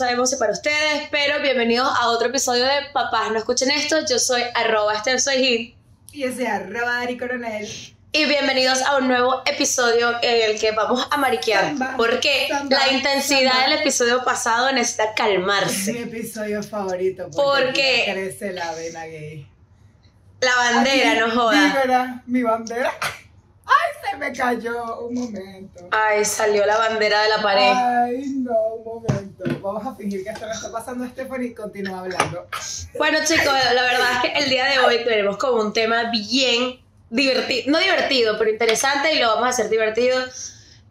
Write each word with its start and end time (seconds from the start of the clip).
sabemos 0.00 0.30
si 0.30 0.36
para 0.36 0.52
ustedes, 0.52 1.08
pero 1.10 1.40
bienvenidos 1.42 1.86
a 2.00 2.08
otro 2.08 2.28
episodio 2.28 2.64
de 2.64 2.86
Papás 2.94 3.30
No 3.32 3.38
Escuchen 3.38 3.70
Esto. 3.70 3.96
Yo 4.08 4.18
soy 4.18 4.42
arroba 4.54 4.94
Esther 4.94 5.20
Soy 5.20 5.36
Hit. 5.44 5.74
Y 6.12 6.22
ese 6.24 6.48
arroba 6.48 6.96
Dari 7.00 7.18
Coronel. 7.18 7.68
Y 8.12 8.24
bienvenidos 8.24 8.80
a 8.80 8.96
un 8.96 9.08
nuevo 9.08 9.42
episodio 9.44 10.14
en 10.22 10.50
el 10.52 10.58
que 10.58 10.72
vamos 10.72 11.06
a 11.10 11.18
mariquear. 11.18 11.66
Samba, 11.66 11.94
porque 11.98 12.46
samba, 12.48 12.78
la 12.78 12.92
intensidad 12.92 13.52
samba. 13.52 13.68
del 13.68 13.80
episodio 13.80 14.24
pasado 14.24 14.72
necesita 14.72 15.04
Es 15.04 15.10
mi 15.10 15.14
calmarse. 15.16 16.02
episodio 16.02 16.62
favorito. 16.62 17.30
¿Por 17.30 17.60
Porque 17.66 18.04
me 18.06 18.12
crece 18.14 18.52
la 18.54 18.72
vena 18.72 19.04
gay. 19.04 19.46
La 20.40 20.56
bandera, 20.56 21.10
Aquí, 21.10 21.20
no 21.20 21.30
joda. 21.30 21.62
dímela, 21.62 22.22
mi 22.26 22.42
bandera. 22.42 22.90
Ay, 23.66 24.10
se 24.10 24.16
me 24.16 24.32
cayó 24.32 25.00
un 25.00 25.14
momento. 25.14 25.88
Ay, 25.90 26.24
salió 26.24 26.66
la 26.66 26.76
bandera 26.76 27.22
de 27.22 27.28
la 27.28 27.42
pared. 27.42 27.72
Ay, 27.74 28.24
no, 28.36 28.52
un 28.74 29.02
momento. 29.02 29.44
Vamos 29.62 29.86
a 29.86 29.94
fingir 29.94 30.24
que 30.24 30.30
esto 30.30 30.46
le 30.46 30.52
está 30.52 30.72
pasando 30.72 31.04
a 31.04 31.08
Stephanie 31.08 31.48
y 31.48 31.54
continúa 31.54 32.00
hablando. 32.00 32.46
Bueno, 32.98 33.18
chicos, 33.26 33.44
la 33.74 33.82
verdad 33.82 34.08
es 34.24 34.32
que 34.32 34.38
el 34.38 34.50
día 34.50 34.64
de 34.66 34.78
hoy 34.80 35.04
tenemos 35.04 35.36
como 35.36 35.60
un 35.62 35.72
tema 35.72 36.10
bien 36.10 36.80
divertido, 37.10 37.70
no 37.70 37.78
divertido, 37.78 38.38
pero 38.38 38.50
interesante 38.50 39.14
y 39.14 39.18
lo 39.18 39.28
vamos 39.28 39.46
a 39.46 39.48
hacer 39.50 39.68
divertido. 39.68 40.18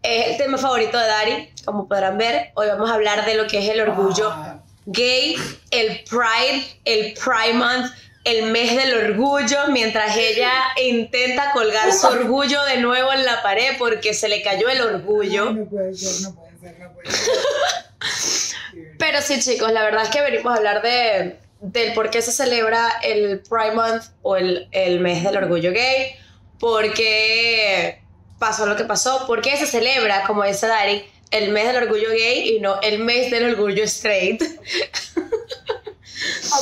Es 0.02 0.28
el 0.28 0.38
tema 0.38 0.58
favorito 0.58 0.98
de 0.98 1.08
Dari, 1.08 1.54
como 1.66 1.88
podrán 1.88 2.17
ver. 2.17 2.52
Hoy 2.56 2.67
vamos 2.67 2.89
a 2.89 2.94
hablar 2.94 3.26
de 3.26 3.36
lo 3.36 3.48
que 3.48 3.59
es 3.59 3.70
el 3.70 3.81
orgullo 3.81 4.30
Ah, 4.31 4.61
gay, 4.86 5.36
el 5.72 6.04
Pride, 6.09 6.80
el 6.86 7.14
Pride 7.16 7.54
Month, 7.54 7.92
el 8.30 8.52
mes 8.52 8.75
del 8.75 9.11
orgullo, 9.11 9.67
mientras 9.69 10.16
ella 10.16 10.52
intenta 10.81 11.52
colgar 11.52 11.91
su 11.94 12.08
orgullo 12.08 12.63
de 12.66 12.77
nuevo 12.77 13.11
en 13.11 13.25
la 13.25 13.41
pared 13.41 13.75
porque 13.77 14.13
se 14.13 14.30
le 14.30 14.41
cayó 14.41 14.69
el 14.69 14.81
orgullo. 14.81 15.52
No 15.52 15.66
puede 15.66 15.95
ser, 15.95 16.21
no 16.21 16.36
puede 16.36 16.59
ser, 16.59 16.80
no 16.80 16.94
puede 16.94 17.11
ser. 17.11 17.27
Pero 18.99 19.21
sí, 19.21 19.39
chicos, 19.39 19.71
la 19.71 19.83
verdad 19.83 20.03
es 20.03 20.09
que 20.09 20.21
venimos 20.21 20.53
a 20.53 20.58
hablar 20.58 20.81
de, 20.81 21.39
del 21.61 21.94
por 21.94 22.09
qué 22.09 22.21
se 22.21 22.31
celebra 22.31 22.99
el 23.03 23.41
Pride 23.41 23.73
Month 23.73 24.03
o 24.21 24.36
el, 24.36 24.67
el 24.71 24.99
mes 24.99 25.23
del 25.23 25.38
orgullo 25.38 25.71
gay, 25.71 26.16
por 26.59 26.93
qué 26.93 28.02
pasó 28.38 28.66
lo 28.66 28.75
que 28.75 28.83
pasó, 28.83 29.25
por 29.25 29.41
qué 29.41 29.58
se 29.58 29.66
celebra, 29.66 30.23
como 30.27 30.43
dice 30.43 30.67
Dari, 30.67 31.03
el 31.31 31.52
mes 31.52 31.67
del 31.67 31.83
orgullo 31.83 32.09
gay 32.09 32.55
y 32.55 32.59
no 32.59 32.80
el 32.81 32.99
mes 32.99 33.31
del 33.31 33.53
orgullo 33.53 33.83
straight. 33.86 34.41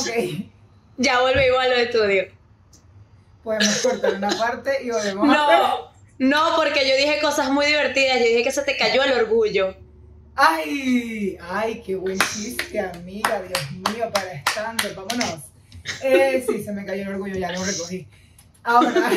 Ok, 0.00 0.08
ya 0.98 1.20
volvimos 1.20 1.58
a 1.58 1.68
los 1.68 1.78
estudios. 1.78 2.26
podemos 3.42 3.78
cortar 3.78 4.14
una 4.14 4.30
parte 4.30 4.82
y 4.84 4.90
volvemos 4.90 5.28
a. 5.28 5.32
No, 5.32 5.90
no, 6.18 6.56
porque 6.56 6.86
yo 6.88 6.96
dije 6.96 7.20
cosas 7.22 7.50
muy 7.50 7.66
divertidas, 7.66 8.18
yo 8.18 8.26
dije 8.26 8.44
que 8.44 8.52
se 8.52 8.62
te 8.62 8.76
cayó 8.76 9.02
el 9.04 9.12
orgullo. 9.12 9.74
Ay, 10.34 11.38
ay, 11.40 11.82
qué 11.84 11.96
buen 11.96 12.18
chiste, 12.18 12.78
amiga, 12.78 13.42
Dios 13.42 13.72
mío, 13.72 14.10
para 14.12 14.32
estando, 14.32 14.84
vámonos. 14.94 15.40
Eh, 16.02 16.44
sí, 16.46 16.62
se 16.62 16.72
me 16.72 16.84
cayó 16.84 17.02
el 17.02 17.14
orgullo, 17.14 17.36
ya 17.36 17.50
lo 17.50 17.64
recogí. 17.64 18.06
Ahora, 18.62 19.10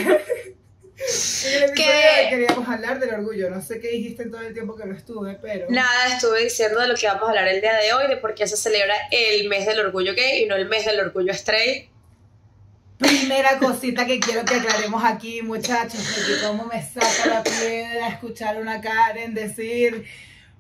en 1.45 1.63
el 1.63 1.69
hoy 1.71 2.29
queríamos 2.29 2.67
hablar 2.67 2.99
del 2.99 3.13
orgullo. 3.13 3.49
No 3.49 3.61
sé 3.61 3.79
qué 3.79 3.89
dijiste 3.89 4.23
en 4.23 4.31
todo 4.31 4.41
el 4.41 4.53
tiempo 4.53 4.75
que 4.75 4.85
lo 4.85 4.95
estuve, 4.95 5.37
pero. 5.41 5.67
Nada, 5.69 6.07
estuve 6.15 6.43
diciendo 6.43 6.79
de 6.79 6.87
lo 6.87 6.95
que 6.95 7.07
vamos 7.07 7.23
a 7.23 7.29
hablar 7.29 7.47
el 7.47 7.61
día 7.61 7.75
de 7.75 7.93
hoy, 7.93 8.07
de 8.07 8.17
por 8.17 8.35
qué 8.35 8.47
se 8.47 8.57
celebra 8.57 8.95
el 9.11 9.47
mes 9.49 9.65
del 9.65 9.79
orgullo 9.79 10.13
gay 10.13 10.43
y 10.43 10.45
no 10.45 10.55
el 10.55 10.67
mes 10.67 10.85
del 10.85 10.99
orgullo 10.99 11.31
straight. 11.33 11.89
Primera 12.97 13.57
cosita 13.57 14.05
que 14.05 14.19
quiero 14.19 14.45
que 14.45 14.55
aclaremos 14.55 15.03
aquí, 15.03 15.41
muchachos, 15.41 16.01
porque 16.15 16.39
cómo 16.45 16.65
me 16.65 16.83
saca 16.83 17.27
la 17.27 17.43
piedra 17.43 18.09
escuchar 18.09 18.61
una 18.61 18.79
Karen 18.79 19.33
decir. 19.33 20.05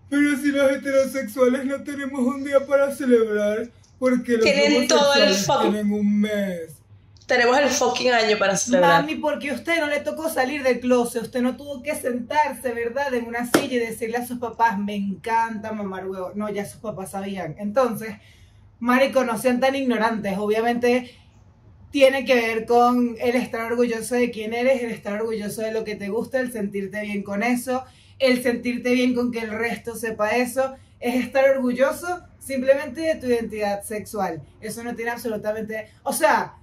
Pero 0.09 0.35
si 0.37 0.47
los 0.47 0.71
heterosexuales 0.71 1.65
no 1.65 1.83
tenemos 1.83 2.19
un 2.19 2.43
día 2.43 2.65
para 2.65 2.93
celebrar, 2.93 3.69
porque 3.99 4.33
los 4.33 4.41
Tienen 4.41 4.87
todo 4.87 5.13
el 5.13 5.35
tienen 5.61 5.93
un 5.93 6.21
mes. 6.21 6.80
Tenemos 7.25 7.57
el 7.57 7.69
fucking 7.69 8.11
año 8.11 8.37
para 8.37 8.57
celebrar. 8.57 9.01
Mami, 9.01 9.15
porque 9.15 9.53
usted 9.53 9.79
no 9.79 9.87
le 9.87 10.01
tocó 10.01 10.29
salir 10.29 10.63
del 10.63 10.79
closet, 10.81 11.23
usted 11.23 11.41
no 11.41 11.55
tuvo 11.55 11.81
que 11.81 11.95
sentarse, 11.95 12.73
¿verdad? 12.73 13.13
En 13.13 13.25
una 13.25 13.45
silla 13.45 13.75
y 13.75 13.79
decirle 13.79 14.17
a 14.17 14.25
sus 14.25 14.37
papás, 14.37 14.77
me 14.77 14.95
encanta 14.95 15.71
mamar 15.71 16.07
huevo. 16.07 16.31
No, 16.35 16.49
ya 16.49 16.65
sus 16.65 16.81
papás 16.81 17.11
sabían. 17.11 17.55
Entonces, 17.57 18.15
marico, 18.79 19.23
no 19.23 19.37
sean 19.37 19.61
tan 19.61 19.75
ignorantes. 19.75 20.37
Obviamente 20.37 21.15
tiene 21.91 22.25
que 22.25 22.35
ver 22.35 22.65
con 22.65 23.15
el 23.19 23.35
estar 23.35 23.71
orgulloso 23.71 24.15
de 24.15 24.31
quién 24.31 24.53
eres, 24.53 24.83
el 24.83 24.91
estar 24.91 25.21
orgulloso 25.21 25.61
de 25.61 25.71
lo 25.71 25.83
que 25.83 25.95
te 25.95 26.09
gusta, 26.09 26.39
el 26.39 26.51
sentirte 26.51 27.01
bien 27.01 27.23
con 27.23 27.43
eso, 27.43 27.85
el 28.19 28.41
sentirte 28.43 28.91
bien 28.91 29.13
con 29.13 29.31
que 29.31 29.39
el 29.39 29.51
resto 29.51 29.95
sepa 29.95 30.31
eso. 30.31 30.75
Es 30.99 31.15
estar 31.15 31.49
orgulloso 31.49 32.21
simplemente 32.39 33.01
de 33.01 33.15
tu 33.15 33.27
identidad 33.27 33.83
sexual. 33.83 34.41
Eso 34.59 34.83
no 34.83 34.95
tiene 34.95 35.11
absolutamente... 35.11 35.89
O 36.03 36.13
sea, 36.13 36.55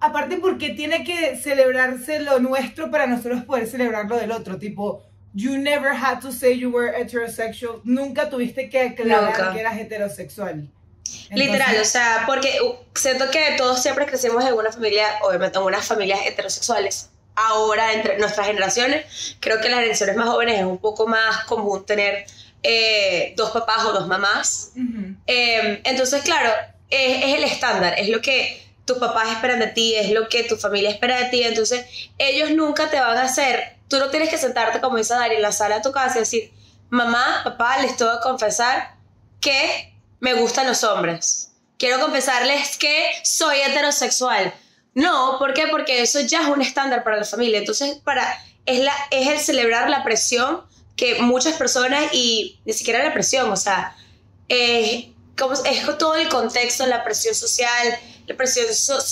Aparte 0.00 0.38
porque 0.38 0.70
tiene 0.70 1.04
que 1.04 1.36
celebrarse 1.36 2.20
lo 2.20 2.38
nuestro 2.38 2.90
para 2.90 3.06
nosotros 3.06 3.44
poder 3.44 3.66
celebrar 3.66 4.06
lo 4.06 4.16
del 4.16 4.32
otro. 4.32 4.58
Tipo, 4.58 5.02
you 5.34 5.58
never 5.58 5.92
had 5.92 6.20
to 6.20 6.32
say 6.32 6.58
you 6.58 6.70
were 6.70 6.90
heterosexual. 6.98 7.80
Nunca 7.84 8.30
tuviste 8.30 8.70
que 8.70 8.80
aclarar 8.80 9.24
Nunca. 9.24 9.52
que 9.52 9.60
eras 9.60 9.78
heterosexual. 9.78 10.68
Literal, 11.30 11.68
o 11.68 11.70
Entonces, 11.70 11.88
sea, 11.92 12.24
porque 12.26 12.58
uh, 12.62 12.76
siento 12.94 13.30
que 13.30 13.54
todos 13.58 13.82
siempre 13.82 14.06
crecimos 14.06 14.44
en 14.44 14.54
una 14.54 14.72
familia, 14.72 15.06
obviamente 15.22 15.58
en 15.58 15.64
unas 15.64 15.84
familias 15.84 16.20
heterosexuales. 16.24 17.10
Ahora, 17.34 17.92
entre 17.92 18.18
nuestras 18.18 18.46
generaciones, 18.46 19.36
creo 19.40 19.60
que 19.60 19.68
las 19.68 19.78
generaciones 19.80 20.16
más 20.16 20.28
jóvenes 20.28 20.60
es 20.60 20.64
un 20.64 20.78
poco 20.78 21.06
más 21.06 21.44
común 21.44 21.84
tener 21.84 22.26
eh, 22.62 23.34
dos 23.36 23.50
papás 23.50 23.84
o 23.84 23.92
dos 23.92 24.06
mamás. 24.06 24.72
ujú. 24.74 25.14
Eh, 25.26 25.80
entonces, 25.84 26.22
claro, 26.22 26.50
es, 26.88 27.24
es 27.24 27.34
el 27.36 27.44
estándar, 27.44 27.94
es 27.98 28.08
lo 28.08 28.20
que 28.20 28.69
tus 28.90 28.98
papás 28.98 29.30
esperan 29.30 29.60
de 29.60 29.68
ti, 29.68 29.94
es 29.94 30.10
lo 30.10 30.28
que 30.28 30.42
tu 30.42 30.56
familia 30.56 30.90
espera 30.90 31.16
de 31.16 31.26
ti. 31.26 31.44
Entonces, 31.44 31.86
ellos 32.18 32.50
nunca 32.50 32.90
te 32.90 32.98
van 32.98 33.16
a 33.16 33.22
hacer, 33.22 33.76
tú 33.88 33.98
no 33.98 34.10
tienes 34.10 34.28
que 34.28 34.36
sentarte, 34.36 34.80
como 34.80 34.96
dice 34.96 35.14
Dari, 35.14 35.36
en 35.36 35.42
la 35.42 35.52
sala 35.52 35.76
de 35.76 35.82
tu 35.82 35.92
casa 35.92 36.16
y 36.16 36.20
decir, 36.20 36.52
mamá, 36.88 37.42
papá, 37.44 37.78
les 37.78 37.96
tengo 37.96 38.10
que 38.12 38.22
confesar 38.22 38.96
que 39.40 39.94
me 40.18 40.34
gustan 40.34 40.66
los 40.66 40.82
hombres. 40.82 41.52
Quiero 41.78 42.00
confesarles 42.00 42.76
que 42.78 43.10
soy 43.22 43.58
heterosexual. 43.60 44.52
No, 44.94 45.36
¿por 45.38 45.54
qué? 45.54 45.68
Porque 45.68 46.02
eso 46.02 46.20
ya 46.20 46.42
es 46.42 46.48
un 46.48 46.60
estándar 46.60 47.04
para 47.04 47.16
la 47.16 47.24
familia. 47.24 47.60
Entonces, 47.60 47.98
para, 48.04 48.42
es, 48.66 48.80
la, 48.80 48.92
es 49.12 49.28
el 49.28 49.38
celebrar 49.38 49.88
la 49.88 50.02
presión 50.02 50.62
que 50.96 51.22
muchas 51.22 51.54
personas, 51.54 52.12
y 52.12 52.58
ni 52.64 52.72
siquiera 52.72 53.04
la 53.04 53.14
presión, 53.14 53.50
o 53.50 53.56
sea, 53.56 53.96
eh, 54.48 55.12
como, 55.38 55.54
es 55.54 55.98
todo 55.98 56.16
el 56.16 56.28
contexto, 56.28 56.84
la 56.86 57.04
presión 57.04 57.36
social, 57.36 57.98
presión, 58.34 58.66
so- 58.74 59.02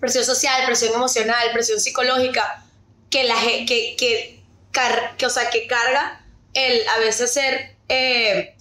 presión 0.00 0.24
social, 0.24 0.64
presión 0.66 0.94
emocional, 0.94 1.48
presión 1.52 1.80
psicológica, 1.80 2.64
que, 3.10 3.24
la, 3.24 3.34
que, 3.66 3.96
que, 3.98 4.42
car- 4.70 5.16
que, 5.16 5.26
o 5.26 5.30
sea, 5.30 5.50
que 5.50 5.66
carga 5.66 6.24
el 6.54 6.86
a 6.88 6.98
veces 6.98 7.32
ser, 7.32 7.76
eh, 7.88 8.56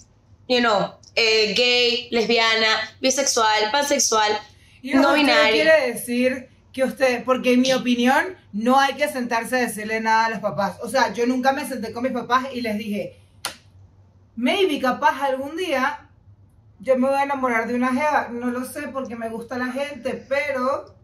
you 0.47 0.59
know, 0.59 0.96
eh, 1.16 1.53
gay, 1.56 2.08
lesbiana, 2.12 2.96
bisexual, 3.02 3.72
pansexual. 3.72 4.40
Y 4.82 4.94
no 4.94 5.14
binario. 5.14 5.52
quiere 5.64 5.91
decir 5.94 6.49
que 6.72 6.84
usted, 6.84 7.23
porque 7.23 7.53
en 7.53 7.61
mi 7.61 7.73
opinión, 7.73 8.38
no 8.53 8.79
hay 8.79 8.94
que 8.96 9.08
sentarse 9.08 9.55
a 9.58 9.59
decirle 9.59 9.99
nada 9.99 10.26
a 10.26 10.29
los 10.29 10.40
papás. 10.40 10.78
O 10.82 10.90
sea, 10.90 11.11
yo 11.14 11.26
nunca 11.26 11.52
me 11.52 11.67
senté 11.67 11.91
con 11.91 12.03
mis 12.03 12.11
papás 12.14 12.46
y 12.53 12.61
les 12.61 12.78
dije, 12.78 13.17
maybe 14.35 14.79
capaz 14.79 15.22
algún 15.22 15.58
día 15.58 16.09
yo 16.79 16.97
me 16.97 17.08
voy 17.08 17.17
a 17.17 17.23
enamorar 17.23 17.67
de 17.67 17.76
una 17.76 17.93
jeva. 17.93 18.29
No 18.31 18.47
lo 18.47 18.66
sé 18.66 18.87
porque 18.90 19.16
me 19.16 19.29
gusta 19.29 19.58
la 19.58 19.72
gente, 19.72 20.26
pero 20.28 20.96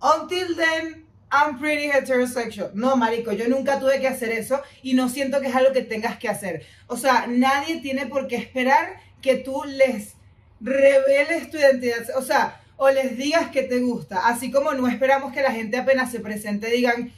until 0.00 0.56
then, 0.56 1.06
I'm 1.30 1.58
pretty 1.58 1.90
heterosexual. 1.90 2.70
No, 2.74 2.96
marico, 2.96 3.32
yo 3.32 3.48
nunca 3.48 3.78
tuve 3.78 4.00
que 4.00 4.08
hacer 4.08 4.30
eso 4.30 4.60
y 4.82 4.94
no 4.94 5.08
siento 5.08 5.40
que 5.40 5.48
es 5.48 5.54
algo 5.54 5.72
que 5.72 5.82
tengas 5.82 6.18
que 6.18 6.28
hacer. 6.28 6.66
O 6.86 6.96
sea, 6.96 7.26
nadie 7.26 7.80
tiene 7.80 8.06
por 8.06 8.26
qué 8.26 8.36
esperar 8.36 8.96
que 9.20 9.36
tú 9.36 9.62
les 9.64 10.14
reveles 10.60 11.50
tu 11.50 11.56
identidad. 11.56 12.04
O 12.16 12.22
sea, 12.22 12.60
o 12.76 12.90
les 12.90 13.16
digas 13.16 13.50
que 13.50 13.62
te 13.62 13.80
gusta. 13.80 14.26
Así 14.26 14.50
como 14.50 14.72
no 14.72 14.88
esperamos 14.88 15.32
que 15.32 15.42
la 15.42 15.52
gente 15.52 15.78
apenas 15.78 16.10
se 16.10 16.20
presente 16.20 16.68
digan, 16.68 17.12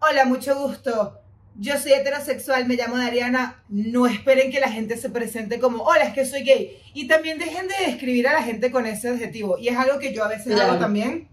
hola, 0.00 0.24
mucho 0.24 0.58
gusto. 0.58 1.18
Yo 1.60 1.76
soy 1.76 1.92
heterosexual, 1.92 2.66
me 2.66 2.76
llamo 2.76 2.96
Dariana. 2.96 3.62
No 3.68 4.06
esperen 4.06 4.50
que 4.52 4.60
la 4.60 4.70
gente 4.70 4.96
se 4.96 5.10
presente 5.10 5.58
como, 5.58 5.82
hola, 5.82 6.04
es 6.04 6.14
que 6.14 6.24
soy 6.24 6.42
gay. 6.44 6.80
Y 6.94 7.08
también 7.08 7.38
dejen 7.38 7.66
de 7.66 7.74
describir 7.86 8.28
a 8.28 8.32
la 8.34 8.42
gente 8.44 8.70
con 8.70 8.86
ese 8.86 9.08
adjetivo. 9.08 9.58
Y 9.58 9.68
es 9.68 9.76
algo 9.76 9.98
que 9.98 10.12
yo 10.14 10.24
a 10.24 10.28
veces 10.28 10.58
hago 10.60 10.76
también. 10.78 11.26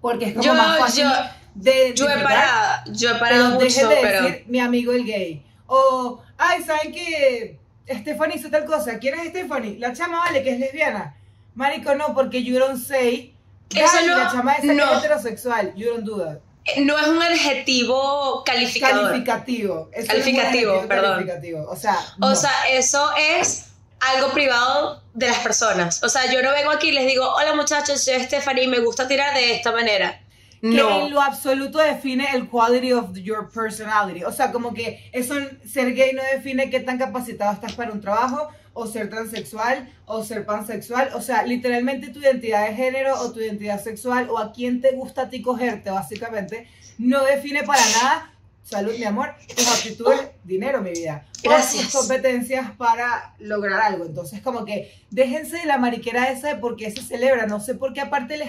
Porque 0.00 0.26
es 0.26 0.32
como 0.32 0.44
Yo- 0.44 0.54
más 0.54 0.78
fácil 0.78 1.04
yo- 1.04 1.10
de 1.54 1.92
Yo 1.94 2.08
he 2.08 2.22
parado, 2.22 2.92
yo 2.92 3.08
he 3.10 3.12
Pero 3.12 3.20
parado 3.20 3.50
mucho, 3.60 3.88
de 3.88 3.96
pero... 4.00 4.22
decir 4.22 4.44
mi 4.46 4.60
amigo 4.60 4.92
el 4.92 5.04
gay. 5.04 5.42
O, 5.66 6.22
ay, 6.38 6.62
¿saben 6.62 6.92
qué? 6.92 7.58
Stephanie 7.90 8.36
hizo 8.36 8.48
tal 8.48 8.64
cosa. 8.64 8.98
¿Quién 8.98 9.18
es 9.18 9.28
Stephanie? 9.28 9.78
La 9.78 9.92
chama 9.92 10.20
vale 10.20 10.42
que 10.42 10.50
es 10.52 10.58
lesbiana. 10.60 11.16
Marico, 11.54 11.94
no, 11.94 12.14
porque 12.14 12.42
you 12.42 12.58
don't 12.58 12.80
say. 12.80 13.34
Eso 13.74 13.94
"Dale, 13.96 14.06
no- 14.08 14.16
la 14.18 14.30
chama 14.30 14.52
esa 14.54 14.62
que 14.62 14.76
es 14.78 14.98
heterosexual. 14.98 15.74
You 15.74 15.88
don't 15.90 16.04
do 16.04 16.24
that. 16.24 16.38
No 16.78 16.98
es 16.98 17.06
un 17.08 17.22
adjetivo 17.22 18.42
calificador. 18.44 19.06
Calificativo. 19.10 19.88
Eso 19.92 20.02
es 20.02 20.08
Calificativo, 20.08 20.70
adjetivo 20.72 20.88
perdón. 20.88 21.12
Calificativo. 21.26 21.70
O 21.70 21.76
sea, 21.76 21.98
O 22.20 22.34
sea, 22.34 22.52
eso 22.70 23.10
es 23.16 23.66
algo 24.00 24.30
privado 24.32 25.02
de 25.14 25.26
las 25.28 25.38
personas. 25.38 26.02
O 26.02 26.08
sea, 26.08 26.30
yo 26.32 26.42
no 26.42 26.52
vengo 26.52 26.70
aquí 26.70 26.88
y 26.88 26.92
les 26.92 27.06
digo, 27.06 27.28
hola 27.34 27.54
muchachos, 27.54 28.02
soy 28.04 28.20
Stephanie 28.20 28.64
y 28.64 28.68
me 28.68 28.78
gusta 28.80 29.08
tirar 29.08 29.34
de 29.34 29.54
esta 29.54 29.72
manera. 29.72 30.20
que 30.60 30.68
No. 30.68 31.06
en 31.06 31.12
lo 31.12 31.22
absoluto 31.22 31.78
define 31.78 32.28
el 32.34 32.48
quality 32.48 32.92
of 32.92 33.12
your 33.14 33.50
personality. 33.50 34.24
O 34.24 34.32
sea, 34.32 34.50
como 34.52 34.74
que 34.74 35.08
eso, 35.12 35.34
ser 35.70 35.94
gay 35.94 36.12
no 36.12 36.22
define 36.34 36.68
qué 36.70 36.80
tan 36.80 36.98
capacitado 36.98 37.52
estás 37.52 37.72
para 37.72 37.92
un 37.92 38.00
trabajo, 38.00 38.48
o 38.78 38.86
ser 38.86 39.10
transexual, 39.10 39.92
o 40.06 40.22
ser 40.22 40.46
pansexual. 40.46 41.10
O 41.14 41.20
sea, 41.20 41.42
literalmente 41.42 42.08
tu 42.08 42.20
identidad 42.20 42.68
de 42.68 42.74
género 42.74 43.18
o 43.20 43.32
tu 43.32 43.40
identidad 43.40 43.82
sexual, 43.82 44.30
o 44.30 44.38
a 44.38 44.52
quién 44.52 44.80
te 44.80 44.92
gusta 44.92 45.22
a 45.22 45.28
ti 45.28 45.42
cogerte, 45.42 45.90
básicamente, 45.90 46.68
no 46.96 47.24
define 47.24 47.64
para 47.64 47.80
nada, 47.80 48.32
salud, 48.62 48.92
mi 48.96 49.04
amor, 49.04 49.34
tus 49.56 49.66
aptitudes, 49.66 50.28
dinero, 50.44 50.80
mi 50.80 50.90
vida. 50.90 51.26
O 51.44 51.48
Gracias. 51.48 51.84
tus 51.84 51.92
competencias 51.92 52.70
para 52.76 53.34
lograr 53.40 53.80
algo. 53.80 54.04
Entonces, 54.04 54.40
como 54.42 54.64
que 54.64 54.92
déjense 55.10 55.56
de 55.58 55.66
la 55.66 55.78
mariquera 55.78 56.30
esa 56.30 56.48
de 56.48 56.56
por 56.56 56.76
qué 56.76 56.90
se 56.90 57.02
celebra. 57.02 57.46
No 57.46 57.58
sé 57.60 57.74
por 57.74 57.92
qué 57.92 58.00
aparte 58.00 58.36
les... 58.36 58.48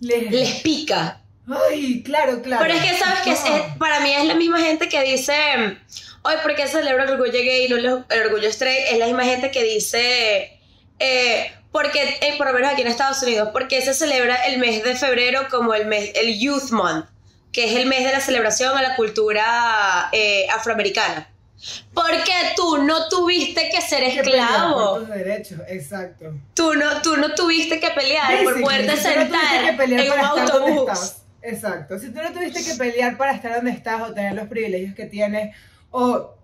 les 0.00 0.30
Les 0.30 0.60
pica. 0.62 1.22
Ay, 1.46 2.02
claro, 2.02 2.40
claro. 2.40 2.62
Pero 2.62 2.74
es 2.78 2.84
que, 2.84 2.98
¿sabes 2.98 3.40
que. 3.40 3.78
Para 3.78 4.00
mí 4.00 4.12
es 4.12 4.24
la 4.24 4.34
misma 4.34 4.60
gente 4.60 4.88
que 4.88 5.02
dice, 5.02 5.34
hoy, 6.22 6.34
¿por 6.42 6.54
qué 6.54 6.66
celebra 6.68 7.04
el 7.04 7.10
orgullo 7.10 7.32
gay 7.32 7.66
y 7.66 7.68
no 7.68 7.76
el 7.76 8.26
orgullo 8.26 8.48
straight? 8.48 8.86
Es 8.90 8.98
la 8.98 9.06
misma 9.06 9.24
gente 9.24 9.50
que 9.50 9.62
dice, 9.62 10.58
eh, 10.98 11.52
porque, 11.70 12.18
eh, 12.20 12.34
por 12.38 12.46
lo 12.46 12.52
menos 12.52 12.72
aquí 12.72 12.82
en 12.82 12.88
Estados 12.88 13.22
Unidos, 13.22 13.50
porque 13.52 13.80
se 13.82 13.94
celebra 13.94 14.36
el 14.46 14.58
mes 14.58 14.82
de 14.84 14.94
febrero 14.94 15.48
como 15.50 15.74
el 15.74 15.86
mes, 15.86 16.12
el 16.14 16.38
Youth 16.38 16.70
Month, 16.70 17.06
que 17.52 17.64
es 17.64 17.76
el 17.76 17.86
mes 17.86 18.04
de 18.04 18.12
la 18.12 18.20
celebración 18.20 18.76
a 18.76 18.82
la 18.82 18.96
cultura 18.96 20.08
eh, 20.12 20.46
afroamericana. 20.50 21.28
Porque 21.94 22.32
tú 22.56 22.78
no 22.78 23.08
tuviste 23.08 23.70
que 23.70 23.80
ser 23.80 24.02
Que 24.02 24.22
pelear 24.22 24.48
por 24.48 24.56
esclavo. 24.56 24.98
tus 24.98 25.08
derechos, 25.10 25.60
exacto. 25.68 26.34
Tú 26.54 26.74
no, 26.74 27.00
tú 27.02 27.16
no 27.16 27.34
tuviste 27.34 27.78
que 27.78 27.90
pelear 27.90 28.42
por 28.42 28.54
Basically, 28.54 28.62
poderte 28.64 28.86
no 28.86 28.92
tuviste 28.94 29.12
sentar 29.12 29.64
que 29.64 29.72
pelear 29.74 30.00
en 30.06 30.12
un 30.12 30.18
autobús. 30.18 31.12
Exacto. 31.40 31.98
Si 31.98 32.10
tú 32.10 32.20
no 32.20 32.32
tuviste 32.32 32.64
que 32.64 32.74
pelear 32.74 33.16
para 33.16 33.32
estar 33.32 33.54
donde 33.54 33.70
estás 33.70 34.02
o 34.02 34.12
tener 34.12 34.34
los 34.34 34.48
privilegios 34.48 34.94
que 34.96 35.06
tienes 35.06 35.54
o 35.92 36.34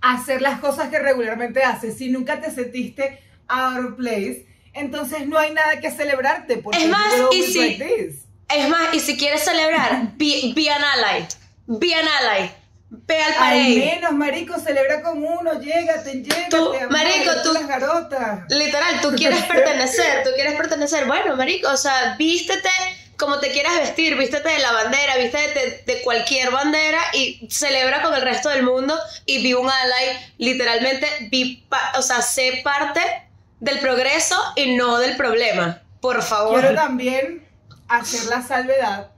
hacer 0.00 0.42
las 0.42 0.60
cosas 0.60 0.88
que 0.90 0.98
regularmente 0.98 1.62
haces, 1.62 1.96
si 1.96 2.10
nunca 2.10 2.40
te 2.40 2.50
sentiste 2.50 3.22
out 3.48 3.84
of 3.84 3.94
place, 3.96 4.46
entonces 4.74 5.26
no 5.26 5.38
hay 5.38 5.52
nada 5.52 5.80
que 5.80 5.90
celebrarte 5.90 6.58
porque 6.58 6.82
Es 6.84 6.88
más, 6.88 7.12
y 7.32 7.42
si- 7.44 7.58
like. 7.78 8.14
Es 8.54 8.68
más, 8.68 8.92
y 8.94 9.00
si 9.00 9.16
quieres 9.16 9.42
celebrar, 9.42 10.12
be, 10.16 10.52
be 10.54 10.68
an 10.68 10.82
ally. 10.84 11.26
Be 11.66 11.94
an 11.94 12.06
ally. 12.06 12.50
Ve 12.90 13.22
al 13.22 13.32
Al 13.42 13.68
menos, 13.70 14.12
marico, 14.12 14.58
celebra 14.60 15.00
con 15.00 15.24
uno, 15.24 15.58
llégate, 15.58 16.20
llégate, 16.20 16.50
Tú, 16.50 16.74
marico, 16.90 17.30
tú- 17.42 17.54
las 17.54 17.66
garotas. 17.66 18.40
Literal, 18.50 19.00
tú 19.00 19.12
quieres 19.16 19.42
pertenecer, 19.48 20.22
tú 20.24 20.30
quieres 20.34 20.52
pertenecer. 20.54 21.06
Bueno, 21.06 21.34
marico, 21.36 21.70
o 21.70 21.76
sea, 21.78 22.16
vístete 22.18 22.68
como 23.22 23.38
te 23.38 23.52
quieras 23.52 23.78
vestir, 23.78 24.18
vístete 24.18 24.48
de 24.48 24.58
la 24.58 24.72
bandera, 24.72 25.16
vístete 25.16 25.84
de, 25.86 26.02
cualquier 26.02 26.50
bandera 26.50 26.98
y 27.14 27.46
celebra 27.48 28.02
con 28.02 28.12
el 28.14 28.20
resto 28.20 28.48
del 28.48 28.64
mundo 28.64 28.98
y 29.26 29.44
be 29.44 29.54
un 29.54 29.70
ally. 29.70 30.18
Literalmente, 30.38 31.06
o 31.96 32.02
sea, 32.02 32.20
sé 32.20 32.62
parte 32.64 33.00
del 33.60 33.78
progreso 33.78 34.34
y 34.56 34.74
no 34.74 34.98
del 34.98 35.16
problema. 35.16 35.82
Por 36.00 36.20
favor. 36.20 36.58
Quiero 36.58 36.74
también 36.74 37.46
hacer 37.86 38.28
la 38.28 38.42
salvedad 38.42 39.12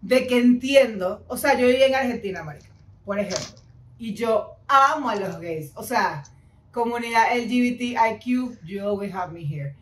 de 0.00 0.28
que 0.28 0.38
entiendo, 0.38 1.24
o 1.26 1.36
sea, 1.36 1.54
yo 1.54 1.66
viví 1.66 1.82
en 1.82 1.96
Argentina, 1.96 2.44
marica, 2.44 2.68
por 3.04 3.18
ejemplo, 3.18 3.60
y 3.98 4.14
yo 4.14 4.54
amo 4.68 5.10
a 5.10 5.16
los 5.16 5.40
gays, 5.40 5.72
o 5.74 5.82
sea, 5.82 6.22
comunidad 6.70 7.36
LGBTIQ, 7.36 8.62
you 8.64 8.86
always 8.86 9.12
have 9.12 9.32
me 9.32 9.44
here. 9.44 9.74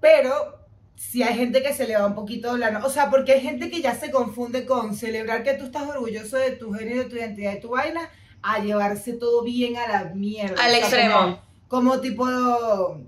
Pero 0.00 0.61
si 0.96 1.22
hay 1.22 1.34
gente 1.36 1.62
que 1.62 1.74
se 1.74 1.86
le 1.86 1.96
va 1.96 2.06
un 2.06 2.14
poquito 2.14 2.56
la 2.56 2.70
no- 2.70 2.86
o 2.86 2.90
sea, 2.90 3.10
porque 3.10 3.32
hay 3.32 3.40
gente 3.40 3.70
que 3.70 3.82
ya 3.82 3.94
se 3.94 4.10
confunde 4.10 4.64
con 4.66 4.94
celebrar 4.96 5.42
que 5.42 5.54
tú 5.54 5.64
estás 5.64 5.88
orgulloso 5.88 6.36
de 6.36 6.52
tu 6.52 6.72
género, 6.72 7.02
de 7.04 7.08
tu 7.10 7.16
identidad, 7.16 7.52
de 7.52 7.60
tu 7.60 7.70
vaina, 7.70 8.08
a 8.42 8.58
llevarse 8.60 9.12
todo 9.14 9.42
bien 9.42 9.76
a 9.76 9.86
la 9.88 10.04
mierda. 10.14 10.62
Al 10.62 10.70
O 10.70 10.74
sea, 10.74 10.78
extremo. 10.78 11.14
Como, 11.68 11.90
como 11.92 12.00
tipo 12.00 13.00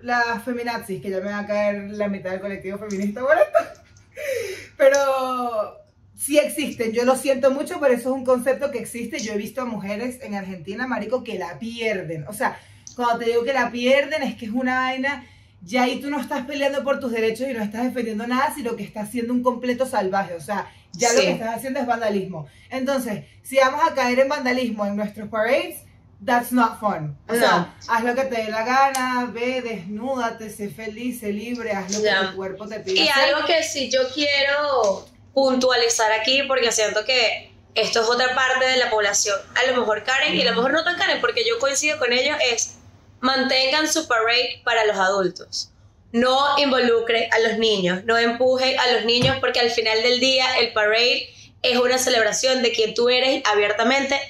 las 0.00 0.42
feminazis, 0.44 1.00
que 1.00 1.10
ya 1.10 1.18
me 1.18 1.30
va 1.30 1.40
a 1.40 1.46
caer 1.46 1.90
la 1.92 2.08
mitad 2.08 2.30
del 2.30 2.40
colectivo 2.40 2.78
feminista 2.78 3.20
por 3.22 3.32
esto. 3.36 3.80
Pero 4.76 5.78
sí 6.16 6.38
existen, 6.38 6.92
yo 6.92 7.04
lo 7.04 7.16
siento 7.16 7.50
mucho, 7.50 7.80
pero 7.80 7.94
eso 7.94 8.10
es 8.10 8.14
un 8.16 8.24
concepto 8.24 8.70
que 8.70 8.78
existe. 8.78 9.18
Yo 9.18 9.32
he 9.34 9.38
visto 9.38 9.62
a 9.62 9.64
mujeres 9.66 10.18
en 10.22 10.34
Argentina, 10.34 10.86
marico, 10.86 11.22
que 11.24 11.38
la 11.38 11.58
pierden. 11.58 12.26
O 12.28 12.32
sea, 12.32 12.58
cuando 12.96 13.18
te 13.18 13.26
digo 13.26 13.44
que 13.44 13.52
la 13.52 13.70
pierden 13.70 14.22
es 14.22 14.36
que 14.36 14.46
es 14.46 14.52
una 14.52 14.80
vaina, 14.80 15.26
ya 15.64 15.82
ahí 15.84 16.00
tú 16.00 16.10
no 16.10 16.20
estás 16.20 16.44
peleando 16.46 16.84
por 16.84 17.00
tus 17.00 17.10
derechos 17.12 17.48
y 17.48 17.52
no 17.54 17.62
estás 17.62 17.84
defendiendo 17.84 18.26
nada, 18.26 18.52
sino 18.54 18.76
que 18.76 18.82
estás 18.84 19.10
siendo 19.10 19.32
un 19.32 19.42
completo 19.42 19.86
salvaje. 19.86 20.34
O 20.34 20.40
sea, 20.40 20.70
ya 20.92 21.12
lo 21.12 21.20
Sí. 21.20 21.26
que 21.26 21.32
estás 21.32 21.56
haciendo 21.56 21.80
es 21.80 21.86
vandalismo. 21.86 22.46
Entonces, 22.70 23.24
si 23.42 23.56
vamos 23.56 23.80
a 23.84 23.94
caer 23.94 24.20
en 24.20 24.28
vandalismo 24.28 24.84
en 24.86 24.96
nuestros 24.96 25.28
parades, 25.28 25.80
that's 26.24 26.52
not 26.52 26.78
fun. 26.80 27.16
O 27.28 27.32
No. 27.34 27.38
sea, 27.38 27.74
haz 27.88 28.04
lo 28.04 28.14
que 28.14 28.22
te 28.24 28.42
dé 28.42 28.50
la 28.50 28.64
gana, 28.64 29.30
ve, 29.32 29.60
desnúdate, 29.62 30.50
sé 30.50 30.68
feliz, 30.70 31.20
sé 31.20 31.32
libre, 31.32 31.72
haz 31.72 31.90
lo 31.92 32.02
Ya. 32.04 32.20
que 32.20 32.26
tu 32.28 32.36
cuerpo 32.36 32.66
te 32.68 32.80
pide. 32.80 33.00
Y 33.02 33.08
hacer. 33.08 33.34
algo 33.34 33.46
que 33.46 33.62
sí 33.62 33.90
yo 33.90 34.00
quiero 34.14 35.06
puntualizar 35.34 36.12
aquí, 36.12 36.42
porque 36.46 36.70
siento 36.72 37.04
que 37.04 37.50
esto 37.74 38.02
es 38.02 38.08
otra 38.08 38.34
parte 38.34 38.66
de 38.66 38.76
la 38.76 38.88
población, 38.90 39.36
a 39.56 39.70
lo 39.70 39.80
mejor 39.80 40.04
Karen 40.04 40.34
y 40.34 40.42
a 40.42 40.50
lo 40.50 40.56
mejor 40.56 40.72
no 40.72 40.84
tan 40.84 40.96
Karen, 40.96 41.20
porque 41.20 41.44
yo 41.44 41.58
coincido 41.58 41.98
con 41.98 42.12
ellos, 42.12 42.36
es 42.52 42.76
mantengan 43.24 43.88
su 43.90 44.06
parade 44.06 44.60
para 44.64 44.84
los 44.84 44.96
adultos. 44.96 45.70
No 46.12 46.58
involucre 46.58 47.28
a 47.32 47.38
los 47.48 47.58
niños, 47.58 48.04
no 48.04 48.16
empuje 48.18 48.76
a 48.78 48.92
los 48.92 49.04
niños, 49.06 49.38
porque 49.40 49.58
al 49.60 49.70
final 49.70 50.02
del 50.02 50.20
día 50.20 50.44
el 50.60 50.72
parade 50.72 51.28
es 51.62 51.76
una 51.78 51.98
celebración 51.98 52.62
de 52.62 52.70
quien 52.72 52.94
tú 52.94 53.08
eres 53.08 53.42
abiertamente 53.50 54.20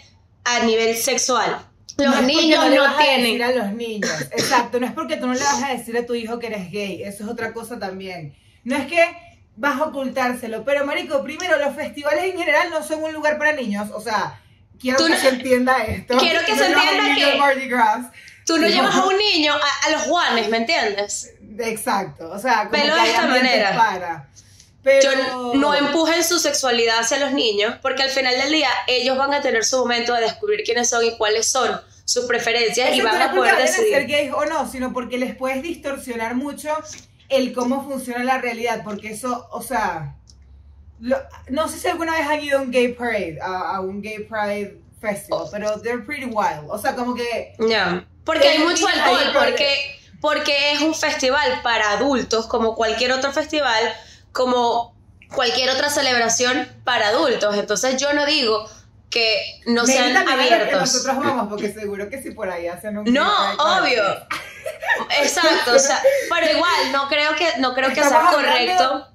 a 0.45 0.61
nivel 0.61 0.97
sexual. 0.97 1.67
Los 1.99 2.15
No 2.15 2.23
niños 2.23 2.65
no 2.71 2.85
a 2.85 2.97
tienen. 2.97 3.23
decir 3.25 3.45
a 3.45 3.51
los 3.53 3.73
niños. 3.73 4.11
Exacto, 4.31 4.79
no 4.81 4.87
es 4.87 4.93
porque 4.93 5.17
tú 5.17 5.27
no 5.27 5.35
le 5.35 5.41
vas 5.41 5.63
a 5.63 5.69
decir 5.75 5.97
a 5.99 6.07
tu 6.07 6.15
hijo 6.15 6.39
que 6.39 6.47
eres 6.47 6.71
gay, 6.71 7.03
eso 7.03 7.25
es 7.25 7.29
otra 7.31 7.53
cosa 7.53 7.79
también. 7.79 8.35
No 8.63 8.77
es 8.77 8.87
que 8.87 9.01
vas 9.57 9.81
a 9.81 9.85
ocultárselo, 9.85 10.65
pero 10.65 10.87
marico, 10.87 11.23
primero 11.25 11.59
los 11.59 11.75
festivales 11.75 12.25
en 12.25 12.39
general 12.39 12.71
no 12.71 12.83
son 12.85 13.03
un 13.03 13.13
lugar 13.13 13.39
para 13.39 13.53
niños, 13.53 13.91
o 13.93 14.01
sea, 14.01 14.41
quiero 14.81 14.99
Tú 14.99 15.05
que 15.07 15.11
no- 15.11 15.19
se 15.19 15.29
entienda 15.29 15.79
esto. 15.85 16.17
Quiero 16.19 16.41
que 16.47 16.53
No 16.53 16.59
se 16.59 16.65
a 16.65 16.67
entienda 16.69 17.15
que- 17.15 17.25
al 17.25 17.39
Mardi 17.39 17.69
Gras. 17.69 18.07
Tú 18.47 18.59
no 18.59 18.67
llevas 18.69 18.95
a 18.95 19.05
un 19.07 19.17
niño 19.17 19.55
a, 19.55 19.87
a 19.87 19.91
los 19.91 20.03
Juanes, 20.03 20.49
¿me 20.49 20.59
entiendes? 20.59 21.33
Exacto, 21.59 22.31
o 22.31 22.39
sea, 22.39 22.69
como 22.69 22.83
que 22.83 22.91
de 22.91 23.09
esta 23.11 23.27
manera. 23.27 23.77
para. 23.77 24.29
Pero 24.83 25.11
Yo 25.13 25.55
no 25.55 25.75
empujen 25.75 26.23
su 26.23 26.39
sexualidad 26.39 26.99
hacia 26.99 27.19
los 27.19 27.33
niños, 27.33 27.77
porque 27.81 28.03
al 28.03 28.11
final 28.11 28.37
del 28.37 28.53
día 28.53 28.69
ellos 28.87 29.17
van 29.17 29.33
a 29.33 29.41
tener 29.41 29.65
su 29.65 29.79
momento 29.79 30.13
de 30.13 30.21
descubrir 30.23 30.63
quiénes 30.63 30.91
son 30.91 31.03
y 31.07 31.17
cuáles 31.17 31.49
son 31.51 31.81
sus 32.05 32.27
preferencias 32.27 32.95
y 32.95 33.01
van 33.01 33.23
a 33.23 33.33
poder 33.33 33.55
a 33.55 33.67
ser 33.67 33.85
decidir. 33.87 34.07
gays 34.07 34.33
o 34.35 34.45
no, 34.45 34.71
sino 34.71 34.93
porque 34.93 35.17
les 35.17 35.35
puedes 35.35 35.63
distorsionar 35.63 36.35
mucho 36.35 36.69
el 37.31 37.55
cómo 37.55 37.83
funciona 37.89 38.23
la 38.25 38.37
realidad, 38.39 38.83
porque 38.85 39.09
eso, 39.13 39.49
o 39.53 39.63
sea, 39.63 40.17
lo- 41.01 41.23
no 41.49 41.67
sé 41.69 41.79
si 41.79 41.89
alguna 41.89 42.13
vez 42.13 42.27
han 42.27 42.43
ido 42.45 42.59
a 42.59 42.63
un 42.63 42.71
gay 42.71 42.89
parade, 42.89 43.39
a, 43.41 43.77
a 43.77 43.81
un 43.81 44.03
gay 44.03 44.19
pride 44.25 44.79
festival, 45.01 45.47
pero 45.51 45.81
they're 45.81 46.03
pretty 46.05 46.27
wild, 46.27 46.69
o 46.69 46.79
sea, 46.79 46.95
como 46.95 47.15
que 47.15 47.55
Ya. 47.59 48.07
Porque 48.25 48.49
hay 48.49 48.59
mucho 48.59 48.87
alcohol, 48.89 49.33
porque, 49.35 50.01
porque 50.21 50.73
es 50.73 50.81
un 50.81 50.95
festival 50.95 51.61
para 51.63 51.91
adultos, 51.93 52.47
como 52.47 52.75
cualquier 52.75 53.13
otro 53.13 53.33
festival, 53.33 53.95
como 54.33 54.95
cualquier 55.35 55.71
otra 55.71 55.91
celebración 55.91 56.69
para 56.85 57.09
adultos. 57.09 57.57
Entonces 57.57 58.01
yo 58.01 58.13
no 58.15 58.25
digo 58.27 58.69
que 59.11 59.61
no 59.67 59.87
sean 59.87 60.17
abiertos. 60.17 60.81
nosotros 60.81 61.17
vamos, 61.19 61.49
porque 61.49 61.73
seguro 61.73 62.09
que 62.09 62.23
si 62.23 62.31
por 62.33 62.49
ahí 62.51 62.67
hacen 62.67 62.99
un 62.99 63.05
No, 63.13 63.25
gay 63.25 63.57
pride 63.57 64.01
obvio. 64.01 64.27
Exacto, 65.23 65.75
o 65.75 65.79
sea, 65.79 66.03
pero 66.31 66.51
igual 66.51 66.93
no 66.93 67.09
creo 67.09 67.35
que 67.37 67.47
no 67.59 67.75
creo 67.75 67.91
que 67.91 68.03
sea 68.03 68.31
correcto. 68.33 69.09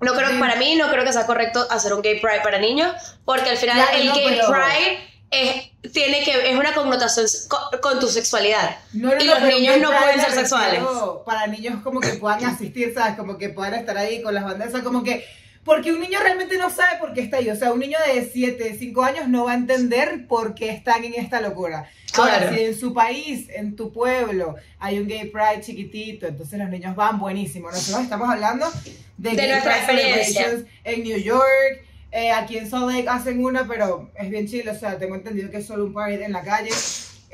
No 0.00 0.12
creo 0.14 0.30
que 0.30 0.38
para 0.38 0.56
mí 0.56 0.74
no 0.76 0.90
creo 0.90 1.04
que 1.04 1.12
sea 1.12 1.24
correcto 1.26 1.66
hacer 1.70 1.94
un 1.94 2.02
gay 2.02 2.20
pride 2.20 2.40
para 2.42 2.58
niños, 2.58 2.92
porque 3.24 3.50
al 3.50 3.56
final 3.56 3.86
el 3.94 4.08
no, 4.08 4.14
gay 4.14 4.24
pero- 4.28 4.48
pride 4.48 5.10
es, 5.30 5.70
tiene 5.92 6.22
que 6.24 6.50
es 6.50 6.56
una 6.56 6.72
connotación 6.74 7.26
con, 7.48 7.80
con 7.80 8.00
tu 8.00 8.08
sexualidad. 8.08 8.76
No, 8.92 9.14
no, 9.14 9.20
Y 9.22 9.26
los 9.26 9.42
niños 9.42 9.78
no 9.78 9.90
pueden 9.90 10.20
ser 10.20 10.32
sexuales. 10.32 10.82
Para 11.26 11.46
niños 11.46 11.82
como 11.82 12.00
que 12.00 12.10
puedan 12.14 12.44
asistir, 12.44 12.92
¿sabes? 12.94 13.16
Como 13.16 13.36
que 13.38 13.48
puedan 13.50 13.74
estar 13.74 13.96
ahí 13.98 14.22
con 14.22 14.34
las 14.34 14.44
banderas, 14.44 14.72
o 14.72 14.76
sea, 14.76 14.84
como 14.84 15.02
que... 15.02 15.24
Porque 15.64 15.92
un 15.92 16.00
niño 16.00 16.18
realmente 16.20 16.58
no 16.58 16.68
sabe 16.68 16.98
por 16.98 17.14
qué 17.14 17.22
está 17.22 17.38
ahí. 17.38 17.48
O 17.48 17.56
sea, 17.56 17.72
un 17.72 17.80
niño 17.80 17.96
de 18.14 18.28
7, 18.30 18.76
5 18.78 19.02
años 19.02 19.28
no 19.28 19.46
va 19.46 19.52
a 19.52 19.54
entender 19.54 20.26
por 20.28 20.54
qué 20.54 20.68
están 20.68 21.04
en 21.04 21.14
esta 21.14 21.40
locura. 21.40 21.88
Ahora, 22.18 22.36
Claro. 22.38 22.54
si 22.54 22.62
en 22.64 22.78
su 22.78 22.92
país, 22.92 23.46
en 23.48 23.74
tu 23.74 23.90
pueblo, 23.90 24.56
hay 24.78 24.98
un 24.98 25.08
gay 25.08 25.24
pride 25.30 25.62
chiquitito, 25.62 26.26
entonces 26.26 26.58
los 26.58 26.68
niños 26.68 26.94
van 26.94 27.18
buenísimo. 27.18 27.70
Nosotros 27.70 28.02
estamos 28.04 28.28
hablando 28.28 28.70
de, 29.16 29.30
De 29.30 29.48
nuestra 29.48 29.78
experiencia. 29.78 30.64
en 30.84 31.02
New 31.02 31.16
York. 31.18 31.86
Eh, 32.14 32.30
aquí 32.32 32.56
en 32.58 32.70
Lake 32.70 33.06
hacen 33.08 33.44
una, 33.44 33.66
pero 33.66 34.10
es 34.14 34.30
bien 34.30 34.46
chido. 34.46 34.72
O 34.72 34.76
sea, 34.76 34.98
tengo 34.98 35.14
entendido 35.16 35.50
que 35.50 35.58
es 35.58 35.66
solo 35.66 35.84
un 35.84 35.92
parade 35.92 36.24
en 36.24 36.32
la 36.32 36.42
calle. 36.42 36.70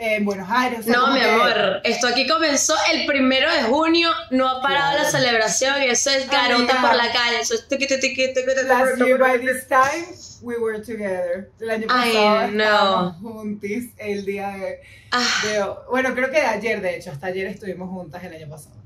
en 0.02 0.24
Buenos 0.24 0.48
Aires. 0.50 0.78
o 0.80 0.82
sea, 0.84 0.94
No, 0.96 1.12
mi 1.12 1.20
que- 1.20 1.26
amor, 1.28 1.80
esto 1.84 2.06
aquí 2.06 2.26
comenzó 2.26 2.72
el 2.90 3.04
primero 3.04 3.52
de 3.52 3.64
junio, 3.64 4.08
no 4.30 4.48
ha 4.48 4.62
parado 4.62 4.92
Claro. 4.92 5.02
la 5.04 5.10
celebración 5.10 5.82
y 5.82 5.88
eso 5.90 6.08
es 6.08 6.26
garota 6.26 6.54
Amiga. 6.72 6.80
por 6.80 6.94
la 6.96 7.12
calle, 7.12 7.40
eso 7.42 7.52
es 7.52 7.68
tiqui, 7.68 7.86
tiqui, 7.86 8.00
tiqui, 8.14 8.32
tiqui, 8.32 8.66
Last 8.66 8.96
year 8.96 9.18
by 9.18 9.38
this 9.38 9.68
time, 9.68 10.06
we 10.40 10.56
were 10.56 10.78
together. 10.78 11.50
El 11.60 11.68
año 11.70 11.86
Ay, 11.90 12.12
pasado 12.14 12.46
no. 12.52 12.62
estábamos 12.64 13.16
juntis 13.20 13.90
el 13.98 14.24
día 14.24 14.48
de, 14.56 14.80
Ah, 15.12 15.28
de- 15.42 15.64
Bueno, 15.90 16.14
creo 16.14 16.30
que 16.30 16.40
de 16.40 16.46
ayer, 16.46 16.80
de 16.80 16.96
hecho, 16.96 17.10
hasta 17.10 17.26
ayer 17.26 17.48
estuvimos 17.48 17.90
juntas 17.90 18.24
el 18.24 18.32
año 18.32 18.48
pasado. 18.48 18.76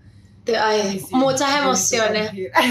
Te- 0.45 0.57
ay, 0.57 1.01
Sí, 1.01 1.07
muchas 1.15 1.51
sí, 1.51 1.57
emociones. 1.59 2.31
sí, 2.31 2.47
Ay, 2.55 2.71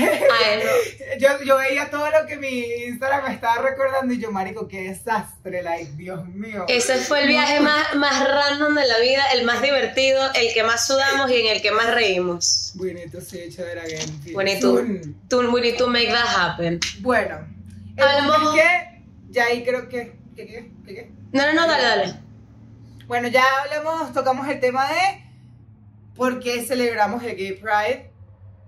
no. 0.63 1.17
Yo, 1.19 1.43
yo 1.43 1.57
veía 1.57 1.89
todo 1.91 2.09
lo 2.09 2.25
que 2.25 2.37
mi 2.37 2.59
Instagram 2.87 3.25
me 3.27 3.33
estaba 3.35 3.61
recordando 3.61 4.13
y 4.13 4.19
yo, 4.19 4.31
marico, 4.31 4.67
qué 4.67 4.89
desastre, 4.89 5.61
like, 5.61 5.91
Dios 5.95 6.25
mío. 6.27 6.65
Ese 6.67 6.97
fue 6.97 7.21
el 7.23 7.27
viaje 7.27 7.59
más, 7.59 7.93
más 7.95 8.27
random 8.27 8.73
de 8.73 8.87
la 8.87 8.97
vida, 8.99 9.23
el 9.33 9.43
más 9.45 9.61
divertido, 9.61 10.21
el 10.33 10.53
que 10.53 10.63
más 10.63 10.87
sudamos 10.87 11.29
y 11.29 11.35
en 11.41 11.47
el 11.55 11.61
que 11.61 11.71
más 11.71 11.93
reímos. 11.93 12.73
We 12.75 12.93
need 12.95 13.11
to 13.11 13.21
see 13.21 13.41
each 13.43 13.59
other 13.59 13.77
again. 13.77 14.21
We 14.33 14.43
need 14.43 14.59
to- 14.61 15.87
make 15.87 16.09
that 16.11 16.25
happen. 16.27 16.79
Bueno, 17.01 17.47
es 17.95 18.05
que 18.55 19.03
ya 19.29 19.45
ahí 19.45 19.63
creo 19.63 19.87
que... 19.87 20.15
¿Qué, 20.35 20.47
qué, 20.47 20.71
qué, 20.87 20.95
qué? 20.95 21.11
No, 21.31 21.45
no, 21.45 21.53
no, 21.53 21.67
dale, 21.67 21.83
dale. 21.83 22.13
Bueno, 23.05 23.27
ya 23.27 23.43
hablamos, 23.61 24.13
tocamos 24.13 24.47
el 24.47 24.59
tema 24.59 24.87
de 24.91 25.22
por 26.15 26.39
qué 26.39 26.63
celebramos 26.63 27.23
el 27.23 27.35
Gay 27.35 27.53
Pride. 27.53 28.09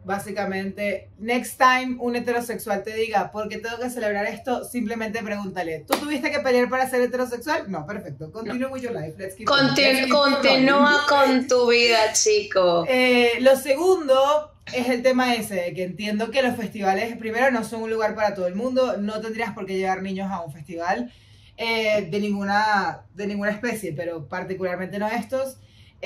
Básicamente, 0.04 1.10
next 1.18 1.58
time 1.58 1.98
un 2.00 2.16
heterosexual 2.16 2.84
te 2.84 2.94
diga, 2.94 3.32
¿por 3.32 3.50
qué 3.50 3.58
tengo 3.58 3.80
que 3.80 3.90
celebrar 3.90 4.28
esto? 4.28 4.64
Simplemente 4.64 5.24
pregúntale, 5.24 5.80
¿tú 5.80 5.98
tuviste 5.98 6.30
que 6.30 6.40
pelear 6.42 6.70
para 6.70 6.88
ser 6.88 7.02
heterosexual? 7.02 7.72
No, 7.72 7.88
perfecto. 7.88 8.32
Continue 8.32 8.68
with 8.68 8.82
your 8.82 8.94
life. 8.94 9.16
Let's 9.18 9.34
keep 9.34 9.48
continúa 9.48 11.06
con 11.10 11.48
tu 11.48 11.70
vida, 11.72 12.14
chico. 12.14 12.86
eh, 12.88 13.40
lo 13.40 13.56
segundo 13.56 14.52
es 14.74 14.90
el 14.90 15.02
tema 15.02 15.34
ese, 15.34 15.56
de 15.56 15.74
que 15.74 15.84
entiendo 15.84 16.30
que 16.30 16.44
los 16.44 16.56
festivales, 16.56 17.18
primero, 17.18 17.50
no 17.50 17.64
son 17.64 17.82
un 17.82 17.90
lugar 17.90 18.14
para 18.14 18.36
todo 18.36 18.46
el 18.46 18.54
mundo, 18.54 18.98
no 18.98 19.22
tendrías 19.22 19.54
por 19.54 19.66
qué 19.66 19.76
llevar 19.76 20.04
niños 20.04 20.32
a 20.32 20.42
un 20.42 20.54
festival 20.54 21.12
eh, 21.58 22.08
de, 22.12 22.20
ninguna, 22.20 23.06
de 23.16 23.26
ninguna 23.26 23.52
especie, 23.52 23.92
pero 23.94 24.28
particularmente 24.28 25.00
no 25.00 25.08
estos. 25.08 25.58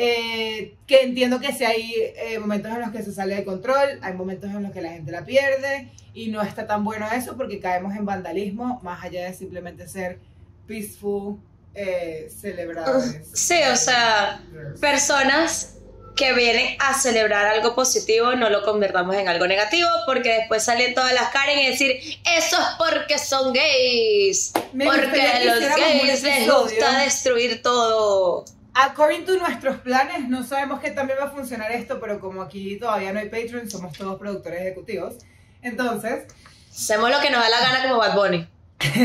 Eh, 0.02 0.78
que 0.88 1.02
entiendo 1.02 1.42
que 1.42 1.52
si 1.52 1.66
hay 1.66 1.94
eh, 2.16 2.40
momentos 2.40 2.72
en 2.72 2.80
los 2.80 2.92
que 2.92 3.04
se 3.04 3.12
sale 3.12 3.36
de 3.36 3.44
control, 3.44 4.00
hay 4.02 4.14
momentos 4.14 4.50
en 4.50 4.64
los 4.64 4.72
que 4.72 4.80
la 4.82 4.92
gente 4.92 5.12
la 5.12 5.26
pierde 5.26 5.92
y 6.14 6.30
no 6.30 6.42
está 6.42 6.66
tan 6.66 6.86
bueno 6.86 7.06
eso 7.12 7.36
porque 7.36 7.60
caemos 7.60 7.94
en 7.98 8.06
vandalismo, 8.06 8.80
más 8.82 9.04
allá 9.04 9.26
de 9.26 9.34
simplemente 9.34 9.90
ser 9.90 10.18
peaceful 10.66 11.38
eh, 11.76 12.32
celebradores. 12.34 13.28
Sí, 13.34 13.60
o 13.70 13.76
sea, 13.76 14.42
personas 14.80 15.76
que 16.16 16.32
vienen 16.32 16.78
a 16.80 16.94
celebrar 16.94 17.48
algo 17.48 17.76
positivo 17.76 18.36
no 18.36 18.50
lo 18.50 18.64
convertamos 18.64 19.18
en 19.18 19.28
algo 19.28 19.48
negativo 19.48 19.90
porque 20.06 20.34
después 20.34 20.64
salen 20.64 20.94
todas 20.94 21.14
las 21.14 21.30
Karen 21.32 21.60
y 21.60 21.72
decir 21.72 21.92
eso 22.38 22.58
es 22.58 22.68
porque 22.78 23.18
son 23.18 23.52
gays 23.54 24.54
Me 24.72 24.86
porque 24.86 25.22
a 25.22 25.44
los 25.44 25.60
gays 25.60 26.24
les 26.24 26.50
gusta 26.50 27.00
destruir 27.04 27.62
todo 27.62 28.46
According 28.74 29.26
to 29.26 29.38
nuestros 29.38 29.78
planes, 29.78 30.30
no 30.30 30.44
sabemos 30.44 30.80
que 30.80 30.92
también 30.92 31.20
va 31.22 31.26
a 31.26 31.32
funcionar 31.32 31.72
esto, 31.72 32.00
pero 32.00 32.20
como 32.20 32.42
aquí 32.42 32.78
todavía 32.78 33.12
no 33.12 33.20
hay 33.20 33.30
Patreon, 33.30 33.70
somos 33.70 33.98
todos 33.98 34.20
productores 34.20 34.62
ejecutivos. 34.62 35.18
Entonces, 35.62 36.26
hacemos 36.70 37.10
lo 37.10 37.20
que 37.20 37.30
nos 37.30 37.42
da 37.42 37.50
la 37.50 37.60
gana 37.60 37.84
como 37.84 37.98
Bad 37.98 38.16
Bunny 38.16 38.48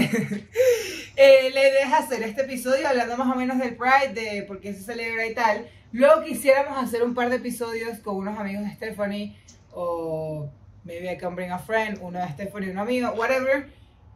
eh, 1.16 1.48
idea 1.50 1.86
es 1.86 1.92
hacer 1.92 2.22
este 2.22 2.42
episodio 2.42 2.88
hablando 2.88 3.16
más 3.16 3.34
o 3.34 3.36
menos 3.36 3.58
del 3.58 3.76
Pride, 3.76 4.12
de 4.14 4.42
por 4.42 4.60
qué 4.60 4.72
se 4.72 4.84
celebra 4.84 5.26
y 5.26 5.34
tal. 5.34 5.68
Luego 5.90 6.22
quisiéramos 6.22 6.82
hacer 6.82 7.02
un 7.02 7.14
par 7.14 7.28
de 7.28 7.36
episodios 7.36 7.98
con 7.98 8.16
unos 8.16 8.38
amigos 8.38 8.64
de 8.64 8.72
Stephanie, 8.72 9.36
o 9.72 10.48
maybe 10.84 11.10
I 11.10 11.16
can 11.16 11.34
bring 11.34 11.50
a 11.50 11.58
friend, 11.58 11.98
uno 12.00 12.20
de 12.20 12.28
Stephanie, 12.32 12.70
un 12.70 12.78
amigo, 12.78 13.10
whatever. 13.12 13.68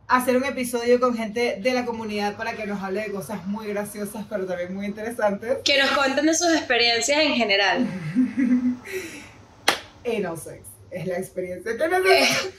Hacer 0.08 0.36
un 0.38 0.44
episodio 0.44 0.98
con 1.00 1.14
gente 1.16 1.58
de 1.60 1.72
la 1.72 1.84
comunidad 1.84 2.36
para 2.36 2.52
que 2.54 2.66
nos 2.66 2.82
hable 2.82 3.02
de 3.02 3.12
cosas 3.12 3.44
muy 3.46 3.66
graciosas, 3.66 4.24
pero 4.28 4.46
también 4.46 4.74
muy 4.74 4.86
interesantes. 4.86 5.58
que 5.64 5.78
nos 5.82 5.90
cuenten 5.90 6.24
de 6.26 6.34
sus 6.34 6.48
experiencias 6.54 7.18
en 7.20 7.34
general 7.34 7.86
Anal 10.06 10.38
sex. 10.38 10.62
Es 10.90 11.06
la 11.06 11.18
experiencia 11.18 11.76
que 11.76 11.84
Eh, 11.84 11.88
necesitamos. 11.88 12.54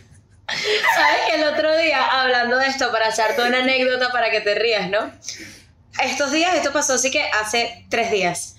¿Sabes 0.95 1.17
que 1.29 1.35
el 1.41 1.43
otro 1.47 1.77
día, 1.77 2.21
hablando 2.21 2.57
de 2.57 2.67
esto, 2.67 2.91
para 2.91 3.09
echarte 3.09 3.41
una 3.41 3.59
anécdota 3.59 4.11
para 4.11 4.29
que 4.31 4.41
te 4.41 4.55
rías, 4.55 4.89
¿no? 4.89 5.11
Estos 6.03 6.31
días, 6.31 6.55
esto 6.55 6.71
pasó 6.71 6.93
así 6.93 7.11
que 7.11 7.23
hace 7.41 7.85
tres 7.89 8.11
días. 8.11 8.55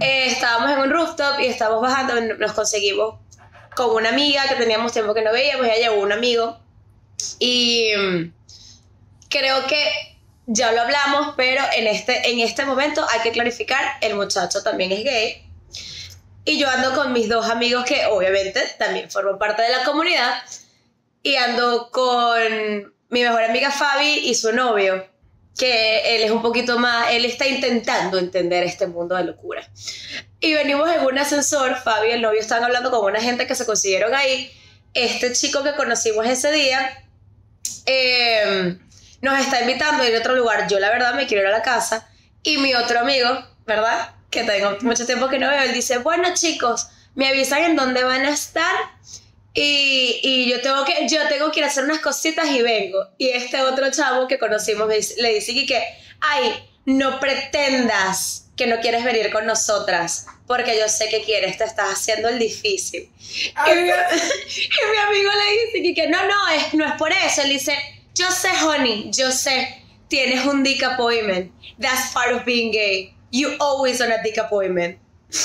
Eh, 0.00 0.26
estábamos 0.26 0.70
en 0.72 0.78
un 0.80 0.90
rooftop 0.90 1.40
y 1.40 1.46
estábamos 1.46 1.82
bajando, 1.82 2.20
nos 2.38 2.52
conseguimos 2.52 3.20
con 3.74 3.94
una 3.94 4.10
amiga 4.10 4.42
que 4.48 4.56
teníamos 4.56 4.92
tiempo 4.92 5.14
que 5.14 5.22
no 5.22 5.32
veíamos, 5.32 5.66
ya 5.66 5.76
llegó 5.76 6.02
un 6.02 6.12
amigo 6.12 6.58
y 7.38 7.90
mm, 7.96 8.32
creo 9.28 9.66
que 9.66 10.18
ya 10.46 10.72
lo 10.72 10.82
hablamos, 10.82 11.34
pero 11.36 11.62
en 11.76 11.86
este, 11.86 12.30
en 12.30 12.40
este 12.40 12.64
momento 12.64 13.06
hay 13.10 13.20
que 13.20 13.30
clarificar, 13.32 13.84
el 14.00 14.14
muchacho 14.14 14.62
también 14.62 14.92
es 14.92 15.04
gay 15.04 15.50
y 16.44 16.58
yo 16.58 16.68
ando 16.68 16.94
con 16.94 17.12
mis 17.12 17.28
dos 17.28 17.48
amigos 17.48 17.84
que 17.84 18.06
obviamente 18.06 18.60
también 18.78 19.10
forman 19.10 19.38
parte 19.38 19.62
de 19.62 19.70
la 19.70 19.84
comunidad 19.84 20.42
y 21.22 21.36
ando 21.36 21.90
con 21.90 22.92
mi 23.10 23.22
mejor 23.22 23.42
amiga 23.42 23.70
Fabi 23.70 24.20
y 24.24 24.34
su 24.34 24.52
novio, 24.52 25.06
que 25.58 26.16
él 26.16 26.22
es 26.22 26.30
un 26.30 26.40
poquito 26.40 26.78
más, 26.78 27.08
él 27.10 27.24
está 27.24 27.46
intentando 27.46 28.18
entender 28.18 28.64
este 28.64 28.86
mundo 28.86 29.14
de 29.16 29.24
locura. 29.24 29.68
Y 30.40 30.54
venimos 30.54 30.88
en 30.90 31.04
un 31.04 31.18
ascensor, 31.18 31.76
Fabi 31.76 32.08
y 32.08 32.12
el 32.12 32.22
novio 32.22 32.40
están 32.40 32.64
hablando 32.64 32.90
con 32.90 33.04
una 33.04 33.20
gente 33.20 33.46
que 33.46 33.54
se 33.54 33.66
consiguieron 33.66 34.14
ahí. 34.14 34.50
Este 34.94 35.32
chico 35.34 35.62
que 35.62 35.74
conocimos 35.74 36.26
ese 36.26 36.50
día 36.50 37.04
eh, 37.86 38.76
nos 39.22 39.38
está 39.38 39.60
invitando 39.60 40.02
a 40.02 40.08
ir 40.08 40.14
a 40.16 40.18
otro 40.20 40.34
lugar. 40.34 40.66
Yo 40.68 40.78
la 40.78 40.90
verdad 40.90 41.14
me 41.14 41.26
quiero 41.26 41.42
ir 41.42 41.48
a 41.48 41.58
la 41.58 41.62
casa. 41.62 42.08
Y 42.42 42.58
mi 42.58 42.74
otro 42.74 43.00
amigo, 43.00 43.28
¿verdad? 43.66 44.14
Que 44.30 44.44
tengo 44.44 44.76
mucho 44.82 45.04
tiempo 45.06 45.28
que 45.28 45.38
no 45.38 45.48
veo, 45.50 45.62
él 45.62 45.72
dice, 45.74 45.98
bueno 45.98 46.28
chicos, 46.34 46.88
me 47.14 47.28
avisan 47.28 47.62
en 47.64 47.76
dónde 47.76 48.04
van 48.04 48.24
a 48.24 48.30
estar 48.30 48.72
y, 49.52 50.20
y 50.22 50.48
yo, 50.50 50.60
tengo 50.62 50.84
que, 50.84 51.08
yo 51.08 51.26
tengo 51.28 51.50
que 51.50 51.58
ir 51.60 51.64
a 51.64 51.68
hacer 51.68 51.84
unas 51.84 51.98
cositas 51.98 52.46
y 52.50 52.62
vengo. 52.62 52.98
Y 53.18 53.30
este 53.30 53.60
otro 53.62 53.90
chavo 53.90 54.28
que 54.28 54.38
conocimos 54.38 54.86
me 54.86 54.96
dice- 54.96 55.20
le 55.20 55.34
dice 55.34 55.52
que, 55.66 55.82
ay, 56.20 56.54
no 56.86 57.18
pretendas 57.20 58.46
que 58.60 58.66
no 58.66 58.78
quieres 58.80 59.04
venir 59.04 59.32
con 59.32 59.46
nosotras, 59.46 60.26
porque 60.46 60.78
yo 60.78 60.86
sé 60.86 61.08
que 61.08 61.22
quieres, 61.22 61.56
te 61.56 61.64
estás 61.64 61.94
haciendo 61.94 62.28
el 62.28 62.38
difícil. 62.38 63.10
Y 63.66 63.70
mi, 63.74 63.88
y 63.88 64.90
mi 64.90 64.96
amigo 64.98 65.30
le 65.32 65.80
dice 65.80 65.94
que, 65.94 66.08
no, 66.08 66.18
no, 66.26 66.48
es, 66.48 66.74
no 66.74 66.84
es 66.84 66.92
por 66.98 67.10
eso. 67.10 67.40
Él 67.40 67.48
dice, 67.48 67.74
yo 68.14 68.30
sé, 68.30 68.50
honey, 68.62 69.10
yo 69.14 69.32
sé, 69.32 69.82
tienes 70.08 70.44
un 70.44 70.62
dick 70.62 70.82
appointment. 70.82 71.50
That's 71.80 72.12
part 72.12 72.32
of 72.34 72.44
being 72.44 72.70
gay. 72.70 73.14
You 73.30 73.56
always 73.60 74.02
on 74.02 74.12
a 74.12 74.22
dick 74.22 74.36
appointment. 74.36 74.98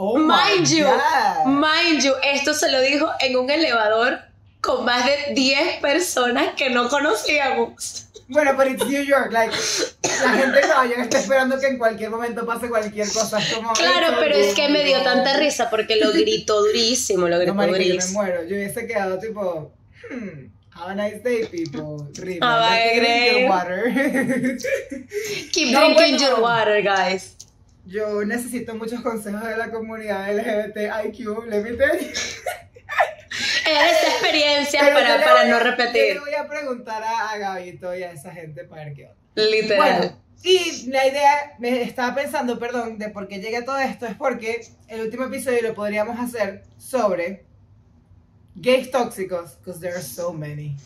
Oh 0.00 0.16
Mind 0.16 0.68
you, 0.68 0.84
God. 0.84 1.46
mind 1.46 2.04
you, 2.04 2.14
esto 2.22 2.54
se 2.54 2.70
lo 2.70 2.80
dijo 2.80 3.10
en 3.18 3.36
un 3.36 3.50
elevador 3.50 4.20
con 4.60 4.84
más 4.84 5.04
de 5.04 5.34
10 5.34 5.80
personas 5.80 6.54
que 6.56 6.70
no 6.70 6.88
conocíamos. 6.88 8.07
Bueno, 8.28 8.52
pero 8.58 8.70
it's 8.70 8.86
New 8.86 9.02
York, 9.04 9.32
like, 9.32 9.54
la 10.02 10.28
gente 10.34 10.60
en 10.60 10.66
Nueva 10.66 10.86
York 10.86 10.98
está 11.00 11.18
esperando 11.18 11.58
que 11.58 11.66
en 11.66 11.78
cualquier 11.78 12.10
momento 12.10 12.44
pase 12.44 12.68
cualquier 12.68 13.08
cosa. 13.10 13.38
como, 13.54 13.72
Claro, 13.72 14.08
"It's 14.08 14.16
pero 14.20 14.34
es 14.36 14.54
que 14.54 14.68
me 14.68 14.84
dio 14.84 14.98
no". 14.98 15.04
tanta 15.04 15.38
risa 15.38 15.70
porque 15.70 15.96
lo 15.96 16.12
gritó 16.12 16.60
durísimo, 16.66 17.22
lo 17.28 17.36
No, 17.36 17.38
gritó 17.38 17.54
marico, 17.54 17.76
yo 17.78 17.82
me 17.84 17.88
durísimo. 17.88 18.22
muero. 18.22 18.42
Yo 18.44 18.56
hubiese 18.56 18.86
quedado 18.86 19.18
tipo, 19.18 19.72
hmm, 20.10 20.50
have 20.72 20.90
a 20.90 20.94
nice 20.94 21.20
day, 21.22 21.46
people. 21.46 22.06
Remember 22.18 22.40
to 22.40 23.00
drink 23.00 23.32
your 23.32 23.48
water. 23.48 23.84
Keep 25.52 25.72
No, 25.72 25.80
drinking 25.94 26.18
bueno. 26.18 26.18
your 26.18 26.40
water, 26.40 26.82
guys. 26.82 27.34
Yo 27.86 28.22
necesito 28.26 28.74
muchos 28.74 29.00
consejos 29.00 29.42
de 29.42 29.56
la 29.56 29.70
comunidad 29.70 30.28
LGBTIQ, 30.36 31.46
let 31.48 31.62
me 31.62 31.70
tell 31.78 31.98
you. 31.98 32.08
Eres 33.68 34.02
experiencia 34.08 34.80
Pero 34.80 34.98
yo 34.98 35.06
para, 35.06 35.24
para 35.24 35.40
voy 35.42 35.50
no 35.50 35.60
repetir. 35.60 36.08
Yo 36.08 36.14
le 36.14 36.20
voy 36.20 36.34
a 36.34 36.48
preguntar 36.48 37.02
a, 37.02 37.30
a 37.30 37.38
Gabito 37.38 37.94
y 37.94 38.02
a 38.02 38.12
esa 38.12 38.32
gente 38.32 38.64
para 38.64 38.84
ver 38.84 38.94
qué 38.94 39.06
onda. 39.06 39.16
Literal. 39.34 39.98
Bueno, 39.98 40.22
y 40.42 40.86
la 40.86 41.06
idea, 41.06 41.56
me 41.58 41.82
estaba 41.82 42.14
pensando, 42.14 42.58
perdón, 42.58 42.98
de 42.98 43.08
por 43.08 43.26
qué 43.26 43.38
llegué 43.38 43.58
a 43.58 43.64
todo 43.64 43.78
esto, 43.78 44.06
es 44.06 44.14
porque 44.14 44.66
el 44.86 45.00
último 45.00 45.24
episodio 45.24 45.62
lo 45.62 45.74
podríamos 45.74 46.18
hacer 46.18 46.62
sobre 46.78 47.44
gays 48.54 48.90
tóxicos, 48.90 49.58
because 49.58 49.80
there 49.80 49.94
are 49.94 50.02
so 50.02 50.32
many. 50.32 50.76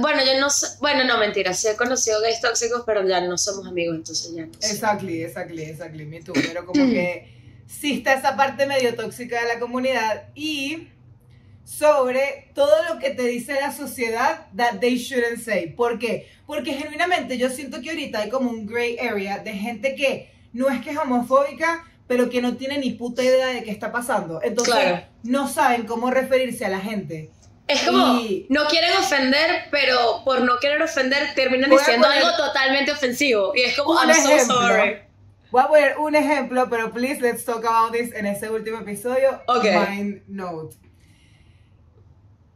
Bueno, 0.00 0.24
yo 0.24 0.40
no. 0.40 0.48
Bueno, 0.80 1.04
no, 1.04 1.18
mentira. 1.18 1.52
Sí 1.52 1.68
he 1.68 1.76
conocido 1.76 2.20
gays 2.22 2.40
tóxicos, 2.40 2.84
pero 2.86 3.06
ya 3.06 3.20
no 3.20 3.36
somos 3.36 3.66
amigos, 3.66 3.96
entonces 3.96 4.34
ya 4.34 4.46
no 4.46 4.52
sé. 4.58 4.72
Exactly, 4.72 5.22
exactly, 5.22 5.62
exactly, 5.62 6.06
me 6.06 6.22
too. 6.22 6.32
Pero 6.32 6.64
como 6.64 6.84
que 6.90 7.28
sí 7.66 7.98
está 7.98 8.14
esa 8.14 8.34
parte 8.34 8.66
medio 8.66 8.94
tóxica 8.94 9.42
de 9.42 9.48
la 9.48 9.60
comunidad 9.60 10.28
y 10.34 10.88
sobre 11.64 12.50
todo 12.54 12.72
lo 12.92 12.98
que 12.98 13.10
te 13.10 13.22
dice 13.24 13.54
la 13.54 13.72
sociedad 13.72 14.46
that 14.56 14.78
they 14.80 14.96
shouldn't 14.96 15.40
say. 15.42 15.68
¿Por 15.74 15.98
qué? 15.98 16.28
Porque 16.46 16.74
genuinamente 16.74 17.38
yo 17.38 17.48
siento 17.48 17.80
que 17.80 17.90
ahorita 17.90 18.20
hay 18.20 18.30
como 18.30 18.50
un 18.50 18.66
gray 18.66 18.98
area 18.98 19.38
de 19.38 19.52
gente 19.52 19.94
que 19.94 20.30
no 20.52 20.68
es 20.68 20.80
que 20.82 20.90
es 20.90 20.98
homofóbica, 20.98 21.84
pero 22.06 22.28
que 22.28 22.42
no 22.42 22.56
tiene 22.56 22.78
ni 22.78 22.90
puta 22.90 23.22
idea 23.22 23.46
de 23.46 23.62
qué 23.62 23.70
está 23.70 23.90
pasando. 23.92 24.40
Entonces, 24.42 24.74
Claro. 24.74 25.02
no 25.22 25.48
saben 25.48 25.84
cómo 25.84 26.10
referirse 26.10 26.64
a 26.64 26.68
la 26.68 26.80
gente. 26.80 27.30
Es 27.68 27.84
como, 27.84 28.18
Y- 28.20 28.44
no 28.50 28.66
quieren 28.66 28.92
ofender, 28.98 29.64
pero 29.70 30.22
por 30.24 30.42
no 30.42 30.58
querer 30.60 30.82
ofender 30.82 31.32
terminan 31.34 31.70
diciendo 31.70 32.06
poner 32.06 32.22
algo 32.24 32.36
totalmente 32.36 32.90
ofensivo. 32.92 33.52
Y 33.54 33.62
es 33.62 33.76
como, 33.78 33.94
I'm 33.98 34.12
so 34.12 34.30
ejemplo. 34.30 34.54
sorry. 34.56 34.96
Voy 35.52 35.62
a 35.62 35.68
poner 35.68 35.98
un 35.98 36.14
ejemplo, 36.16 36.68
pero 36.68 36.92
please 36.92 37.20
let's 37.20 37.44
talk 37.44 37.64
about 37.64 37.92
this 37.92 38.12
en 38.14 38.26
ese 38.26 38.50
último 38.50 38.80
episodio. 38.80 39.40
Ok. 39.46 39.64
Mind 39.64 40.22
note. 40.26 40.76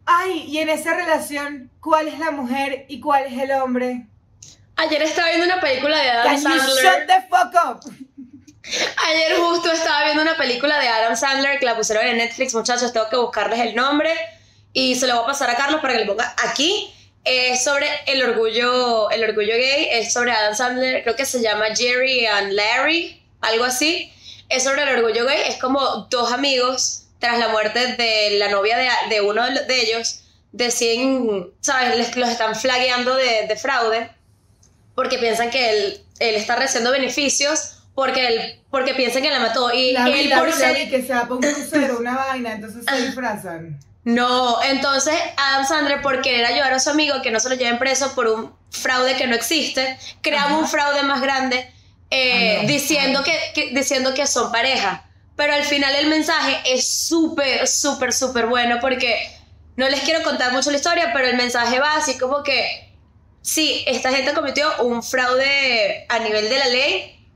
Ay, 0.06 0.44
y 0.48 0.58
en 0.58 0.68
esa 0.68 0.94
relación, 0.94 1.70
¿cuál 1.80 2.06
es 2.06 2.18
la 2.18 2.30
mujer 2.30 2.86
y 2.88 3.00
cuál 3.00 3.24
es 3.24 3.38
el 3.38 3.50
hombre? 3.50 4.06
Ayer 4.76 5.02
estaba 5.02 5.28
viendo 5.28 5.46
una 5.46 5.60
película 5.60 6.00
de 6.00 6.10
Adam 6.10 6.26
Can 6.26 6.36
you 6.36 6.42
Sandler. 6.42 6.84
shut 6.84 7.06
the 7.06 7.28
fuck 7.28 7.54
up? 7.64 7.80
Ayer 9.08 9.36
justo 9.38 9.70
estaba 9.72 10.04
viendo 10.04 10.22
una 10.22 10.36
película 10.36 10.78
de 10.78 10.88
Adam 10.88 11.16
Sandler 11.16 11.58
que 11.58 11.66
la 11.66 11.76
pusieron 11.76 12.06
en 12.06 12.18
Netflix, 12.18 12.54
muchachos, 12.54 12.92
tengo 12.92 13.08
que 13.08 13.16
buscarles 13.16 13.60
el 13.60 13.74
nombre 13.74 14.12
y 14.72 14.94
se 14.94 15.06
lo 15.06 15.14
voy 15.14 15.24
a 15.24 15.26
pasar 15.26 15.50
a 15.50 15.56
Carlos 15.56 15.80
para 15.80 15.94
que 15.94 16.00
le 16.00 16.06
ponga 16.06 16.34
aquí. 16.38 16.92
Es 17.24 17.64
sobre 17.64 17.88
el 18.06 18.22
orgullo, 18.22 19.10
el 19.10 19.24
orgullo 19.24 19.54
gay, 19.54 19.88
es 19.90 20.12
sobre 20.12 20.30
Adam 20.30 20.54
Sandler, 20.54 21.02
creo 21.02 21.16
que 21.16 21.26
se 21.26 21.40
llama 21.40 21.66
Jerry 21.74 22.26
and 22.26 22.52
Larry, 22.52 23.20
algo 23.40 23.64
así. 23.64 24.12
Es 24.48 24.62
sobre 24.62 24.82
el 24.82 25.00
orgullo 25.00 25.26
gay, 25.26 25.42
es 25.48 25.56
como 25.56 26.06
dos 26.10 26.30
amigos 26.30 27.05
tras 27.18 27.38
la 27.38 27.48
muerte 27.48 27.94
de 27.96 28.36
la 28.38 28.48
novia 28.48 28.76
de, 28.76 28.88
de 29.10 29.20
uno 29.20 29.44
de 29.48 29.80
ellos, 29.82 30.20
deciden, 30.52 31.50
¿sabes? 31.60 31.96
Les, 31.96 32.16
los 32.16 32.28
están 32.28 32.54
flagueando 32.54 33.14
de, 33.14 33.46
de 33.46 33.56
fraude 33.56 34.10
porque 34.94 35.18
piensan 35.18 35.50
que 35.50 35.70
él, 35.70 36.00
él 36.18 36.34
está 36.36 36.56
recibiendo 36.56 36.90
beneficios 36.92 37.72
porque 37.94 38.26
él, 38.26 38.60
porque 38.70 38.94
piensan 38.94 39.22
que 39.22 39.30
la 39.30 39.40
mató 39.40 39.72
y 39.72 39.92
La 39.92 40.06
él 40.08 40.30
por 40.36 40.52
ser 40.52 40.88
que 40.90 41.02
se 41.02 41.12
va 41.14 41.22
un 41.28 41.40
crucero, 41.40 41.98
una 41.98 42.16
vaina, 42.16 42.52
entonces 42.52 42.84
se 42.88 43.06
disfrazan. 43.06 43.78
no 44.04 44.62
entonces 44.62 45.14
Adam 45.36 45.66
Sandler 45.66 46.02
por 46.02 46.20
querer 46.22 46.44
ayudar 46.46 46.72
a 46.74 46.78
su 46.78 46.90
amigo 46.90 47.20
que 47.22 47.30
no 47.30 47.40
se 47.40 47.48
lo 47.48 47.54
lleven 47.56 47.78
preso 47.78 48.14
por 48.14 48.28
un 48.28 48.54
fraude 48.70 49.16
que 49.16 49.26
no 49.26 49.34
existe 49.34 49.98
creaba 50.22 50.56
un 50.58 50.68
fraude 50.68 51.02
más 51.02 51.20
grande 51.22 51.70
eh, 52.10 52.58
Ah, 52.58 52.62
no. 52.62 52.68
diciendo 52.68 53.24
que, 53.24 53.38
que- 53.54 53.70
diciendo 53.74 54.14
que 54.14 54.26
son 54.26 54.52
pareja 54.52 55.05
pero 55.36 55.52
al 55.54 55.64
final 55.64 55.94
el 55.94 56.06
mensaje 56.08 56.58
es 56.66 56.88
súper 57.08 57.68
súper 57.68 58.12
súper 58.12 58.46
bueno 58.46 58.78
porque 58.80 59.30
no 59.76 59.88
les 59.88 60.00
quiero 60.00 60.22
contar 60.22 60.52
mucho 60.52 60.70
la 60.70 60.76
historia 60.78 61.10
pero 61.12 61.28
el 61.28 61.36
mensaje 61.36 61.78
va 61.78 61.96
así 61.96 62.16
como 62.18 62.42
que 62.42 62.86
sí, 63.42 63.84
esta 63.86 64.10
gente 64.10 64.32
cometió 64.34 64.66
un 64.82 65.02
fraude 65.02 66.04
a 66.08 66.18
nivel 66.18 66.48
de 66.48 66.58
la 66.58 66.66
ley, 66.66 67.28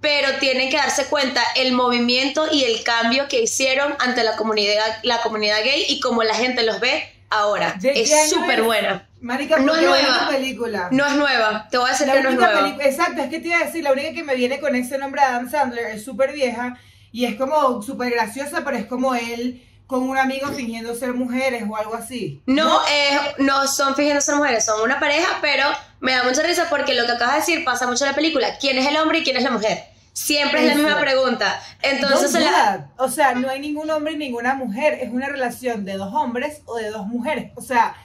pero 0.00 0.38
tienen 0.38 0.70
que 0.70 0.78
darse 0.78 1.04
cuenta 1.06 1.42
el 1.56 1.72
movimiento 1.72 2.48
y 2.50 2.64
el 2.64 2.82
cambio 2.82 3.28
que 3.28 3.42
hicieron 3.42 3.94
ante 3.98 4.24
la 4.24 4.36
comunidad, 4.36 4.98
la 5.02 5.20
comunidad 5.20 5.58
gay 5.62 5.84
y 5.88 6.00
cómo 6.00 6.22
la 6.22 6.34
gente 6.34 6.62
los 6.62 6.80
ve 6.80 7.06
ahora. 7.28 7.74
¿De 7.78 7.92
qué 7.92 8.04
año 8.14 8.22
Es 8.24 8.30
súper 8.30 8.62
buena. 8.62 9.06
Marica, 9.20 9.58
No 9.58 9.76
es 9.76 9.82
nueva. 9.82 10.28
película. 10.30 10.88
No 10.92 11.06
es 11.06 11.12
nueva, 11.12 11.68
te 11.70 11.76
voy 11.76 11.88
a 11.88 11.92
decir 11.92 12.06
La 12.06 12.14
que 12.14 12.22
no 12.22 12.30
es 12.30 12.36
nueva. 12.36 12.76
exacto, 12.82 13.20
es 13.20 13.28
que 13.28 13.40
te 13.40 13.48
iba 13.48 13.58
a 13.58 13.64
decir, 13.66 13.84
la 13.84 13.92
única 13.92 14.12
que 14.14 14.22
me 14.22 14.34
viene 14.34 14.60
con 14.60 14.74
ese 14.74 14.96
nombre 14.96 15.20
Adam 15.20 15.50
Sandler 15.50 15.88
es 15.94 16.02
súper 16.02 16.32
vieja 16.32 16.78
y 17.12 17.24
es 17.24 17.36
como 17.36 17.82
súper 17.82 18.12
graciosa, 18.12 18.62
pero 18.64 18.76
es 18.76 18.86
como 18.86 19.14
él 19.14 19.62
con 19.86 20.08
un 20.08 20.16
amigo 20.16 20.46
fingiendo 20.48 20.94
ser 20.94 21.14
mujeres 21.14 21.64
o 21.68 21.76
algo 21.76 21.94
así. 21.94 22.40
No, 22.46 22.80
eh, 22.88 23.18
no 23.38 23.66
son 23.66 23.96
fingiendo 23.96 24.20
ser 24.20 24.36
mujeres, 24.36 24.64
son 24.64 24.80
una 24.82 25.00
pareja, 25.00 25.38
pero 25.40 25.64
me 25.98 26.12
da 26.12 26.22
mucha 26.22 26.42
risa 26.42 26.66
porque 26.70 26.94
lo 26.94 27.06
que 27.06 27.12
acabas 27.12 27.34
de 27.34 27.40
decir 27.40 27.64
pasa 27.64 27.88
mucho 27.88 28.04
en 28.04 28.10
la 28.10 28.16
película. 28.16 28.56
¿Quién 28.60 28.78
es 28.78 28.86
el 28.86 28.96
hombre 28.96 29.18
y 29.18 29.24
quién 29.24 29.36
es 29.36 29.42
la 29.42 29.50
mujer? 29.50 29.82
Siempre 30.12 30.60
es 30.60 30.68
la 30.68 30.74
misma 30.74 31.00
pregunta. 31.00 31.60
Entonces, 31.82 32.32
la-. 32.34 32.90
O 32.98 33.08
sea, 33.08 33.34
no 33.34 33.48
hay 33.48 33.58
ningún 33.58 33.90
hombre 33.90 34.12
y 34.12 34.16
ninguna 34.16 34.54
mujer, 34.54 34.98
es 35.02 35.10
una 35.10 35.26
relación 35.26 35.84
de 35.84 35.96
dos 35.96 36.14
hombres 36.14 36.62
o 36.66 36.76
de 36.76 36.90
dos 36.90 37.06
mujeres. 37.06 37.50
O 37.56 37.60
sea, 37.60 37.96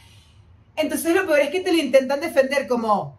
entonces 0.76 1.14
lo 1.16 1.26
peor 1.28 1.40
es 1.40 1.50
que 1.50 1.62
te 1.62 1.72
lo 1.72 1.78
intentan 1.78 2.20
defender 2.20 2.68
como 2.68 3.18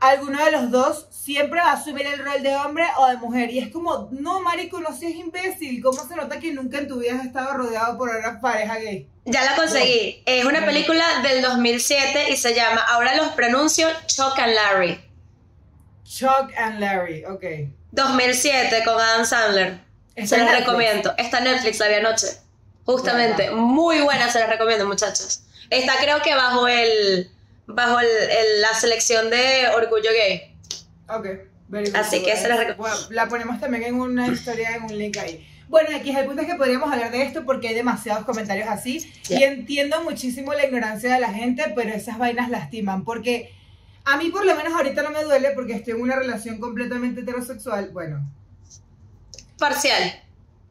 alguno 0.00 0.44
de 0.44 0.50
los 0.52 0.70
dos 0.70 1.06
siempre 1.10 1.60
va 1.60 1.70
a 1.70 1.74
asumir 1.74 2.06
el 2.06 2.24
rol 2.24 2.42
de 2.42 2.54
hombre 2.56 2.84
o 2.98 3.06
de 3.08 3.16
mujer. 3.16 3.50
Y 3.50 3.58
es 3.58 3.70
como, 3.70 4.08
no, 4.12 4.40
marico, 4.40 4.80
no 4.80 4.96
seas 4.96 5.14
imbécil. 5.14 5.82
¿Cómo 5.82 6.06
se 6.06 6.16
nota 6.16 6.38
que 6.38 6.52
nunca 6.52 6.78
en 6.78 6.88
tu 6.88 6.98
vida 7.00 7.16
has 7.16 7.26
estado 7.26 7.54
rodeado 7.54 7.98
por 7.98 8.08
una 8.10 8.40
pareja 8.40 8.76
gay? 8.76 9.08
Ya 9.24 9.44
la 9.44 9.56
conseguí. 9.56 10.22
Es 10.24 10.44
una 10.44 10.64
película 10.64 11.04
del 11.22 11.42
2007 11.42 12.30
y 12.30 12.36
se 12.36 12.54
llama, 12.54 12.80
ahora 12.80 13.14
los 13.16 13.28
pronuncio, 13.28 13.88
Chuck 14.06 14.38
and 14.38 14.54
Larry. 14.54 15.00
Chuck 16.04 16.50
and 16.56 16.80
Larry, 16.80 17.24
ok. 17.24 17.44
2007 17.92 18.82
con 18.84 19.00
Adam 19.00 19.24
Sandler. 19.24 19.80
Está 20.14 20.36
Se 20.36 20.38
las 20.38 20.46
Netflix. 20.46 20.66
recomiendo. 20.66 21.14
Está 21.18 21.38
en 21.38 21.44
Netflix, 21.44 21.78
la 21.78 21.88
vi 21.88 21.94
anoche. 21.94 22.26
Justamente. 22.84 23.50
Muy 23.50 24.00
buena, 24.00 24.30
se 24.32 24.40
las 24.40 24.48
recomiendo, 24.48 24.86
muchachos. 24.86 25.42
Está 25.70 25.96
creo 26.00 26.22
que 26.22 26.34
bajo 26.34 26.66
el 26.66 27.30
bajo 27.68 28.00
el- 28.00 28.06
el- 28.08 28.60
la 28.62 28.74
selección 28.74 29.30
de 29.30 29.68
Orgullo 29.76 30.10
Gay. 30.10 30.56
Ok, 31.08 31.26
very 31.68 31.86
good. 31.90 31.96
Así 31.96 32.22
que 32.22 32.36
se 32.36 32.48
la 32.48 32.56
rec- 32.56 32.76
Bueno, 32.76 32.96
la 33.10 33.28
ponemos 33.28 33.60
también 33.60 33.84
en 33.84 33.94
una 33.94 34.26
historia, 34.26 34.74
en 34.76 34.82
un 34.84 34.98
link 34.98 35.16
ahí. 35.18 35.46
Bueno, 35.68 35.94
aquí 35.94 36.16
el 36.16 36.24
punto 36.24 36.40
es 36.42 36.48
que 36.48 36.54
podríamos 36.54 36.90
hablar 36.90 37.10
de 37.12 37.22
esto 37.22 37.44
porque 37.44 37.68
hay 37.68 37.74
demasiados 37.74 38.24
comentarios 38.24 38.68
así. 38.68 39.06
Y 39.28 39.42
entiendo 39.42 40.02
muchísimo 40.02 40.54
la 40.54 40.64
ignorancia 40.64 41.12
de 41.12 41.20
la 41.20 41.30
gente, 41.32 41.72
pero 41.76 41.90
esas 41.92 42.16
vainas 42.16 42.48
lastiman. 42.48 43.04
Porque 43.04 43.52
a 44.04 44.16
mí, 44.16 44.30
por 44.30 44.46
lo 44.46 44.54
menos, 44.56 44.72
ahorita 44.72 45.02
no 45.02 45.10
me 45.10 45.22
duele 45.24 45.50
porque 45.50 45.74
estoy 45.74 45.92
en 45.92 46.00
una 46.00 46.16
relación 46.16 46.58
completamente 46.58 47.20
heterosexual. 47.20 47.90
Bueno, 47.90 48.26
Parcial. 49.58 50.22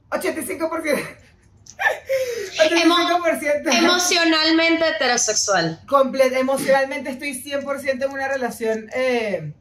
85%. 0.10 1.00
Emo- 2.72 2.96
85%. 2.98 3.74
Emocionalmente 3.78 4.88
heterosexual. 4.88 5.80
Comple- 5.88 6.36
emocionalmente 6.38 7.12
estoy 7.12 7.34
100% 7.42 8.06
en 8.06 8.12
una 8.12 8.28
relación 8.28 8.90
eh, 8.94 9.54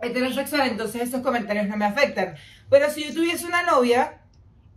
heterosexual, 0.00 0.68
entonces 0.68 1.02
esos 1.02 1.22
comentarios 1.22 1.66
no 1.68 1.76
me 1.76 1.84
afectan. 1.86 2.36
Pero 2.70 2.90
si 2.90 3.04
yo 3.04 3.12
tuviese 3.14 3.46
una 3.46 3.62
novia 3.62 4.19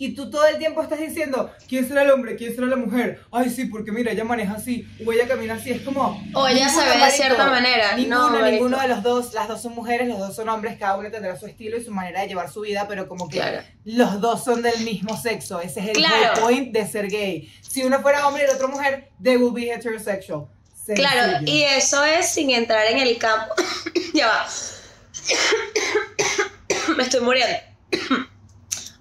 y 0.05 0.15
tú 0.15 0.29
todo 0.29 0.45
el 0.47 0.57
tiempo 0.57 0.81
estás 0.81 0.99
diciendo, 0.99 1.51
¿quién 1.67 1.87
será 1.87 2.01
el 2.03 2.11
hombre? 2.11 2.35
¿Quién 2.35 2.55
será 2.55 2.67
la 2.67 2.75
mujer? 2.75 3.21
Ay, 3.31 3.49
sí, 3.49 3.65
porque 3.65 3.91
mira, 3.91 4.11
ella 4.11 4.23
maneja 4.23 4.53
así, 4.55 4.87
o 5.05 5.11
ella 5.13 5.27
camina 5.27 5.55
así, 5.55 5.71
es 5.71 5.81
como... 5.81 6.21
O 6.33 6.47
ella 6.47 6.67
se 6.69 6.83
ve 6.83 7.05
de 7.05 7.11
cierta 7.11 7.45
manera. 7.49 7.95
Ninguno, 7.95 8.29
No, 8.31 8.45
ninguno 8.45 8.79
de 8.79 8.87
los 8.87 9.03
dos, 9.03 9.33
las 9.33 9.47
dos 9.47 9.61
son 9.61 9.73
mujeres, 9.75 10.07
los 10.07 10.19
dos 10.19 10.35
son 10.35 10.49
hombres, 10.49 10.77
cada 10.77 10.97
uno 10.97 11.09
tendrá 11.11 11.37
su 11.37 11.45
estilo 11.45 11.77
y 11.77 11.83
su 11.83 11.91
manera 11.91 12.21
de 12.21 12.27
llevar 12.27 12.51
su 12.51 12.61
vida, 12.61 12.85
pero 12.87 13.07
como 13.07 13.29
que 13.29 13.37
Claro. 13.37 13.61
los 13.85 14.19
dos 14.19 14.43
son 14.43 14.61
del 14.61 14.79
mismo 14.81 15.15
sexo, 15.15 15.61
ese 15.61 15.79
es 15.79 15.87
el 15.87 15.93
Claro. 15.95 16.41
point 16.41 16.73
de 16.73 16.85
ser 16.87 17.07
gay. 17.07 17.51
Si 17.61 17.83
uno 17.83 18.01
fuera 18.01 18.27
hombre 18.27 18.43
y 18.43 18.49
el 18.49 18.55
otro 18.55 18.67
mujer, 18.67 19.09
they 19.23 19.37
will 19.37 19.53
be 19.53 19.71
heterosexual. 19.73 20.47
Claro, 20.95 21.37
Sencillo. 21.37 21.53
y 21.53 21.63
eso 21.63 22.03
es 22.03 22.27
sin 22.27 22.49
entrar 22.49 22.85
en 22.87 22.97
el 22.97 23.17
campo. 23.17 23.53
ya 24.13 24.27
va. 24.27 24.45
Me 26.97 27.03
estoy 27.03 27.21
muriendo. 27.21 27.55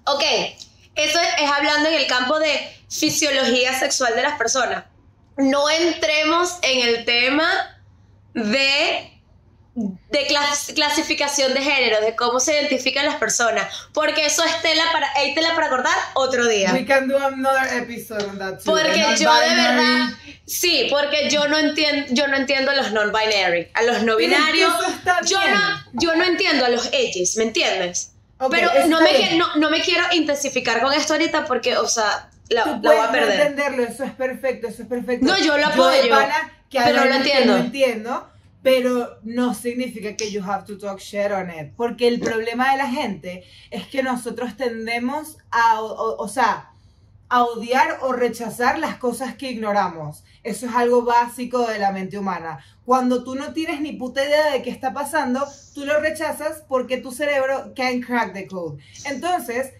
ok, 0.05 0.23
eso 0.95 1.19
es, 1.19 1.27
es 1.43 1.49
hablando 1.49 1.89
en 1.89 1.95
el 1.95 2.07
campo 2.07 2.39
de 2.39 2.75
fisiología 2.89 3.77
sexual 3.79 4.15
de 4.15 4.21
las 4.23 4.37
personas. 4.37 4.85
No 5.37 5.69
entremos 5.69 6.57
en 6.61 6.87
el 6.87 7.05
tema 7.05 7.47
de 8.33 9.09
de 9.75 10.27
clas- 10.27 10.71
clasificación 10.75 11.51
de 11.55 11.61
género, 11.61 11.99
de 11.99 12.15
cómo 12.15 12.39
se 12.39 12.53
identifican 12.53 13.05
las 13.07 13.15
personas, 13.15 13.73
porque 13.91 14.23
eso 14.27 14.43
es 14.43 14.61
tela 14.61 14.83
para, 14.93 15.11
hay 15.15 15.33
tela 15.33 15.55
para 15.55 15.67
cortar 15.69 15.95
otro 16.13 16.45
día. 16.47 16.71
We 16.73 16.85
can 16.85 17.07
do 17.07 17.17
another 17.17 17.81
episode 17.81 18.23
on 18.25 18.37
that 18.37 18.59
too. 18.59 18.65
Porque 18.65 18.99
yo 19.19 19.33
de 19.33 19.55
verdad, 19.55 20.09
sí, 20.45 20.87
porque 20.91 21.27
yo 21.31 21.47
no 21.47 21.57
entiendo, 21.57 22.05
yo 22.11 22.27
no 22.27 22.37
entiendo 22.37 22.69
a 22.69 22.75
los 22.75 22.91
non-binary, 22.91 23.71
a 23.73 23.81
los 23.81 24.03
no 24.03 24.15
binarios. 24.15 24.71
Yo 25.25 25.39
no, 25.39 25.83
yo 25.93 26.15
no 26.17 26.23
entiendo 26.23 26.65
a 26.65 26.69
los 26.69 26.89
edges, 26.93 27.35
¿me 27.37 27.45
entiendes? 27.45 28.11
Pero 28.49 28.69
no 28.87 29.01
me, 29.01 29.37
no, 29.37 29.55
no 29.57 29.69
me 29.69 29.81
quiero 29.81 30.03
intensificar 30.13 30.81
con 30.81 30.93
esto 30.93 31.13
ahorita 31.13 31.45
porque, 31.45 31.77
o 31.77 31.87
sea, 31.87 32.29
la, 32.49 32.63
Tú 32.63 32.69
la 32.69 32.77
voy 32.91 32.97
a 32.97 33.05
no 33.07 33.11
perder. 33.11 33.39
entenderlo, 33.39 33.83
eso 33.83 34.03
es 34.03 34.11
perfecto, 34.11 34.67
eso 34.67 34.83
es 34.83 34.87
perfecto. 34.87 35.25
No, 35.25 35.37
yo 35.37 35.57
lo 35.57 35.67
apoyo, 35.67 36.15
que 36.69 36.79
hay 36.79 36.91
pero 36.93 37.03
que 37.03 37.07
entiendo. 37.57 38.29
Pero 38.61 39.19
no 39.23 39.53
significa 39.53 40.15
que 40.15 40.31
you 40.31 40.41
have 40.41 40.65
to 40.65 40.77
talk 40.77 40.97
shit 40.99 41.31
on 41.31 41.49
it. 41.49 41.73
Porque 41.75 42.07
el 42.07 42.21
problema 42.21 42.71
de 42.71 42.77
la 42.77 42.87
gente 42.89 43.43
es 43.69 43.87
que 43.87 44.01
nosotros 44.03 44.55
tendemos 44.55 45.37
a, 45.51 45.81
o, 45.81 45.85
o- 45.87 46.23
o 46.23 46.27
sea, 46.29 46.69
a 47.35 47.45
odiar 47.45 47.97
o 48.01 48.13
rechazar 48.13 48.77
las 48.77 48.97
cosas 48.97 49.33
que 49.35 49.49
ignoramos. 49.49 50.23
Eso 50.43 50.67
es 50.67 50.75
algo 50.75 51.01
básico 51.03 51.65
de 51.65 51.79
la 51.79 51.91
mente 51.91 52.19
humana. 52.19 52.59
Cuando 52.85 53.23
tú 53.23 53.33
no 53.33 53.53
tienes 53.53 53.81
ni 53.81 53.93
puta 53.93 54.23
idea 54.23 54.51
de 54.51 54.61
qué 54.61 54.69
está 54.69 54.93
pasando, 54.93 55.43
tú 55.73 55.83
lo 55.83 55.99
rechazas 55.99 56.63
porque 56.67 56.97
tu 56.97 57.11
cerebro 57.11 57.73
can 57.75 58.01
crack 58.01 58.33
the 58.33 58.47
code. 58.47 58.77
Entonces, 59.05 59.73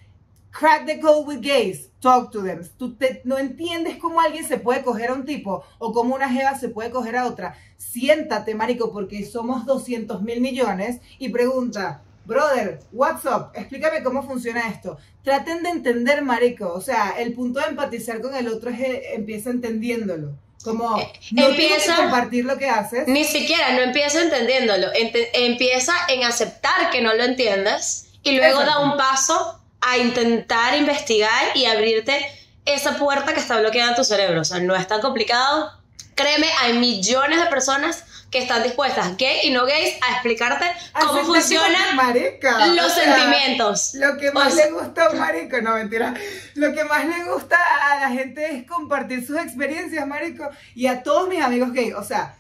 Crack 0.50 0.86
the 0.86 1.00
code 1.00 1.26
with 1.28 1.42
gays. 1.42 1.90
Talk 2.00 2.32
to 2.32 2.44
them. 2.44 2.62
Tú 2.78 2.96
te- 2.96 3.22
no 3.26 3.40
entiendes 3.40 3.98
cómo 3.98 4.22
alguien 4.22 4.48
se 4.48 4.58
puede 4.60 4.84
coger 4.84 5.10
a 5.10 5.14
un 5.14 5.26
tipo 5.26 5.64
o 5.80 5.92
cómo 5.94 6.14
una 6.14 6.30
jeva 6.30 6.54
se 6.56 6.70
puede 6.70 6.92
coger 6.92 7.16
a 7.18 7.26
otra. 7.26 7.56
Siéntate, 7.78 8.54
marico, 8.54 8.92
porque 8.94 9.26
somos 9.26 9.66
200 9.66 10.22
mil 10.22 10.42
millones 10.42 11.02
y 11.18 11.30
pregunta, 11.30 12.04
brother, 12.26 12.80
what's 12.92 13.26
up? 13.26 13.48
Explícame 13.54 14.04
cómo 14.04 14.24
funciona 14.24 14.68
esto. 14.70 14.98
Traten 15.24 15.64
de 15.64 15.70
entender, 15.70 16.22
marico. 16.22 16.72
O 16.74 16.82
sea, 16.82 17.16
el 17.18 17.34
punto 17.34 17.60
de 17.60 17.68
empatizar 17.68 18.22
con 18.22 18.36
el 18.36 18.48
otro 18.48 18.70
es 18.70 18.80
eh, 18.80 19.02
empieza 19.16 19.50
entendiéndolo. 19.50 20.32
Como, 20.64 20.92
no 20.92 21.04
tienes 21.48 21.50
empieza- 21.50 21.96
que 21.98 22.02
compartir 22.04 22.46
lo 22.46 22.58
que 22.58 22.70
haces. 22.70 23.08
Ni 23.08 23.26
siquiera, 23.26 23.74
no 23.74 23.82
empieza 23.82 24.22
entendiéndolo. 24.22 24.88
Ente- 24.94 25.30
empieza 25.34 25.94
en 26.08 26.24
aceptar 26.24 26.90
que 26.90 27.02
no 27.02 27.14
lo 27.14 27.24
entiendas 27.26 28.08
y 28.24 28.32
luego 28.38 28.60
da 28.60 28.66
Exacto. 28.68 28.84
un 28.92 28.98
paso 28.98 29.60
a 29.82 29.98
intentar 29.98 30.78
investigar 30.78 31.56
y 31.56 31.66
abrirte 31.66 32.26
esa 32.66 32.98
puerta 32.98 33.34
que 33.34 33.42
está 33.42 33.60
bloqueada 33.60 33.90
en 33.90 33.96
tu 33.98 34.06
cerebro. 34.06 34.40
O 34.40 34.46
sea, 34.46 34.60
no 34.60 34.74
es 34.74 34.88
tan 34.88 35.02
complicado. 35.02 35.70
Créeme, 36.16 36.48
hay 36.62 36.78
millones 36.78 37.42
de 37.42 37.48
personas 37.48 38.06
que 38.34 38.40
están 38.40 38.64
dispuestas, 38.64 39.16
gay 39.16 39.42
y 39.44 39.52
no 39.52 39.66
gays, 39.66 39.96
a 40.02 40.14
explicarte 40.14 40.66
cómo 41.00 41.24
funcionan 41.24 41.96
marica, 41.96 42.68
los 42.68 42.88
o 42.88 42.90
sea, 42.90 43.16
sentimientos. 43.16 43.94
Lo 43.94 44.18
que 44.18 44.32
más 44.32 44.52
O 44.52 44.56
sea- 44.56 44.66
le 44.66 44.72
gusta 44.72 45.06
a 45.06 45.14
marico, 45.14 45.62
no 45.62 45.76
mentira. 45.76 46.14
Lo 46.56 46.74
que 46.74 46.84
más 46.84 47.06
le 47.06 47.24
gusta 47.32 47.56
a 47.92 48.00
la 48.02 48.10
gente 48.10 48.44
es 48.56 48.66
compartir 48.68 49.26
sus 49.26 49.38
experiencias, 49.38 50.06
marico. 50.08 50.50
Y 50.74 50.88
a 50.88 51.04
todos 51.04 51.30
mis 51.30 51.42
amigos 51.42 51.72
gay, 51.72 51.94
o 51.94 52.04
sea, 52.04 52.36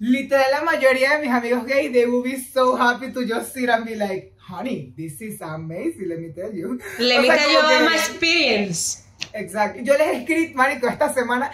literal 0.00 0.50
la 0.50 0.62
mayoría 0.62 1.16
de 1.16 1.24
mis 1.24 1.30
amigos 1.30 1.64
gay, 1.64 1.90
they 1.90 2.04
will 2.06 2.22
be 2.22 2.38
so 2.42 2.76
happy 2.76 3.12
to 3.12 3.20
just 3.20 3.54
sit 3.54 3.68
and 3.70 3.84
be 3.86 3.94
like, 3.96 4.32
honey, 4.48 4.92
this 4.96 5.20
is 5.20 5.40
amazing, 5.40 6.08
let 6.08 6.18
me 6.18 6.30
tell 6.30 6.52
you. 6.52 6.78
Le 6.98 7.18
O 7.18 7.22
sea, 7.22 7.32
mete 7.32 7.44
como 7.44 7.60
yo 7.60 7.68
que- 7.68 7.84
my 7.90 7.94
experience. 7.94 9.04
Exacto. 9.32 9.80
Yo 9.82 9.94
les 9.96 10.06
he 10.08 10.16
escrito, 10.20 10.56
marico, 10.56 10.88
esta 10.88 11.12
semana. 11.14 11.50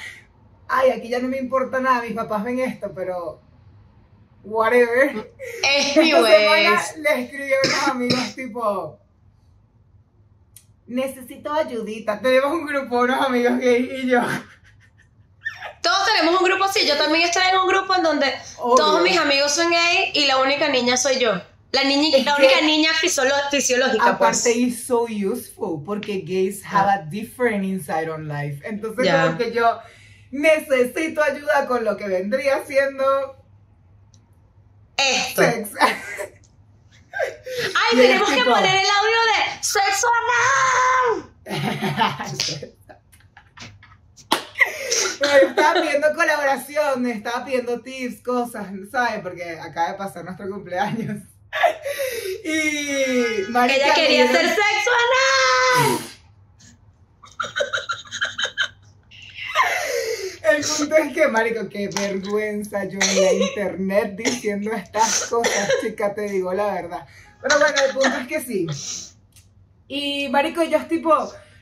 Ay, 0.69 0.91
aquí 0.91 1.09
ya 1.09 1.19
no 1.19 1.29
me 1.29 1.37
importa 1.39 1.81
nada, 1.81 2.01
mis 2.03 2.13
papás 2.15 2.43
ven 2.45 2.59
esto, 2.61 2.91
pero. 2.95 3.43
Whatever. 4.45 5.33
Semana 5.95 6.21
vez. 6.21 6.97
le 6.99 7.23
escribí 7.23 7.53
a 7.53 7.57
unos 7.65 7.89
amigos 7.89 8.35
tipo. 8.35 8.99
Necesito 10.87 11.53
ayudita. 11.53 12.21
Tenemos 12.21 12.53
un 12.53 12.67
grupo, 12.67 13.01
unos 13.01 13.27
amigos 13.27 13.59
gay 13.59 13.89
y 14.03 14.07
yo. 14.09 14.21
Todos 15.83 15.99
tenemos 16.07 16.41
un 16.41 16.47
grupo 16.47 16.65
así. 16.65 16.87
Yo 16.87 16.97
también 16.97 17.23
estoy 17.23 17.43
en 17.51 17.59
un 17.59 17.69
grupo 17.69 17.95
en 17.95 18.03
donde 18.03 18.27
Obvio. 18.59 18.75
todos 18.77 19.03
mis 19.03 19.17
amigos 19.17 19.53
son 19.55 19.71
gay 19.71 20.11
y 20.15 20.27
la 20.27 20.39
única 20.39 20.69
niña 20.69 20.97
soy 20.97 21.19
yo. 21.19 21.33
La, 21.73 21.83
niña, 21.85 22.17
Es 22.19 22.25
la 22.25 22.37
que- 22.37 22.43
única 22.45 22.61
niña 22.61 22.91
fisiológica, 22.93 24.11
Aparte, 24.11 24.19
pues. 24.45 24.47
is 24.57 24.87
so 24.87 25.07
useful 25.09 25.83
porque 25.85 26.21
gays 26.25 26.63
have 26.65 26.89
a 26.89 27.03
different 27.11 27.65
insight 27.65 28.09
on 28.09 28.29
life. 28.29 28.61
Entonces, 28.65 29.11
como 29.13 29.39
que 29.39 29.53
yo 29.53 29.81
necesito 30.31 31.23
ayuda 31.23 31.67
con 31.67 31.85
lo 31.85 31.97
que 31.97 32.07
vendría 32.09 32.65
siendo 32.65 33.37
Esto. 34.97 35.43
sex. 35.43 35.71
Ay, 37.75 37.97
tenemos 37.97 38.29
que 38.29 38.45
poner 38.45 38.75
el 38.75 38.91
audio 38.91 39.21
de 39.31 39.63
sexo 39.63 40.09
anal. 40.21 41.31
Bueno, 45.19 45.49
estaba 45.49 45.81
pidiendo 45.81 46.15
colaboración, 46.15 47.07
estaba 47.07 47.45
pidiendo 47.45 47.81
tips, 47.81 48.23
cosas, 48.23 48.67
¿sabes? 48.91 49.21
Porque 49.23 49.59
acaba 49.59 49.93
de 49.93 49.95
pasar 49.95 50.25
nuestro 50.25 50.49
cumpleaños. 50.49 51.23
Y 52.45 53.51
marica, 53.51 53.77
Ella 53.77 53.95
quería 53.95 54.25
hacer 54.25 54.47
sexo 54.47 54.91
anal. 54.91 55.99
El 60.45 60.63
punto 60.63 60.97
es 60.97 61.13
que, 61.15 61.29
marico, 61.29 61.69
qué 61.69 61.89
vergüenza 61.89 62.85
yo 62.85 62.99
en 63.01 63.23
la 63.23 63.33
internet 63.33 64.15
diciendo 64.17 64.73
estas 64.73 65.27
cosas, 65.27 65.71
chica, 65.81 66.15
te 66.15 66.29
digo 66.29 66.53
la 66.53 66.75
verdad. 66.75 67.07
Pero 67.41 67.59
bueno, 67.59 67.75
el 67.87 67.95
punto 67.95 68.19
es 68.19 68.27
que 68.27 68.41
sí. 68.41 68.67
Y, 69.89 70.29
marico, 70.29 70.63
yo 70.63 70.77
es 70.77 70.89
tipo, 70.89 71.15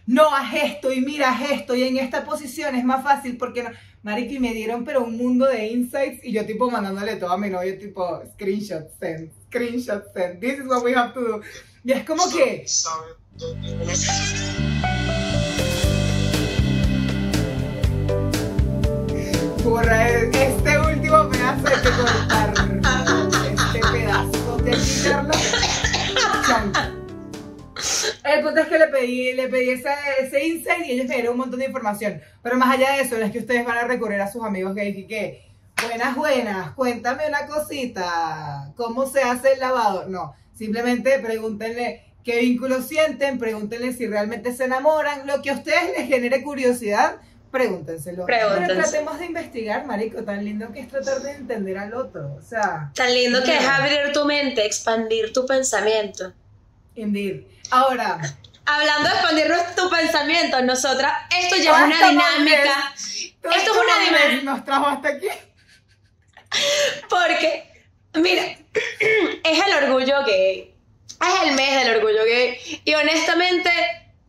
no, 0.07 0.35
haz 0.35 0.55
esto 0.55 0.93
y 0.93 1.01
mira, 1.01 1.31
haz 1.31 1.51
esto 1.51 1.77
y 1.77 1.85
en 1.85 1.97
esta 1.99 2.25
posición 2.25 2.75
es 2.75 2.85
más 2.85 3.05
fácil 3.05 3.37
porque 3.37 3.63
no. 3.63 3.71
Marico, 4.03 4.35
y 4.35 4.41
me 4.41 4.53
dieron 4.53 4.85
pero 4.85 5.05
un 5.05 5.17
mundo 5.17 5.47
de 5.47 5.69
insights 5.69 6.25
y 6.25 6.33
yo 6.33 6.45
tipo 6.45 6.69
mandándole 6.69 7.15
todo 7.17 7.31
a 7.31 7.39
mi 7.39 7.49
novio, 7.49 7.79
tipo, 7.79 8.21
screenshot 8.35 8.91
send, 8.99 9.31
screenshot 9.47 10.13
send, 10.13 10.41
this 10.41 10.59
is 10.59 10.67
what 10.67 10.83
we 10.83 10.93
have 10.93 11.15
to 11.15 11.21
do. 11.21 11.41
Y 11.85 11.93
es 11.93 12.05
como 12.05 12.29
que, 12.29 12.65
Borra 19.65 20.09
este 20.09 20.79
último 20.79 21.29
pedazo 21.29 21.65
que 21.65 21.91
cortar. 21.91 22.53
Este 23.45 23.81
pedazo 23.93 24.57
de 24.59 24.73
quitarlo. 24.73 25.33
El 28.25 28.43
punto 28.43 28.61
es 28.61 28.67
que 28.67 28.79
le 28.79 28.87
pedí, 28.89 29.33
le 29.35 29.49
pedí 29.49 29.71
ese, 29.71 29.89
ese 30.21 30.47
insight 30.47 30.87
y 30.87 30.93
ellos 30.93 31.07
me 31.07 31.15
dieron 31.15 31.33
un 31.35 31.39
montón 31.39 31.61
de 31.61 31.67
información. 31.67 32.21
Pero 32.43 32.57
más 32.57 32.75
allá 32.75 32.93
de 32.93 33.03
eso, 33.03 33.17
no 33.17 33.25
es 33.25 33.31
que 33.31 33.39
ustedes 33.39 33.65
van 33.65 33.79
a 33.79 33.85
recurrir 33.85 34.21
a 34.21 34.31
sus 34.31 34.43
amigos 34.45 34.75
gays 34.75 34.97
y 34.97 35.07
que, 35.07 35.45
buenas, 35.81 36.17
buenas, 36.17 36.73
cuéntame 36.73 37.29
una 37.29 37.47
cosita, 37.47 38.73
¿cómo 38.77 39.07
se 39.07 39.23
hace 39.23 39.53
el 39.53 39.61
lavado? 39.61 40.09
No, 40.09 40.35
simplemente 40.55 41.19
pregúntenle 41.21 42.03
qué 42.25 42.41
vínculos 42.41 42.87
sienten, 42.87 43.39
pregúntenle 43.39 43.93
si 43.93 44.07
realmente 44.07 44.55
se 44.55 44.65
enamoran, 44.65 45.27
lo 45.27 45.43
que 45.43 45.51
a 45.51 45.55
ustedes 45.55 45.97
les 45.97 46.09
genere 46.09 46.43
curiosidad, 46.43 47.17
pregúntenselo. 47.53 48.27
Pregúntense. 48.27 48.67
Pero 48.67 48.81
tratemos 48.83 49.19
de 49.21 49.27
investigar, 49.27 49.85
marico, 49.87 50.23
tan 50.25 50.45
lindo 50.45 50.73
que 50.73 50.81
es 50.81 50.89
tratar 50.89 51.21
de 51.21 51.31
entender 51.33 51.79
al 51.79 51.95
otro, 51.95 52.35
o 52.35 52.43
sea, 52.43 52.91
Tan 52.95 53.13
lindo 53.15 53.45
que 53.45 53.57
es 53.57 53.65
abrir 53.65 54.11
tu 54.13 54.25
mente, 54.25 54.65
expandir 54.67 55.33
tu 55.33 55.47
pensamiento. 55.47 56.33
indeed. 56.97 57.43
Ahora, 57.71 58.19
Hablando 58.65 59.09
de 59.09 59.15
expandir 59.17 59.49
nuestro- 59.49 59.85
tu 59.85 59.91
pensamiento, 59.91 60.63
nosotras, 60.63 61.13
esto 61.39 61.57
ya 61.57 61.71
es 61.73 61.97
una 61.97 62.09
dinámica. 62.11 62.93
Esto 62.97 63.51
es 63.51 63.71
una 63.71 64.05
dinámica. 64.05 64.43
nos 64.45 64.65
trajo 64.65 64.87
hasta 64.87 65.09
aquí. 65.09 65.27
Porque, 67.09 67.65
mira, 68.15 68.43
es 68.45 69.67
el 69.67 69.85
orgullo 69.85 70.25
gay. 70.25 70.75
Es 71.21 71.49
el 71.49 71.55
mes 71.55 71.85
del 71.85 71.97
orgullo 71.97 72.25
gay. 72.25 72.57
Y 72.85 72.95
honestamente, 72.95 73.71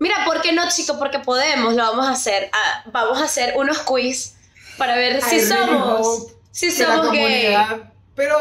mira, 0.03 0.25
¿por 0.25 0.41
qué 0.41 0.51
no, 0.51 0.67
chicos? 0.69 0.97
Porque 0.97 1.19
podemos, 1.19 1.73
lo 1.73 1.81
vamos 1.83 2.05
a 2.07 2.11
hacer. 2.11 2.49
Ah, 2.53 2.83
vamos 2.91 3.19
a 3.21 3.25
hacer 3.25 3.53
unos 3.57 3.79
quiz 3.79 4.35
para 4.77 4.95
ver 4.95 5.21
si 5.23 5.37
I 5.37 5.39
really 5.39 5.47
somos, 5.67 6.07
hope 6.07 6.33
si 6.51 6.71
somos 6.71 7.11
gay. 7.11 7.55
Pero, 8.15 8.35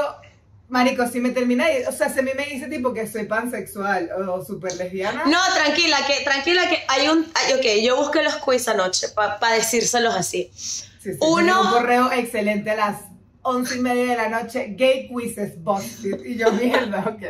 marico, 0.69 1.07
si 1.09 1.21
me 1.21 1.31
termina, 1.31 1.67
o 1.89 1.93
sea, 1.93 2.09
si 2.13 2.19
a 2.19 2.23
mí 2.23 2.33
me 2.37 2.45
dice 2.47 2.67
tipo 2.69 2.93
que 2.93 3.07
soy 3.07 3.25
pansexual 3.25 4.11
o 4.29 4.45
super 4.45 4.75
lesbiana, 4.75 5.25
No, 5.27 5.39
tranquila, 5.55 5.99
que, 6.07 6.25
tranquila, 6.25 6.69
que 6.69 6.83
hay 6.89 7.09
un. 7.09 7.31
ay, 7.35 7.53
ok, 7.55 7.83
yo 7.83 7.97
busqué 7.97 8.23
los 8.23 8.37
quiz 8.37 8.67
anoche 8.69 9.09
para 9.11 9.39
decírselos 9.55 10.15
así. 10.15 10.51
sí, 10.55 11.13
sí, 11.13 11.19
uno- 11.21 11.63
un 11.63 11.71
correo 11.71 12.11
excelente 12.13 12.71
a 12.73 12.77
las 12.77 12.97
once 13.43 13.77
y 13.77 13.81
media 13.81 14.11
de 14.13 14.17
la 14.17 14.29
noche, 14.29 14.69
gay 14.77 15.09
quizzes, 15.09 15.63
BuzzFeed, 15.63 16.25
y 16.25 16.37
yo, 16.39 16.51
mierda, 16.53 17.01
ok. 17.01 17.23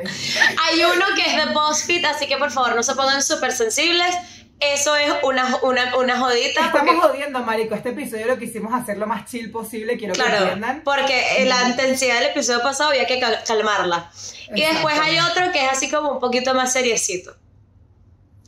Hay 0.68 0.85
uno 0.85 1.05
que 1.16 1.22
es 1.31 1.37
de 1.37 1.53
BuzzFeed, 1.53 2.05
así 2.05 2.27
que 2.27 2.37
por 2.37 2.51
favor 2.51 2.77
no 2.77 2.83
se 2.83 2.94
pongan 2.94 3.22
súper 3.22 3.53
sensibles. 3.53 4.14
Eso 4.61 4.94
es 4.94 5.11
una, 5.25 5.57
una, 5.62 5.96
una 5.96 6.20
jodita. 6.20 6.66
Estamos 6.66 6.83
porque- 6.83 6.94
jodiendo, 7.09 7.40
marico, 7.40 7.75
este 7.75 7.88
episodio 7.88 8.27
lo 8.29 8.38
quisimos 8.38 8.72
hacer 8.72 8.96
lo 8.96 9.09
más 9.09 9.29
chill 9.29 9.51
posible, 9.51 9.96
quiero 9.96 10.14
que 10.14 10.20
Claro, 10.20 10.37
entiendan. 10.44 10.83
porque 10.85 11.44
la 11.48 11.68
intensidad 11.68 12.20
del 12.20 12.31
episodio 12.31 12.62
pasado 12.62 12.90
había 12.90 13.05
que 13.07 13.18
cal- 13.18 13.40
calmarla. 13.44 14.09
Y 14.55 14.61
después 14.62 14.96
hay 15.01 15.18
otro 15.18 15.51
que 15.51 15.64
es 15.64 15.72
así 15.72 15.90
como 15.90 16.12
un 16.12 16.20
poquito 16.20 16.55
más 16.55 16.72
seriecito. 16.72 17.35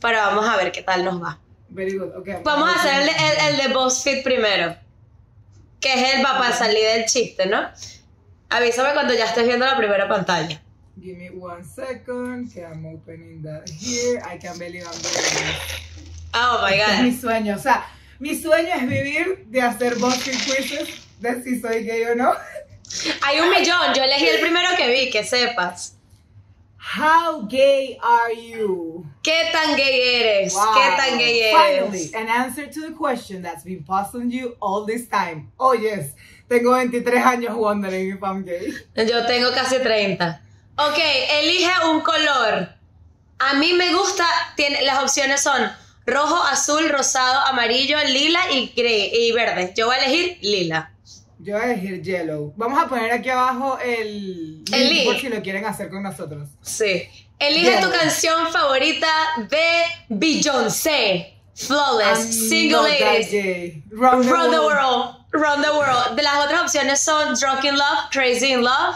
Pero 0.01 0.19
vamos 0.19 0.47
a 0.47 0.55
ver 0.55 0.71
qué 0.71 0.83
tal 0.83 1.03
nos 1.03 1.21
va. 1.21 1.39
Very 1.67 1.97
good, 1.97 2.15
ok. 2.15 2.29
Vamos 2.43 2.69
a 2.69 2.79
hacer 2.79 3.01
el, 3.01 3.09
el, 3.09 3.49
el 3.49 3.57
de 3.57 3.73
BuzzFeed 3.73 4.23
primero. 4.23 4.75
Que 5.85 5.93
es 5.93 6.15
el 6.15 6.23
para 6.23 6.51
salir 6.51 6.83
del 6.83 7.05
chiste, 7.05 7.45
¿no? 7.45 7.69
Avísame 8.49 8.93
cuando 8.93 9.13
ya 9.13 9.25
estés 9.25 9.45
viendo 9.45 9.67
la 9.67 9.77
primera 9.77 10.09
pantalla. 10.09 10.59
Give 10.99 11.15
me 11.15 11.29
one 11.29 11.63
second, 11.63 12.51
que 12.51 12.61
I'm 12.61 12.83
opening 12.87 13.43
that 13.43 13.69
here. 13.69 14.19
I 14.25 14.39
can't 14.39 14.57
believe 14.57 14.83
I'm 14.83 14.99
doing 14.99 15.13
this. 15.13 16.33
Oh 16.33 16.59
my 16.63 16.73
Este 16.73 16.91
es 16.91 17.01
mi 17.03 17.11
god. 17.11 17.21
sueño. 17.21 17.55
O 17.55 17.59
sea, 17.59 17.85
mi 18.17 18.33
sueño 18.33 18.73
es 18.73 18.87
vivir 18.87 19.45
de 19.45 19.61
hacer 19.61 19.93
BuzzFeed 19.97 20.33
quizzes 20.39 20.89
de 21.19 21.43
si 21.43 21.61
soy 21.61 21.83
gay 21.83 22.03
o 22.05 22.15
no. 22.15 22.33
Hay 23.21 23.39
un 23.41 23.51
millón. 23.51 23.93
Yo 23.95 24.03
elegí 24.03 24.25
el 24.27 24.39
primero 24.41 24.69
que 24.75 24.89
vi, 24.89 25.11
que 25.11 25.23
sepas. 25.23 25.97
How 26.87 27.41
gay 27.47 27.97
are 28.01 28.31
you? 28.33 29.03
¿Qué 29.23 29.49
tan 29.51 29.75
gay 29.75 30.21
eres? 30.21 30.53
Wow. 30.53 30.73
¿Qué 30.75 30.95
tan 30.97 31.17
gay 31.17 31.39
eres? 31.41 31.53
Finally, 31.53 32.11
an 32.13 32.29
answer 32.29 32.67
to 32.69 32.81
the 32.81 32.91
question 32.93 33.41
that's 33.41 33.63
been 33.63 33.83
puzzling 33.83 34.29
you 34.29 34.55
all 34.61 34.85
this 34.85 35.07
time. 35.09 35.51
Oh 35.57 35.73
yes, 35.73 36.13
tengo 36.47 36.71
23 36.75 37.17
años 37.23 37.55
wondering 37.55 38.11
if 38.11 38.21
I'm 38.23 38.43
gay. 38.45 38.71
Yo 38.95 39.25
tengo 39.25 39.51
casi 39.53 39.79
30. 39.79 40.41
Ok, 40.77 40.97
elige 41.41 41.71
un 41.89 42.01
color. 42.01 42.69
A 43.39 43.53
mí 43.55 43.73
me 43.73 43.91
gusta, 43.93 44.25
tiene, 44.55 44.83
las 44.83 45.01
opciones 45.03 45.41
son 45.41 45.59
rojo, 46.05 46.35
azul, 46.43 46.87
rosado, 46.89 47.39
amarillo, 47.47 47.97
lila 48.07 48.39
y, 48.51 48.71
gre- 48.75 49.09
y 49.11 49.31
verde. 49.31 49.73
Yo 49.75 49.87
voy 49.87 49.95
a 49.95 50.05
elegir 50.05 50.37
lila. 50.41 50.91
Yo 51.45 51.53
voy 51.53 51.61
a 51.61 51.73
elegir 51.73 52.01
yellow. 52.01 52.53
Vamos 52.57 52.81
a 52.83 52.87
poner 52.87 53.11
aquí 53.11 53.29
abajo 53.29 53.77
el, 53.77 54.63
El 54.73 54.89
link 54.89 55.05
por 55.05 55.19
si 55.19 55.29
lo 55.29 55.41
quieren 55.43 55.63
hacer 55.63 55.89
con 55.89 56.01
nosotros. 56.01 56.49
Sí. 56.63 57.03
Elige 57.37 57.81
tu 57.81 57.91
canción 57.91 58.47
favorita 58.51 59.07
de 59.47 59.83
Beyoncé. 60.09 61.33
Flawless, 61.53 62.19
I'm 62.19 62.31
Single 62.49 62.81
not 62.81 62.99
Ladies. 62.99 63.83
Round 63.91 64.23
the 64.25 64.31
Run 64.31 64.51
the 64.51 64.61
world. 64.61 65.15
Run 65.31 65.61
the 65.61 65.71
World. 65.71 66.15
De 66.15 66.23
las 66.23 66.43
otras 66.45 66.61
opciones 66.63 66.99
son 66.99 67.35
Drunk 67.39 67.63
in 67.63 67.75
Love, 67.77 68.09
Crazy 68.11 68.51
in 68.53 68.61
Love, 68.63 68.95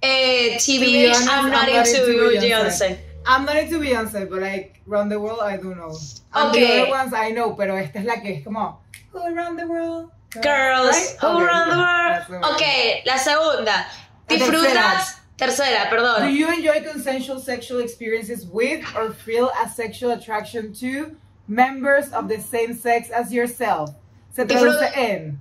eh, 0.00 0.56
TBH, 0.58 1.10
honest, 1.14 1.28
I'm 1.28 1.50
not 1.50 1.68
into 1.68 2.40
Beyoncé. 2.40 2.98
I'm 3.26 3.44
not 3.44 3.56
into 3.56 3.78
Beyonce, 3.78 4.28
but 4.28 4.40
like 4.40 4.80
Round 4.86 5.12
the 5.12 5.20
World, 5.20 5.40
I 5.42 5.58
do 5.58 5.74
know. 5.74 5.94
And 6.34 6.48
Okay. 6.50 6.66
the 6.78 6.82
other 6.82 6.90
ones 6.90 7.12
I 7.14 7.32
know, 7.32 7.54
pero 7.54 7.76
esta 7.76 7.98
es 7.98 8.04
la 8.06 8.20
que 8.20 8.36
es 8.38 8.44
como 8.44 8.80
Who 9.12 9.18
around 9.20 9.58
the 9.58 9.66
world? 9.66 10.10
Girls, 10.40 10.96
Right? 10.96 11.16
Okay, 11.22 11.44
run 11.44 11.68
the 11.68 11.76
yeah, 11.76 12.08
that's 12.18 12.26
the 12.26 12.32
world. 12.32 12.44
Ok, 12.44 12.62
la 13.06 13.16
segunda. 13.18 13.86
La 14.28 14.36
¿Disfrutas? 14.36 15.18
Tercera, 15.36 15.90
Do 15.90 15.96
perdón. 15.96 16.32
you 16.34 16.48
enjoy 16.48 16.82
consensual 16.84 17.40
sexual 17.40 17.80
experiences 17.80 18.46
with 18.46 18.84
or 18.94 19.12
feel 19.12 19.50
a 19.64 19.68
sexual 19.68 20.12
attraction 20.12 20.72
to 20.74 21.16
members 21.48 22.12
of 22.12 22.28
the 22.28 22.40
same 22.40 22.74
sex 22.74 23.10
as 23.10 23.32
yourself? 23.32 23.90
Se 24.34 24.44
traduce 24.46 24.82
en 24.96 25.38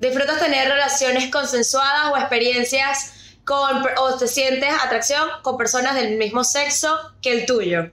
¿Disfrutas 0.00 0.38
tener 0.38 0.68
relaciones 0.68 1.30
consensuadas 1.30 2.12
o 2.12 2.16
experiencias 2.16 3.12
con, 3.44 3.86
o 3.98 4.16
te 4.18 4.26
sientes 4.26 4.70
atracción 4.84 5.28
con 5.42 5.56
personas 5.56 5.94
del 5.94 6.16
mismo 6.18 6.42
sexo 6.42 7.12
que 7.22 7.32
el 7.32 7.46
tuyo? 7.46 7.90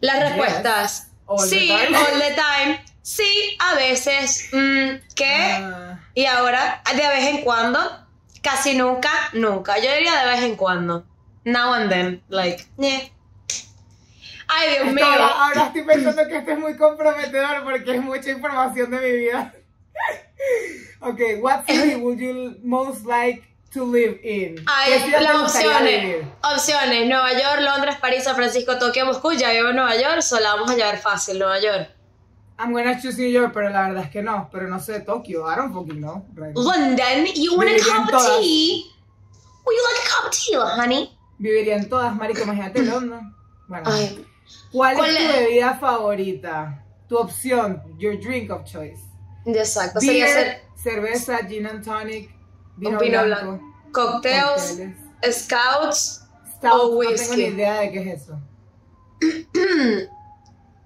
Las 0.00 0.16
Yes. 0.16 0.24
respuestas. 0.28 1.06
All 1.26 1.38
sí, 1.48 1.70
all 1.70 2.18
the 2.20 2.34
time. 2.34 2.84
Sí, 3.04 3.58
a 3.58 3.74
veces. 3.74 4.48
mm, 4.50 5.14
¿Qué? 5.14 5.34
Ah, 5.36 6.00
Y 6.14 6.24
ahora, 6.24 6.82
de 6.90 7.06
vez 7.06 7.26
en 7.26 7.42
cuando. 7.42 7.78
Casi 8.40 8.74
nunca, 8.74 9.10
nunca. 9.34 9.76
Yo 9.76 9.92
diría 9.94 10.24
de 10.24 10.30
vez 10.30 10.42
en 10.42 10.56
cuando. 10.56 11.04
Now 11.44 11.74
and 11.74 11.90
then. 11.90 12.22
Like, 12.30 12.64
yeah. 12.78 13.02
Ay, 14.48 14.70
Dios 14.70 14.94
mío. 14.94 15.04
ahora, 15.04 15.26
ahora 15.26 15.66
estoy 15.66 15.82
pensando 15.82 16.26
que 16.26 16.38
esto 16.38 16.52
es 16.52 16.58
muy 16.58 16.76
comprometedor 16.78 17.62
porque 17.64 17.94
es 17.96 18.02
mucha 18.02 18.30
información 18.30 18.90
de 18.90 18.96
mi 18.98 19.16
vida. 19.18 19.52
okay, 21.00 21.36
what 21.40 21.66
city 21.66 21.94
would 22.00 22.18
you 22.18 22.56
most 22.62 23.04
like 23.04 23.44
to 23.74 23.84
live 23.84 24.18
in? 24.22 24.56
¿Qué 24.56 24.64
Ay, 24.66 25.10
las 25.20 25.36
opciones. 25.36 26.24
Opciones. 26.42 27.06
Nueva 27.06 27.32
York, 27.32 27.60
Londres, 27.60 27.96
París, 28.00 28.24
San 28.24 28.34
Francisco, 28.34 28.78
Tokio, 28.78 29.04
Moscú. 29.04 29.32
Ya 29.32 29.50
vivo 29.50 29.68
en 29.68 29.76
Nueva 29.76 29.94
York. 29.96 30.22
Solo 30.22 30.44
vamos 30.44 30.70
a 30.70 30.74
llevar 30.74 30.98
fácil, 30.98 31.38
Nueva 31.38 31.60
York. 31.60 31.93
I'm 32.58 32.72
gonna 32.72 33.00
choose 33.00 33.18
New 33.18 33.28
York, 33.28 33.52
pero 33.52 33.68
la 33.70 33.88
verdad 33.88 34.04
es 34.04 34.10
que 34.10 34.22
no. 34.22 34.48
Pero 34.52 34.68
no 34.68 34.78
sé, 34.78 35.00
Tokio. 35.00 35.44
I 35.46 35.56
don't 35.56 35.72
fucking 35.72 36.00
know. 36.00 36.24
right. 36.34 36.54
London, 36.56 37.26
you 37.34 37.56
want 37.56 37.68
a 37.70 37.78
cup 37.78 38.12
of 38.12 38.40
tea? 38.40 38.90
Would 39.64 39.74
you 39.74 39.82
like 39.82 40.04
a 40.04 40.08
cup 40.08 40.24
of 40.26 40.30
tea, 40.30 40.56
honey? 40.56 41.18
Viviría 41.38 41.76
en 41.76 41.88
todas, 41.88 42.14
marico. 42.14 42.42
Imagínate 42.42 42.82
London. 42.82 43.34
Bueno. 43.68 43.84
Ay, 43.90 44.24
¿Cuál, 44.72 44.96
¿Cuál 44.96 45.16
es 45.16 45.32
tu 45.32 45.38
bebida 45.40 45.74
favorita? 45.74 46.84
Tu 47.08 47.16
opción, 47.16 47.82
your 47.98 48.16
drink 48.20 48.50
of 48.50 48.64
choice. 48.64 49.00
exacto. 49.46 50.00
Sería 50.00 50.26
Beer, 50.26 50.34
ser 50.36 50.62
cerveza, 50.76 51.38
gin 51.48 51.66
and 51.66 51.84
tonic, 51.84 52.30
vino, 52.76 52.98
vino 52.98 53.24
blanco, 53.24 53.46
blanco. 53.46 53.64
Cocktails, 53.92 54.70
cócteles. 54.70 55.36
scouts. 55.36 56.20
Stout, 56.56 56.72
o 56.72 56.76
no 56.76 56.82
tengo 56.82 56.98
whisky. 56.98 57.36
ni 57.36 57.42
idea 57.48 57.80
de 57.80 57.92
qué 57.92 58.00
es 58.12 58.22
eso. 58.22 58.38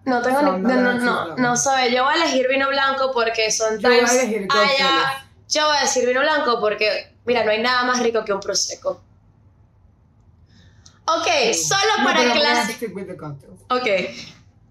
No 0.09 0.23
tengo 0.23 0.41
No, 0.41 0.57
ni. 0.57 0.63
no 0.63 0.77
No, 0.77 0.95
no, 0.95 1.37
no, 1.37 1.57
sabe. 1.57 1.93
Yo 1.93 2.05
voy 2.05 2.15
a 2.15 2.17
elegir 2.17 2.49
vino 2.49 2.69
blanco 2.69 3.13
porque 3.13 3.51
son 3.53 3.79
Yo 3.79 3.91
voy 3.91 3.99
a 3.99 4.11
elegir. 4.11 4.49
Yo 5.49 5.67
voy 5.67 5.77
a 5.77 5.81
decir 5.83 6.07
vino 6.07 6.21
blanco 6.21 6.59
porque, 6.61 7.15
mira, 7.27 7.45
no 7.45 7.51
hay 7.51 7.61
nada 7.61 7.85
más 7.85 8.01
rico 8.01 8.25
que 8.25 8.33
un 8.33 8.41
prosecco. 8.41 9.03
Ok, 11.05 11.27
solo 11.55 11.99
No, 11.99 12.05
para 12.05 12.25
cocktails. 13.17 13.61
Ok. 13.71 13.87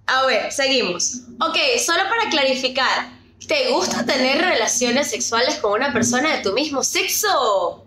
A 0.07 0.25
ver, 0.25 0.51
seguimos. 0.51 1.21
Ok, 1.39 1.57
solo 1.83 2.03
para 2.09 2.29
clarificar. 2.29 3.09
¿Te 3.47 3.69
gusta 3.69 4.05
tener 4.05 4.39
relaciones 4.39 5.09
sexuales 5.09 5.55
con 5.55 5.73
una 5.73 5.93
persona 5.93 6.35
de 6.35 6.41
tu 6.41 6.53
mismo 6.53 6.83
sexo? 6.83 7.85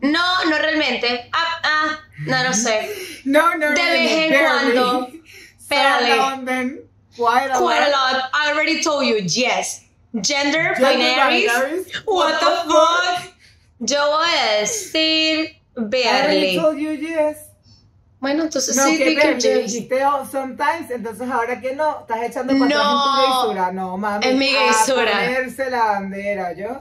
No, 0.00 0.44
no 0.44 0.58
realmente. 0.58 1.28
Ah, 1.32 1.60
ah, 1.62 2.00
no, 2.26 2.44
no 2.44 2.54
sé. 2.54 2.90
No, 3.24 3.54
no, 3.58 3.68
no. 3.68 3.74
De 3.74 3.82
vez 3.82 4.12
en 4.12 4.40
cuando. 4.40 5.08
Barely. 5.70 6.10
and 6.20 6.46
then, 6.48 6.78
quite 7.16 7.46
a 7.50 7.58
Quite 7.58 7.82
a 7.88 7.90
lot. 7.90 8.12
lot. 8.14 8.30
I 8.34 8.52
already 8.52 8.82
told 8.82 9.06
you, 9.06 9.16
yes. 9.24 9.84
Gender, 10.20 10.74
Gender 10.74 10.84
binaries. 10.84 11.46
binaries? 11.48 11.94
What 12.04 12.40
the 12.40 12.70
fuck? 12.70 13.32
Yo 13.80 13.96
voy 14.10 14.28
a 14.28 14.60
decir 14.62 15.56
I 15.76 15.80
already 15.80 15.88
barely. 15.90 16.56
told 16.56 16.78
you 16.78 16.90
yes. 16.92 17.46
Bueno, 18.20 18.42
entonces 18.44 18.76
No, 18.76 18.82
sí, 18.84 18.98
que 18.98 19.14
barely. 19.16 19.40
yes. 19.40 19.72
Dijiste 19.72 20.04
oh, 20.04 20.26
sometimes, 20.30 20.90
entonces 20.90 21.30
ahora 21.30 21.60
que 21.60 21.74
no, 21.74 22.00
estás 22.00 22.22
echando 22.24 22.52
para 22.52 22.66
No. 22.66 22.80
en 22.80 23.02
tu 23.02 23.32
gaysura. 23.54 23.72
No, 23.72 23.96
mami. 23.96 24.26
Es 24.26 24.34
mi 24.36 24.54
a 24.54 24.60
gaysura. 24.66 25.10
ponerse 25.12 25.70
la 25.70 25.84
bandera, 25.84 26.52
¿yo? 26.52 26.78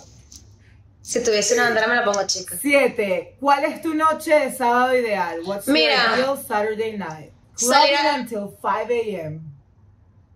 Si 1.02 1.24
tuviese 1.24 1.54
una 1.54 1.64
bandera 1.66 1.88
me 1.88 1.96
la 1.96 2.04
pongo 2.04 2.26
chica. 2.28 2.56
Siete. 2.62 3.36
¿Cuál 3.40 3.64
es 3.66 3.82
tu 3.82 3.94
noche 3.94 4.32
de 4.38 4.52
sábado 4.56 4.96
ideal? 4.96 5.40
What's 5.46 5.68
Mira. 5.68 5.96
your 5.96 6.20
ideal 6.20 6.38
Saturday 6.46 6.98
night? 6.98 7.32
Salir 7.60 7.96
a- 7.98 8.16
until 8.16 8.50
5 8.62 8.68
a.m. 8.90 9.40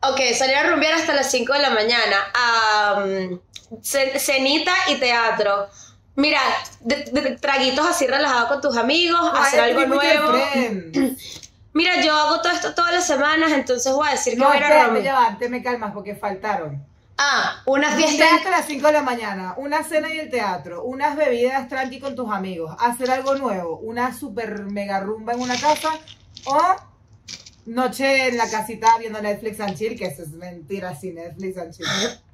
Ok, 0.01 0.19
salir 0.38 0.55
a 0.57 0.63
rumbear 0.69 0.93
hasta 0.95 1.13
las 1.13 1.31
5 1.31 1.53
de 1.53 1.59
la 1.59 1.69
mañana. 1.69 2.17
Cenita 3.81 4.73
y 4.89 4.95
teatro. 4.95 5.67
Mira, 6.15 6.39
de- 6.81 7.05
de- 7.12 7.38
traguitos 7.38 7.88
así 7.88 8.05
relajados 8.05 8.49
con 8.49 8.62
tus 8.62 8.77
amigos, 8.77 9.19
hacer 9.36 9.59
algo 9.62 9.86
nuevo. 9.86 10.33
Mira, 11.73 12.01
yo 12.03 12.15
hago 12.15 12.39
todo 12.41 12.51
esto 12.53 12.75
todas 12.75 12.93
las 12.93 13.07
semanas, 13.07 13.51
entonces 13.51 13.91
voy 13.93 14.07
a 14.07 14.12
decir 14.12 14.33
que 14.33 14.39
No, 14.39 14.47
voy 14.49 14.57
a 14.57 14.59
ir 14.99 15.09
antes 15.09 15.49
me 15.49 15.63
calmas 15.63 15.91
porque 15.91 16.15
faltaron. 16.15 16.86
Ah, 17.17 17.62
una 17.65 17.91
Fiesta 17.95 18.25
hasta 18.36 18.49
las 18.51 18.65
5 18.67 18.86
de 18.88 18.93
la 18.93 19.01
mañana, 19.01 19.53
una 19.57 19.83
cena 19.83 20.13
y 20.13 20.19
el 20.19 20.29
teatro, 20.29 20.83
unas 20.83 21.15
bebidas 21.15 21.67
tranqui 21.67 21.99
con 21.99 22.15
tus 22.15 22.31
amigos, 22.31 22.75
hacer 22.79 23.09
algo 23.09 23.36
nuevo, 23.36 23.77
una 23.77 24.13
super 24.13 24.63
mega 24.65 24.99
rumba 24.99 25.33
en 25.33 25.39
una 25.39 25.55
casa 25.59 25.89
o 26.45 26.75
noche 27.65 28.28
en 28.28 28.38
la 28.38 28.49
casita 28.49 28.97
viendo 28.99 29.21
Netflix 29.21 29.60
and 29.60 29.78
chill, 29.78 29.97
que 29.97 30.06
eso 30.06 30.23
es 30.23 30.30
mentira, 30.30 30.95
sí, 30.95 31.12
Netflix 31.12 31.58
and 31.58 31.76
chill. 31.76 31.86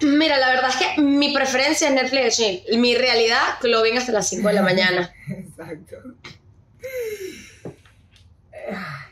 Mira, 0.01 0.37
la 0.37 0.49
verdad 0.49 0.69
es 0.69 0.75
que 0.75 1.01
mi 1.01 1.33
preferencia 1.33 1.89
es 1.89 1.93
Netflix 1.93 2.23
and 2.23 2.31
chill. 2.31 2.79
Mi 2.79 2.95
realidad, 2.95 3.59
clubbing 3.59 3.97
hasta 3.97 4.11
las 4.11 4.27
5 4.29 4.47
de 4.47 4.53
la 4.53 4.61
mañana. 4.61 5.13
Exacto. 5.29 5.97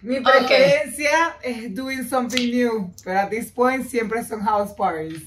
Mi 0.02 0.20
preferencia 0.20 1.38
es 1.42 1.74
doing 1.74 2.08
something 2.08 2.52
new, 2.52 2.94
pero 3.04 3.20
at 3.20 3.30
this 3.30 3.52
point 3.52 3.90
siempre 3.90 4.24
son 4.24 4.42
house 4.42 4.72
parties. 4.74 5.24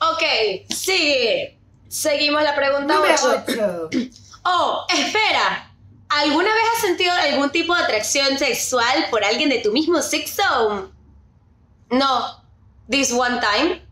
Ok, 0.00 0.66
sigue. 0.74 1.58
Seguimos 1.88 2.42
la 2.42 2.54
pregunta 2.54 2.94
Número 2.94 3.14
8. 3.14 3.88
8. 3.92 4.10
Oh, 4.48 4.86
espera. 4.88 5.65
¿Alguna 6.08 6.54
vez 6.54 6.62
has 6.74 6.82
sentido 6.82 7.12
algún 7.12 7.50
tipo 7.50 7.74
de 7.74 7.82
atracción 7.82 8.38
sexual 8.38 9.06
por 9.10 9.24
alguien 9.24 9.48
de 9.48 9.58
tu 9.58 9.72
mismo 9.72 10.00
sexo? 10.02 10.92
No. 11.90 12.44
This 12.88 13.12
one 13.12 13.40
time. 13.40 13.82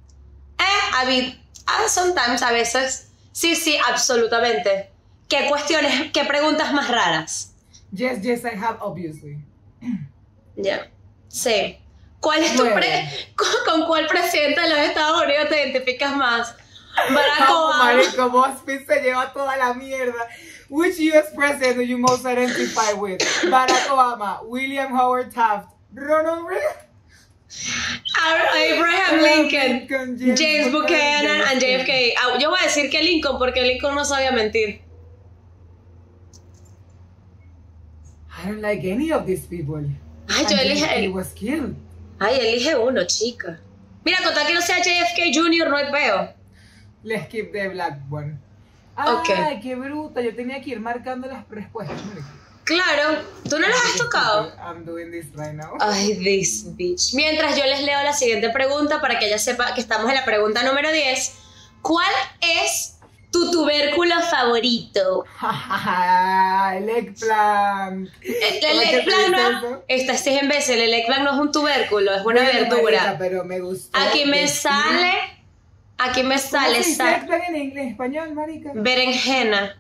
Eh, 0.58 0.94
a 0.94 1.04
bit. 1.06 1.36
Ah, 1.66 1.88
sometimes, 1.88 2.42
a 2.42 2.52
veces. 2.52 3.08
Sí, 3.32 3.56
sí, 3.56 3.76
absolutamente. 3.88 4.90
¿Qué 5.28 5.48
cuestiones, 5.48 6.12
qué 6.12 6.24
preguntas 6.24 6.72
más 6.72 6.88
raras? 6.88 7.54
Yes, 7.92 8.22
yes, 8.22 8.44
I 8.44 8.56
have, 8.56 8.78
obviously. 8.80 9.38
Ya. 10.56 10.90
Sí. 11.28 11.78
¿Cuál 12.20 12.42
es 12.42 12.56
tu 12.56 12.62
pre 12.62 13.08
con, 13.36 13.48
con 13.66 13.86
cuál 13.86 14.06
presidente 14.06 14.60
de 14.60 14.68
los 14.68 14.78
Estados 14.78 15.22
Unidos 15.22 15.48
te 15.48 15.62
identificas 15.62 16.16
más? 16.16 16.54
Barack 16.96 17.48
Obama. 17.48 17.78
marico, 17.78 18.30
BuzzFeed 18.30 18.86
se 18.86 19.00
lleva 19.02 19.32
toda 19.32 19.56
la 19.56 19.74
mierda. 19.74 20.26
Which 20.68 20.98
US 21.00 21.30
president 21.34 21.76
do 21.76 21.82
you 21.82 21.98
most 21.98 22.24
identify 22.24 22.92
with? 22.94 23.20
Barack 23.42 23.88
Obama, 23.88 24.44
William 24.46 24.92
Howard 24.92 25.32
Taft, 25.32 25.68
Ronald 25.92 26.46
Reagan, 26.48 26.76
Abraham 28.56 29.22
Lincoln, 29.22 29.88
James, 30.18 30.38
James 30.40 30.72
Buchanan 30.72 31.42
and 31.50 31.60
JFK. 31.60 32.12
Ah, 32.18 32.38
Yo 32.38 32.48
voy 32.50 32.58
a 32.60 32.64
decir 32.64 32.90
que 32.90 33.02
Lincoln 33.02 33.38
porque 33.38 33.62
Lincoln 33.62 33.94
no 33.94 34.04
sabía 34.04 34.32
mentir. 34.32 34.80
I 38.36 38.46
don't 38.48 38.60
like 38.60 38.84
any 38.84 39.12
of 39.12 39.26
these 39.26 39.46
people. 39.46 39.84
Ay, 40.28 40.44
yo 40.50 40.56
elige 40.56 41.12
was 41.12 41.32
killed. 41.32 41.76
Ay, 42.20 42.38
elige 42.40 42.74
uno, 42.76 43.04
chica. 43.06 43.58
Mira, 44.04 44.18
contar 44.22 44.46
que 44.46 44.54
no 44.54 44.60
sea 44.60 44.78
JFK 44.82 45.32
Jr. 45.34 45.68
no 45.70 45.78
es 45.78 45.90
feo. 45.90 46.34
Let's 47.04 47.28
keep 47.28 47.52
the 47.52 47.68
black 47.68 47.98
one. 48.10 48.38
Ok. 48.96 49.30
Ay, 49.30 49.60
qué 49.60 49.74
bruta. 49.74 50.20
Yo 50.20 50.34
tenía 50.34 50.60
que 50.62 50.70
ir 50.70 50.80
marcando 50.80 51.28
las 51.28 51.48
respuestas. 51.48 52.00
Claro, 52.64 53.18
¿tú 53.48 53.58
no 53.58 53.68
las 53.68 53.76
has 53.76 53.96
tocado? 53.98 54.52
I'm 54.56 54.86
doing 54.86 55.10
this 55.10 55.26
right 55.36 55.52
now. 55.52 55.76
Ay, 55.80 56.14
this 56.24 56.64
bitch. 56.74 57.12
Mientras 57.12 57.56
yo 57.58 57.64
les 57.64 57.82
leo 57.82 58.02
la 58.02 58.14
siguiente 58.14 58.48
pregunta 58.50 59.02
para 59.02 59.18
que 59.18 59.26
ella 59.26 59.38
sepa 59.38 59.74
que 59.74 59.82
estamos 59.82 60.08
en 60.08 60.14
la 60.14 60.24
pregunta 60.24 60.62
número 60.62 60.90
10. 60.90 61.34
¿Cuál 61.82 62.12
es 62.40 62.94
tu 63.30 63.50
tubérculo 63.50 64.14
favorito? 64.30 65.24
el 66.72 66.88
eggplant. 66.88 68.08
El, 68.22 68.64
el 68.64 68.80
eggplant 68.80 69.28
no, 69.28 69.82
esta 69.88 70.12
es 70.14 70.26
imbécil, 70.26 70.80
el 70.80 70.94
eggplant 70.94 71.24
no 71.24 71.34
es 71.34 71.40
un 71.40 71.52
tubérculo, 71.52 72.14
es 72.14 72.24
una 72.24 72.42
verdura. 72.42 73.16
pero 73.18 73.44
me 73.44 73.60
gustó. 73.60 73.98
Aquí 73.98 74.24
me 74.24 74.48
sale, 74.48 75.12
aquí 75.98 76.22
me 76.22 76.36
¿Cómo 76.36 76.48
sale, 76.50 76.82
se 76.82 76.94
sa- 76.94 77.16
eggplant 77.16 77.44
en 77.48 77.56
inglés, 77.56 77.90
español, 77.92 78.32
marica? 78.34 78.70
berenjena. 78.74 79.76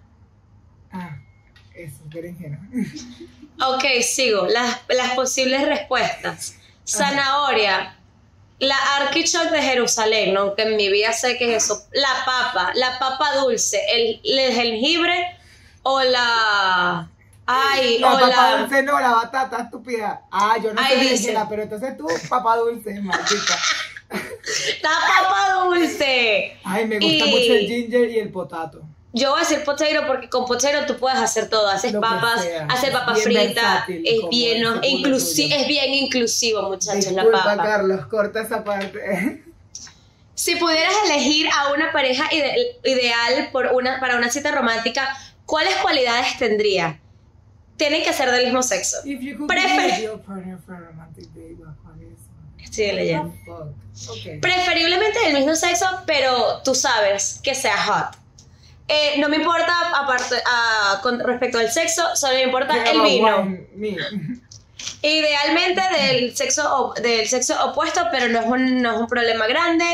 Ah, 0.92 1.16
eso, 1.74 1.98
berenjena. 2.06 2.60
Ok, 3.60 3.84
sigo. 4.02 4.46
Las, 4.46 4.80
las 4.88 5.10
posibles 5.12 5.66
respuestas. 5.66 6.56
Zanahoria. 6.86 7.96
La 8.60 8.76
arquichoc 8.98 9.50
de 9.50 9.60
Jerusalén, 9.60 10.32
¿no? 10.32 10.40
aunque 10.42 10.62
en 10.62 10.76
mi 10.76 10.88
vida 10.90 11.12
sé 11.12 11.36
que 11.36 11.56
es 11.56 11.64
eso. 11.64 11.86
La 11.92 12.24
papa, 12.24 12.70
la 12.74 12.98
papa 12.98 13.34
dulce, 13.36 13.80
el, 13.92 14.20
el 14.24 14.54
jengibre 14.54 15.36
o 15.82 16.00
la... 16.02 17.08
Ay, 17.46 17.98
La 17.98 18.14
o 18.14 18.18
papa 18.20 18.28
la... 18.28 18.56
dulce 18.58 18.82
no, 18.84 18.98
la 19.00 19.10
batata, 19.12 19.62
estúpida. 19.64 20.22
Ah, 20.30 20.56
yo 20.62 20.72
no 20.72 20.80
Ay, 20.80 20.96
sé 21.08 21.10
dice. 21.10 21.36
pero 21.50 21.62
entonces 21.64 21.96
tú, 21.96 22.06
papa 22.28 22.56
dulce, 22.56 23.00
maldita. 23.02 23.58
La 24.82 24.90
papa 24.90 25.64
dulce. 25.64 26.56
Ay, 26.64 26.86
me 26.86 26.98
gusta 26.98 27.26
Y- 27.26 27.30
mucho 27.30 27.52
el 27.54 27.66
ginger 27.66 28.10
y 28.10 28.18
el 28.18 28.30
potato. 28.30 28.82
Yo 29.16 29.30
voy 29.30 29.38
a 29.38 29.40
decir 29.48 29.62
potato 29.64 30.06
porque 30.08 30.28
con 30.28 30.44
potato 30.44 30.86
tú 30.92 30.98
puedes 30.98 31.18
hacer 31.20 31.48
todo. 31.48 31.68
Haces 31.68 31.92
Lo 31.92 32.00
papas, 32.00 32.44
haces 32.68 32.90
papas 32.90 33.22
fritas, 33.22 33.88
es 33.88 34.28
bien, 34.28 34.64
es 34.66 35.68
bien 35.68 35.94
inclusivo, 35.94 36.62
muchachos, 36.62 37.12
la 37.12 37.22
Disculpa, 37.22 37.44
papa. 37.44 37.62
Carlos, 37.62 38.06
corta 38.06 38.42
esa 38.42 38.62
parte. 38.64 39.42
Si 40.36 40.56
pudieras 40.56 40.92
elegir 41.04 41.46
a 41.56 41.72
una 41.72 41.92
pareja 41.92 42.24
ide- 42.32 42.76
ideal 42.84 43.50
por 43.52 43.66
una, 43.68 44.00
para 44.00 44.16
una 44.16 44.28
cita 44.30 44.50
romántica, 44.50 45.16
¿cuáles 45.46 45.76
cualidades 45.76 46.36
tendría? 46.38 46.98
Tienen 47.76 48.02
que 48.02 48.12
ser 48.12 48.32
del 48.32 48.46
mismo 48.46 48.60
sexo. 48.64 48.96
Prefer-? 49.46 50.10
Estoy 52.60 52.92
leyendo. 52.92 53.32
Okay. 54.08 54.40
Preferiblemente 54.40 55.20
del 55.20 55.34
mismo 55.34 55.54
sexo, 55.54 55.86
pero 56.06 56.60
tú 56.64 56.74
sabes 56.74 57.40
que 57.42 57.54
sea 57.54 57.76
hot. 57.84 58.24
Eh, 58.86 59.14
no 59.18 59.28
me 59.28 59.36
importa 59.36 59.72
aparte 59.94 60.36
ah, 60.44 61.00
con 61.02 61.18
respecto 61.20 61.58
al 61.58 61.70
sexo, 61.70 62.02
solo 62.16 62.34
me 62.34 62.42
importa 62.42 62.84
el 62.90 63.00
vino. 63.02 63.56
Idealmente 65.02 65.80
del 65.98 66.36
sexo, 66.36 66.92
del 67.00 67.26
sexo 67.26 67.64
opuesto, 67.64 68.02
pero 68.10 68.28
no 68.28 68.40
es 68.40 68.46
un, 68.46 68.82
no 68.82 68.94
es 68.94 69.00
un 69.00 69.06
problema 69.06 69.46
grande. 69.46 69.86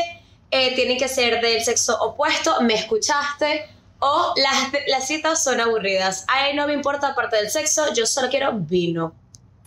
Eh, 0.49 0.75
tiene 0.75 0.97
que 0.97 1.07
ser 1.07 1.39
del 1.39 1.63
sexo 1.63 1.97
opuesto, 2.01 2.61
me 2.61 2.73
escuchaste. 2.73 3.69
O 3.99 4.33
las, 4.35 4.71
las 4.87 5.07
citas 5.07 5.43
son 5.43 5.61
aburridas. 5.61 6.25
Ay, 6.27 6.55
no 6.55 6.65
me 6.65 6.73
importa 6.73 7.09
aparte 7.09 7.37
del 7.37 7.51
sexo, 7.51 7.93
yo 7.93 8.05
solo 8.05 8.29
quiero 8.29 8.51
vino. 8.53 9.13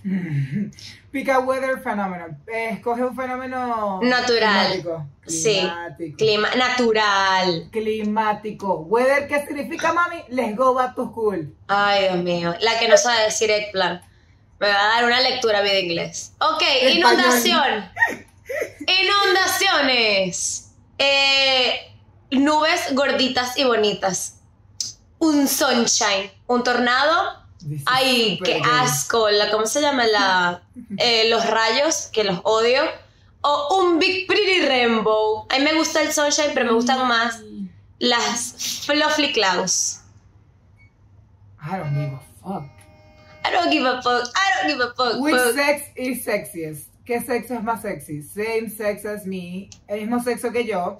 Pick 1.15 1.29
a 1.29 1.39
weather 1.39 1.81
phenomenon. 1.81 2.37
Escoge 2.49 3.05
un 3.05 3.15
fenómeno 3.15 4.01
Natural. 4.03 4.67
climático. 4.83 5.07
Sí. 5.25 5.61
Climático. 5.61 6.17
Clima 6.17 6.49
natural. 6.57 7.69
Climático. 7.71 8.75
Weather, 8.81 9.29
¿qué 9.29 9.47
significa, 9.47 9.93
mami? 9.93 10.25
Let's 10.27 10.57
go 10.57 10.75
back 10.75 10.97
to 10.97 11.05
school. 11.11 11.55
Ay, 11.69 12.03
Dios 12.09 12.17
mío. 12.17 12.55
La 12.59 12.81
que 12.81 12.89
no 12.89 12.97
sabe 12.97 13.23
decir 13.27 13.49
eggplant. 13.49 14.03
Me 14.59 14.67
va 14.67 14.75
a 14.75 14.89
dar 14.97 15.05
una 15.05 15.21
lectura 15.21 15.63
de 15.63 15.83
inglés. 15.83 16.33
Ok, 16.41 16.63
Español. 16.83 17.13
inundación. 17.13 17.91
Inundaciones. 18.89 20.73
Eh, 20.99 21.93
nubes 22.33 22.93
gorditas 22.93 23.57
y 23.57 23.63
bonitas. 23.63 24.41
Un 25.21 25.47
sunshine. 25.47 26.33
Un 26.49 26.65
tornado. 26.65 27.44
Ay, 27.87 28.39
qué 28.45 28.61
asco. 28.65 29.29
La, 29.31 29.51
¿Cómo 29.51 29.67
se 29.67 29.81
llama? 29.81 30.07
La, 30.07 30.63
eh, 30.99 31.29
los 31.31 31.49
rayos, 31.49 32.09
que 32.13 32.25
los 32.25 32.41
odio. 32.45 32.83
O 33.43 33.83
un 33.83 33.99
big 33.99 34.27
pretty 34.27 34.63
rainbow. 34.63 35.47
A 35.51 35.59
mí 35.59 35.65
me 35.65 35.75
gusta 35.75 36.03
el 36.03 36.13
sunshine, 36.13 36.53
pero 36.55 36.67
me 36.67 36.73
gustan 36.73 37.07
más 37.07 37.43
las 37.99 38.83
fluffy 38.87 39.33
clouds. 39.33 40.03
I 41.61 41.79
don't 41.79 41.95
give 41.95 42.13
a 42.13 42.21
fuck. 42.43 42.65
I 43.45 43.51
don't 43.51 43.71
give 43.71 43.85
a 43.85 44.03
fuck. 44.03 44.29
I 44.35 44.51
don't 44.57 44.71
give 44.71 44.81
a 44.81 44.95
fuck. 44.95 45.21
Which 45.21 45.35
fuck. 45.35 45.55
sex 45.55 45.83
is 45.97 46.25
sexiest? 46.25 46.89
¿Qué 47.05 47.21
sexo 47.21 47.55
es 47.55 47.63
más 47.63 47.83
sexy? 47.83 48.23
Same 48.23 48.71
sex 48.71 49.05
as 49.05 49.27
me. 49.27 49.69
El 49.87 50.01
mismo 50.01 50.23
sexo 50.23 50.51
que 50.51 50.65
yo. 50.65 50.97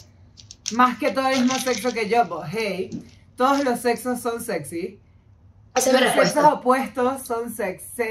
Más 0.73 0.99
que 0.99 1.11
todo 1.11 1.29
el 1.29 1.41
mismo 1.41 1.59
sexo 1.59 1.93
que 1.93 2.09
yo, 2.09 2.25
but 2.27 2.45
hey, 2.51 2.91
todos 3.37 3.65
los 3.65 3.81
sexos 3.81 4.21
son 4.21 4.43
sexy. 4.43 4.99
Esa 5.75 5.91
es 5.91 5.95
mi 5.97 6.01
los 6.03 6.13
sexos 6.15 6.45
opuestos 6.53 7.27
son 7.27 7.55
sexy. 7.55 8.03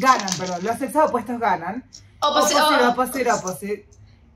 Ganan, 0.00 0.28
perdón. 0.38 0.64
Los 0.64 0.78
sexos 0.78 1.08
opuestos 1.08 1.38
ganan. 1.40 1.84
Opposi- 2.20 2.54
opposite, 2.54 2.60
oh, 2.60 2.88
opposite, 2.90 3.30
opposite. 3.30 3.88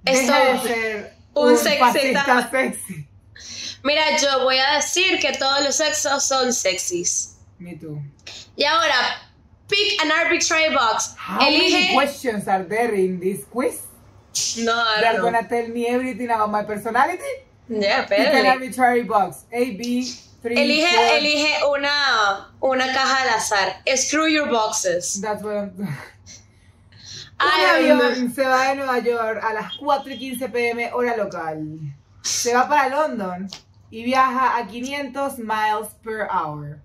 Deja 0.03 0.39
de 0.53 0.59
ser 0.61 1.17
un 1.35 1.51
un, 1.53 1.59
sexista. 1.59 2.49
sexy. 2.51 3.07
Mira, 3.83 4.17
yo 4.19 4.45
voy 4.45 4.59
a 4.59 4.77
decir 4.77 5.19
que 5.21 5.33
todos 5.33 5.63
los 5.63 5.75
sexos 5.77 6.25
son 6.25 6.53
sexys. 6.53 7.37
Me 7.59 7.75
too. 7.77 8.01
Y 8.57 8.65
ahora, 8.65 8.95
pick 9.69 10.01
an 10.03 10.11
arbitrary 10.11 10.75
box. 10.75 11.15
How 11.19 11.39
many 11.41 11.93
questions 11.95 12.47
are 12.49 12.65
there 12.65 12.95
in 12.95 13.21
this 13.21 13.45
quiz? 13.51 13.81
No, 14.59 14.73
I 14.73 15.01
They're 15.01 15.13
don't 15.15 15.23
know. 15.23 15.31
gonna 15.33 15.49
tell 15.49 15.69
me 15.69 15.87
everything 15.87 16.31
about 16.31 16.51
my 16.51 16.63
personality? 16.63 17.23
Ya, 17.69 18.07
Pick 18.07 18.19
an 18.19 18.47
arbitrary 18.47 19.03
box. 19.05 19.45
A, 19.53 19.73
B, 19.77 20.05
3, 20.43 20.59
Elige, 20.59 20.89
4. 20.89 21.17
elige 21.17 21.55
una, 21.77 22.51
una 22.61 22.87
caja 22.93 23.23
al 23.23 23.29
azar. 23.31 23.83
Screw 23.97 24.29
your 24.29 24.49
boxes. 24.49 25.21
That's 25.21 25.43
what 25.43 25.55
I'm... 25.55 25.73
Ay, 27.39 27.91
Un 27.91 28.01
avión 28.01 28.35
se 28.35 28.45
va 28.47 28.69
de 28.69 28.77
Nueva 28.77 28.99
York 28.99 29.43
a 29.43 29.55
las 29.55 29.77
4 29.79 30.13
y 30.13 30.19
15 30.19 30.49
pm 30.51 30.93
hora 30.93 31.17
local. 31.17 31.79
Se 32.23 32.55
va 32.55 32.69
para 32.69 32.89
London 32.89 33.49
y 33.91 34.05
viaja 34.05 34.59
a 34.59 34.67
500 34.67 35.39
miles 35.39 35.89
per 36.05 36.29
hour. 36.31 36.79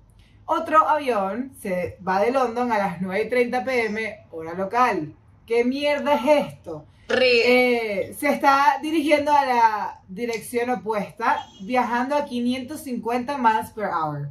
Otro 0.46 0.88
avión 0.88 1.52
se 1.62 1.98
va 2.08 2.22
de 2.22 2.32
London 2.32 2.72
a 2.72 2.78
las 2.78 3.02
9 3.02 3.24
y 3.26 3.30
30 3.30 3.64
pm 3.66 4.26
hora 4.32 4.54
local. 4.54 5.14
¿Qué 5.46 5.66
mierda 5.66 6.16
es 6.16 6.54
esto? 6.54 6.86
Eh, 7.10 8.16
se 8.20 8.30
está 8.30 8.80
dirigiendo 8.82 9.32
a 9.32 9.46
la 9.46 10.02
dirección 10.08 10.70
opuesta, 10.72 11.46
viajando 11.62 12.16
a 12.16 12.26
550 12.26 13.38
miles 13.38 13.70
per 13.72 13.86
hour. 13.86 14.30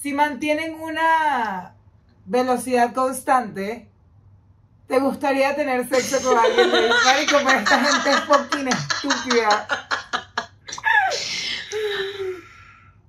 Si 0.00 0.12
mantienen 0.12 0.74
una 0.80 1.74
velocidad 2.26 2.92
constante, 2.94 3.88
¿te 4.88 4.98
gustaría 4.98 5.54
tener 5.54 5.88
sexo 5.88 6.20
con 6.22 6.36
alguien 6.38 6.70
de 6.70 6.88
Marico, 7.04 7.36
pero 7.44 7.58
esta 7.60 7.78
gente 7.84 8.10
es 8.10 8.20
fucking 8.20 8.68
estúpida. 8.68 9.66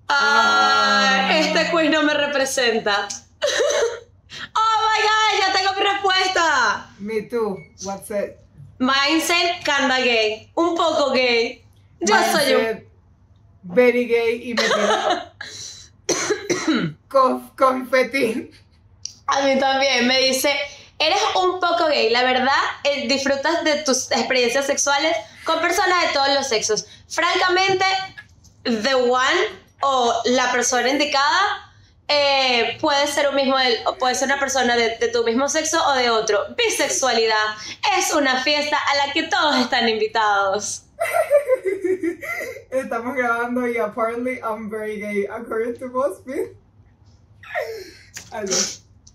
Ah, 0.09 1.27
Ah. 1.29 1.39
este 1.39 1.71
quiz 1.71 1.89
no 1.89 2.03
me 2.03 2.13
representa. 2.13 3.07
oh 4.55 4.77
my 4.85 5.01
god, 5.07 5.39
ya 5.39 5.53
tengo 5.53 5.73
mi 5.73 5.81
respuesta. 5.89 6.89
Me 6.99 7.21
too. 7.23 7.57
What's 7.83 8.11
it? 8.11 8.37
Mindset 8.81 9.63
canda 9.63 9.99
gay. 9.99 10.49
Un 10.55 10.75
poco 10.75 11.11
gay. 11.11 11.63
Yo 11.99 12.15
soy 12.31 12.53
un. 12.55 12.83
Very 13.61 14.07
gay 14.07 14.49
y 14.49 14.53
metido. 14.55 15.33
Conf, 17.07 17.51
confeti. 17.55 18.49
A 19.27 19.41
mí 19.43 19.59
también 19.59 20.07
me 20.07 20.19
dice, 20.21 20.51
eres 20.97 21.19
un 21.35 21.59
poco 21.59 21.89
gay, 21.89 22.09
la 22.09 22.23
verdad, 22.23 22.57
eh, 22.83 23.07
disfrutas 23.07 23.63
de 23.63 23.83
tus 23.83 24.11
experiencias 24.11 24.65
sexuales 24.65 25.15
con 25.45 25.61
personas 25.61 26.01
de 26.07 26.13
todos 26.13 26.33
los 26.33 26.47
sexos. 26.47 26.87
Francamente, 27.07 27.85
the 28.63 28.95
one 28.95 29.61
o 29.83 30.21
la 30.25 30.51
persona 30.51 30.89
indicada 30.89 31.70
eh, 32.11 32.77
puede 32.81 33.07
ser 33.07 33.29
un 33.29 33.35
mismo, 33.35 33.55
puede 33.97 34.15
ser 34.15 34.27
una 34.27 34.39
persona 34.39 34.75
de, 34.75 34.97
de 34.97 35.07
tu 35.07 35.23
mismo 35.23 35.47
sexo 35.47 35.77
o 35.87 35.93
de 35.93 36.09
otro. 36.09 36.39
Bisexualidad 36.57 37.55
es 37.97 38.13
una 38.13 38.43
fiesta 38.43 38.77
a 38.77 39.07
la 39.07 39.13
que 39.13 39.23
todos 39.23 39.55
están 39.57 39.87
invitados. 39.87 40.83
Estamos 42.71 43.15
grabando 43.15 43.67
y 43.67 43.77
apparently 43.77 44.39
I'm 44.39 44.69
very 44.69 44.99
gay 44.99 45.25
according 45.25 45.77
to 45.79 45.87
BuzzFeed. 45.89 46.55
Algo. 48.31 48.55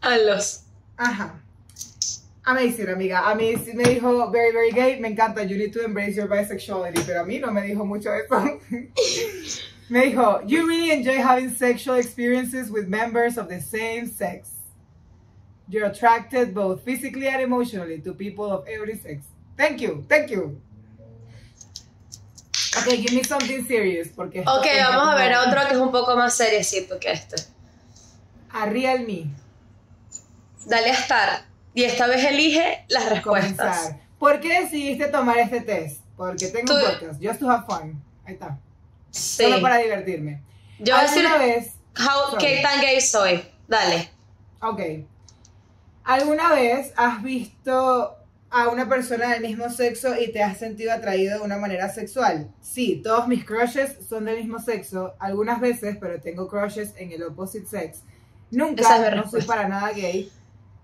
A 0.03 0.18
los. 0.18 0.62
Ajá. 0.97 1.40
Amazing, 2.44 2.88
amiga. 2.90 3.28
A 3.28 3.34
mí 3.34 3.57
sí 3.57 3.72
me 3.74 3.84
dijo 3.84 4.30
very, 4.30 4.53
very 4.53 4.70
gay. 4.70 5.01
Me 5.01 5.09
encanta. 5.09 5.42
You 5.42 5.57
need 5.57 5.72
to 5.72 5.84
embrace 5.84 6.14
your 6.14 6.28
bisexuality. 6.28 7.03
Pero 7.05 7.22
a 7.22 7.24
mí 7.24 7.38
no 7.40 7.51
me 7.51 7.62
dijo 7.62 7.84
mucho 7.84 8.11
eso. 8.14 8.61
Me 9.89 10.11
dijo, 10.11 10.43
you 10.49 10.66
really 10.66 10.91
enjoy 10.91 11.22
having 11.22 11.51
sexual 11.55 11.97
experiences 11.97 12.70
with 12.70 12.89
members 12.89 13.39
of 13.39 13.49
the 13.49 13.61
same 13.61 14.07
sex. 14.09 14.51
You're 15.68 15.87
attracted 15.87 16.55
both 16.55 16.82
physically 16.84 17.28
and 17.28 17.41
emotionally 17.43 18.01
to 18.01 18.12
people 18.14 18.51
of 18.53 18.66
every 18.68 18.97
sex. 18.97 19.26
Thank 19.57 19.80
you, 19.80 20.05
thank 20.09 20.30
you. 20.30 20.61
Okay, 22.78 23.01
give 23.03 23.12
me 23.14 23.22
something 23.22 23.64
serious. 23.64 24.09
Porque 24.09 24.41
Ok, 24.41 24.66
vamos 24.91 25.09
a 25.09 25.16
ver 25.16 25.34
otro 25.37 25.66
que 25.68 25.74
es 25.74 25.80
un 25.80 25.91
poco 25.91 26.14
más 26.16 26.34
seriecito 26.34 26.99
que 27.01 27.12
este. 27.12 27.37
A 28.51 28.66
real 28.66 29.01
me. 29.07 29.30
Dale 30.66 30.91
a 30.91 30.95
estar. 30.95 31.47
Y 31.74 31.84
esta 31.84 32.07
vez 32.07 32.24
elige 32.24 32.84
las 32.89 33.09
respuestas. 33.09 33.55
Comenzar. 33.78 34.01
¿Por 34.18 34.41
qué 34.41 34.61
decidiste 34.62 35.07
tomar 35.09 35.39
este 35.39 35.61
test? 35.61 36.01
Porque 36.16 36.49
tengo 36.49 36.74
un 36.74 36.80
Tú- 36.80 36.87
podcast, 36.87 37.22
just 37.22 37.41
to 37.41 37.49
have 37.51 37.64
fun. 37.66 38.03
Ahí 38.24 38.34
está. 38.34 38.59
Sí. 39.11 39.45
Solo 39.45 39.61
para 39.61 39.79
divertirme. 39.79 40.43
Yo 40.79 40.95
voy 40.95 41.05
a 41.05 41.09
decir 41.09 41.27
¿Alguna 41.27 41.45
vez 41.45 41.73
how, 41.99 42.37
qué 42.39 42.61
tan 42.63 42.81
gay 42.81 43.01
soy. 43.01 43.43
Dale. 43.69 44.11
Ok. 44.61 44.81
¿Alguna 46.05 46.53
vez 46.53 46.93
has 46.97 47.23
visto 47.23 48.17
a 48.51 48.69
una 48.69 48.89
persona 48.89 49.33
del 49.33 49.43
mismo 49.43 49.69
sexo 49.71 50.15
y 50.19 50.33
te 50.33 50.43
has 50.43 50.59
sentido 50.59 50.93
atraído 50.93 51.39
de 51.39 51.45
una 51.45 51.59
manera 51.59 51.93
sexual? 51.93 52.51
Sí, 52.61 53.01
todos 53.03 53.27
mis 53.27 53.45
crushes 53.45 53.97
son 54.09 54.25
del 54.25 54.37
mismo 54.37 54.61
sexo, 54.61 55.15
algunas 55.19 55.61
veces, 55.61 55.97
pero 56.01 56.21
tengo 56.21 56.49
crushes 56.49 56.95
en 56.97 57.13
el 57.13 57.23
opposite 57.25 57.67
sex. 57.67 58.03
Nunca, 58.51 59.09
es 59.09 59.17
no 59.17 59.29
soy 59.29 59.43
para 59.43 59.67
nada 59.67 59.91
gay. 59.91 60.31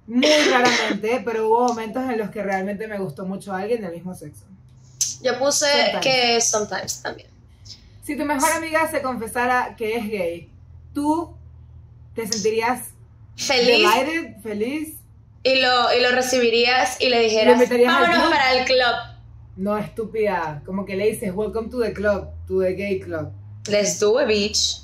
Muy 0.06 0.26
raramente, 0.50 1.22
pero 1.24 1.48
hubo 1.48 1.68
momentos 1.68 2.02
en 2.10 2.18
los 2.18 2.30
que 2.30 2.42
realmente 2.42 2.88
me 2.88 2.98
gustó 2.98 3.24
mucho 3.24 3.52
alguien 3.52 3.80
del 3.80 3.92
mismo 3.92 4.14
sexo. 4.14 4.44
Yo 5.22 5.38
puse 5.38 5.66
Sometimes. 5.66 6.00
que 6.02 6.40
sometimes 6.40 7.02
también. 7.02 7.31
Si 8.02 8.16
tu 8.16 8.24
mejor 8.24 8.50
amiga 8.52 8.90
se 8.90 9.00
confesara 9.00 9.76
que 9.76 9.96
es 9.96 10.08
gay, 10.08 10.50
¿tú 10.92 11.36
te 12.14 12.26
sentirías 12.26 12.90
Feliz 13.36 13.66
delighted, 13.66 14.40
feliz? 14.42 14.96
y 15.44 15.60
lo, 15.60 15.92
y 15.96 16.02
lo 16.02 16.10
recibirías 16.10 17.00
y 17.00 17.08
le 17.08 17.20
dijeras, 17.20 17.56
¿Lo 17.56 17.64
invitarías 17.64 17.94
al 17.94 18.02
vámonos 18.02 18.30
para 18.30 18.58
el 18.58 18.64
club. 18.64 18.94
No, 19.56 19.78
estúpida. 19.78 20.62
Como 20.64 20.84
que 20.84 20.96
le 20.96 21.10
dices, 21.10 21.32
welcome 21.34 21.68
to 21.68 21.80
the 21.80 21.92
club, 21.92 22.28
to 22.46 22.60
the 22.60 22.74
gay 22.74 23.00
club. 23.00 23.32
Let's 23.68 23.98
do 24.00 24.20
it, 24.20 24.26
bitch. 24.26 24.82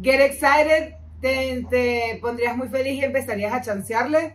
Get 0.00 0.20
excited, 0.20 0.94
te, 1.20 1.64
te 1.68 2.18
pondrías 2.20 2.56
muy 2.56 2.68
feliz 2.68 2.94
y 2.94 3.04
empezarías 3.04 3.52
a 3.52 3.60
chancearle. 3.62 4.34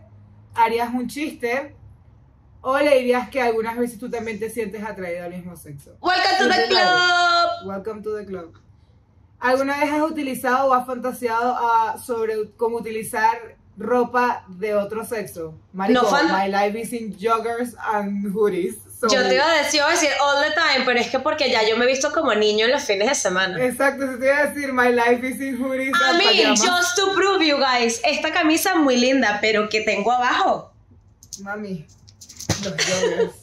Harías 0.54 0.92
un 0.92 1.08
chiste. 1.08 1.74
O 2.60 2.76
le 2.78 2.98
dirías 2.98 3.28
que 3.30 3.40
algunas 3.40 3.76
veces 3.78 3.98
tú 3.98 4.10
también 4.10 4.38
te 4.38 4.50
sientes 4.50 4.82
atraído 4.82 5.24
al 5.24 5.30
mismo 5.30 5.56
sexo. 5.56 5.96
Welcome 6.00 6.38
to 6.38 6.48
the 6.48 6.66
club. 6.68 7.66
Welcome 7.66 8.02
to 8.02 8.16
the 8.16 8.26
club. 8.26 8.54
¿Alguna 9.40 9.78
vez 9.78 9.90
has 9.92 10.02
utilizado 10.02 10.68
o 10.68 10.74
has 10.74 10.84
fantaseado 10.86 11.54
ah, 11.56 11.96
sobre 12.04 12.50
cómo 12.56 12.78
utilizar 12.78 13.56
ropa 13.76 14.44
de 14.48 14.74
otro 14.74 15.04
sexo? 15.04 15.54
Marico, 15.72 16.02
No, 16.02 16.08
fan- 16.08 16.26
my 16.32 16.48
life 16.50 16.76
is 16.76 16.92
in 16.92 17.16
joggers 17.16 17.74
and 17.92 18.26
hoodies. 18.34 18.74
so- 19.00 19.06
Yo 19.08 19.22
te 19.28 19.36
iba 19.36 19.44
a 19.48 19.62
decir, 19.62 19.78
iba 19.78 19.86
a 19.86 19.92
decir 19.92 20.10
all 20.20 20.42
the 20.42 20.52
time, 20.60 20.84
pero 20.84 20.98
es 20.98 21.08
que 21.08 21.20
porque 21.20 21.48
ya 21.52 21.62
yo 21.62 21.76
me 21.76 21.84
he 21.84 21.88
visto 21.88 22.10
como 22.12 22.34
niño 22.34 22.64
en 22.66 22.72
los 22.72 22.82
fines 22.82 23.08
de 23.08 23.14
semana. 23.14 23.64
Exacto, 23.64 24.18
te 24.18 24.26
iba 24.26 24.38
a 24.38 24.46
decir 24.46 24.72
my 24.72 24.88
life 24.92 25.24
is 25.24 25.40
in 25.40 25.56
hoodies 25.62 25.94
I 25.94 26.08
and 26.10 26.18
mean, 26.18 26.48
pajamas. 26.56 26.60
just 26.64 26.96
to 26.96 27.12
prove 27.14 27.40
you 27.46 27.58
guys, 27.58 28.00
esta 28.02 28.32
camisa 28.32 28.74
muy 28.74 28.96
linda, 28.96 29.38
pero 29.40 29.68
que 29.68 29.82
tengo 29.82 30.10
abajo. 30.10 30.72
Mami, 31.44 31.86
los 32.64 32.74
joggers. 32.74 33.34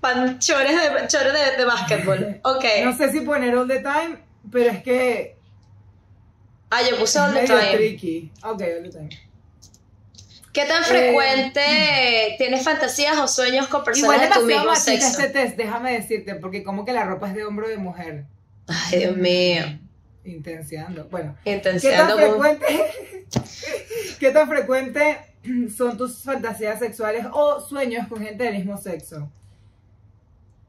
Pan, 0.00 0.38
chores 0.38 0.72
de, 0.76 1.08
chores 1.08 1.32
de, 1.32 1.56
de 1.58 1.64
básquetbol. 1.64 2.40
Ok. 2.44 2.64
No 2.84 2.96
sé 2.96 3.12
si 3.12 3.20
poner 3.20 3.54
all 3.54 3.68
the 3.68 3.80
time, 3.80 4.18
pero 4.50 4.70
es 4.70 4.82
que 4.82 5.36
Ah, 6.70 6.82
yo 6.88 6.96
puse 6.98 7.18
all 7.18 7.34
the 7.34 7.44
time. 7.44 7.72
tricky. 7.76 8.30
Ok, 8.44 8.62
all 8.62 8.82
the 8.84 8.90
time. 8.90 9.08
¿Qué 10.52 10.64
tan 10.64 10.82
frecuente 10.84 12.34
tienes 12.38 12.64
fantasías 12.64 13.16
o 13.18 13.28
sueños 13.28 13.68
con 13.68 13.84
personas 13.84 14.16
Igual 14.16 14.28
de 14.28 14.34
tu 14.40 14.46
mismo 14.46 14.74
sexo? 14.74 15.06
este 15.06 15.28
test, 15.28 15.56
déjame 15.56 15.92
decirte, 15.92 16.34
porque 16.36 16.64
como 16.64 16.84
que 16.84 16.92
la 16.92 17.04
ropa 17.04 17.28
es 17.28 17.34
de 17.34 17.44
hombre 17.44 17.66
o 17.66 17.68
de 17.68 17.76
mujer. 17.76 18.24
Ay, 18.66 18.98
Dios 18.98 19.16
mío. 19.16 19.78
Intenciando. 20.24 21.04
Bueno, 21.10 21.36
¿qué 21.44 21.56
tan 21.58 21.74
Intenciando 21.76 22.16
frecuente? 22.16 22.66
¿Qué 24.20 24.30
tan 24.30 24.48
frecuente 24.48 25.18
son 25.76 25.96
tus 25.96 26.22
fantasías 26.22 26.78
sexuales 26.78 27.26
o 27.32 27.60
sueños 27.60 28.06
con 28.08 28.22
gente 28.22 28.44
del 28.44 28.56
mismo 28.56 28.76
sexo? 28.76 29.28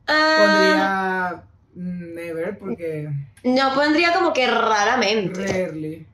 Ah, 0.08 0.36
Pondría 0.38 1.44
mm, 1.76 2.16
never 2.16 2.58
porque 2.58 3.10
no 3.44 3.74
pondría 3.74 4.14
como 4.14 4.34
que 4.34 4.48
raramente. 4.48 5.46
rarely. 5.46 6.06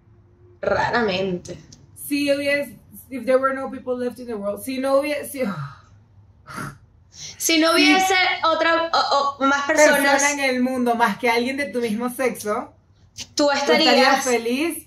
Raramente. 0.61 1.57
Si 1.95 2.31
hubiese, 2.31 2.77
if 3.09 3.25
there 3.25 3.37
were 3.37 3.53
no 3.53 3.69
people 3.69 3.95
left 3.97 4.19
in 4.19 4.27
the 4.27 4.33
world, 4.35 4.61
si 4.63 4.79
no 4.79 4.99
hubiese, 4.99 5.29
si, 5.29 5.43
Si 7.09 7.59
no 7.59 7.73
hubiese 7.73 8.13
otra 8.43 8.89
o, 8.93 9.37
o 9.39 9.45
más 9.45 9.65
personas, 9.65 10.11
persona 10.11 10.31
en 10.31 10.39
el 10.55 10.61
mundo 10.61 10.95
más 10.95 11.17
que 11.17 11.29
alguien 11.29 11.57
de 11.57 11.65
tu 11.67 11.79
mismo 11.81 12.09
sexo, 12.09 12.73
tú 13.35 13.45
tú 13.45 13.51
estarías 13.51 14.19
estarías. 14.19 14.23
feliz 14.23 14.86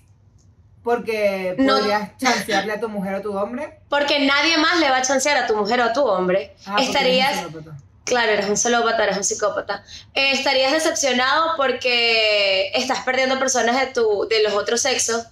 porque 0.83 1.55
No. 1.59 1.77
podrías 1.79 2.17
chancearle 2.17 2.73
a 2.73 2.81
tu 2.81 2.89
mujer 2.89 3.15
o 3.15 3.17
a 3.19 3.23
tu 3.23 3.37
hombre. 3.37 3.81
Porque 3.89 4.21
nadie 4.27 4.57
más 4.59 4.79
le 4.81 4.91
va 4.91 4.99
a 4.99 5.03
chancear 5.03 5.37
a 5.37 5.47
tu 5.47 5.57
mujer 5.57 5.81
o 5.81 5.85
a 5.85 5.93
tu 5.93 6.03
hombre. 6.07 6.55
Ah, 6.67 6.77
estarías. 6.81 7.33
eres 7.33 7.45
un 7.47 7.53
celópata. 7.53 7.77
Claro, 8.05 8.33
eres 8.33 8.49
un 8.49 8.57
celópata, 8.57 9.05
eres 9.05 9.17
un 9.19 9.25
psicópata. 9.25 9.85
Eh, 10.15 10.33
estarías 10.33 10.73
decepcionado 10.73 11.53
porque 11.57 12.73
estás 12.75 13.01
perdiendo 13.01 13.39
personas 13.39 13.79
de, 13.79 13.87
tu, 13.89 14.27
de 14.29 14.43
los 14.43 14.55
otros 14.55 14.81
sexos. 14.81 15.27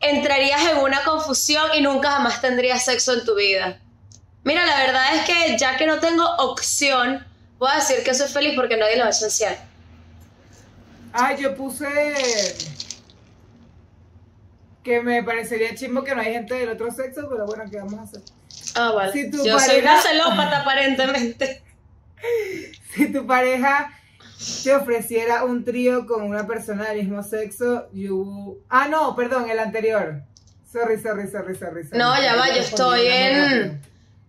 Entrarías 0.00 0.60
en 0.70 0.78
una 0.78 1.02
confusión 1.04 1.70
y 1.74 1.80
nunca 1.80 2.10
jamás 2.12 2.40
tendrías 2.40 2.84
sexo 2.84 3.14
en 3.14 3.24
tu 3.24 3.34
vida. 3.34 3.78
Mira, 4.44 4.66
la 4.66 4.76
verdad 4.78 5.14
es 5.16 5.24
que 5.24 5.56
ya 5.58 5.76
que 5.76 5.86
no 5.86 6.00
tengo 6.00 6.24
opción, 6.38 7.24
voy 7.58 7.70
a 7.72 7.76
decir 7.76 8.02
que 8.04 8.12
soy 8.14 8.28
feliz 8.28 8.54
porque 8.56 8.76
nadie 8.76 8.96
lo 8.96 9.04
va 9.04 9.10
a 9.10 9.12
chancear. 9.12 9.56
Ah, 11.12 11.34
yo 11.34 11.54
puse 11.56 11.86
que 14.82 15.00
me 15.00 15.22
parecería 15.22 15.74
chimbo 15.74 16.02
que 16.04 16.14
no 16.14 16.20
hay 16.20 16.32
gente 16.32 16.54
del 16.54 16.70
otro 16.70 16.90
sexo, 16.90 17.28
pero 17.30 17.46
bueno, 17.46 17.64
¿qué 17.70 17.78
vamos 17.78 17.94
a 17.98 18.02
hacer? 18.02 18.20
Ah, 18.74 18.92
vale. 18.92 19.12
Si 19.12 19.30
tu 19.30 19.44
Yo 19.44 19.58
soy 19.58 19.68
pareja- 19.80 19.92
una 19.92 20.02
celópata 20.02 20.60
aparentemente. 20.60 21.62
Si 22.94 23.10
tu 23.12 23.26
pareja 23.26 23.90
te 24.62 24.74
ofreciera 24.74 25.44
un 25.44 25.64
trío 25.64 26.06
con 26.06 26.22
una 26.22 26.46
persona 26.46 26.90
del 26.90 26.98
mismo 26.98 27.22
sexo, 27.22 27.88
you... 27.92 28.58
Ah, 28.68 28.86
no, 28.88 29.16
perdón, 29.16 29.48
el 29.50 29.58
anterior. 29.58 30.22
Sorry, 30.70 31.00
sorry, 31.00 31.26
sorry, 31.28 31.56
sorry. 31.56 31.84
sorry. 31.84 31.98
No, 31.98 32.14
ya 32.22 32.36
va, 32.36 32.48
yo 32.48 32.60
estoy 32.60 33.06
en-. 33.06 33.80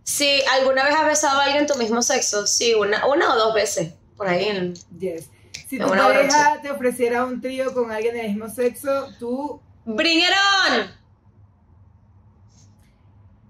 Si 0.03 0.41
alguna 0.57 0.85
vez 0.85 0.95
has 0.95 1.05
besado 1.05 1.39
a 1.39 1.43
alguien 1.45 1.67
de 1.67 1.73
tu 1.73 1.77
mismo 1.79 2.01
sexo, 2.01 2.47
sí, 2.47 2.73
una, 2.73 3.05
una 3.07 3.33
o 3.33 3.37
dos 3.37 3.53
veces. 3.53 3.93
Por 4.17 4.27
ahí. 4.27 4.45
en- 4.45 4.73
Yes. 4.97 5.29
Si 5.69 5.77
tu 5.77 5.87
pareja 5.87 6.59
te 6.61 6.71
ofreciera 6.71 7.25
un 7.25 7.41
trío 7.41 7.73
con 7.73 7.91
alguien 7.91 8.15
del 8.15 8.27
mismo 8.29 8.49
sexo, 8.49 9.09
tú 9.19 9.61
¡Bring 9.85 10.19
it 10.19 10.29
on! 10.31 10.91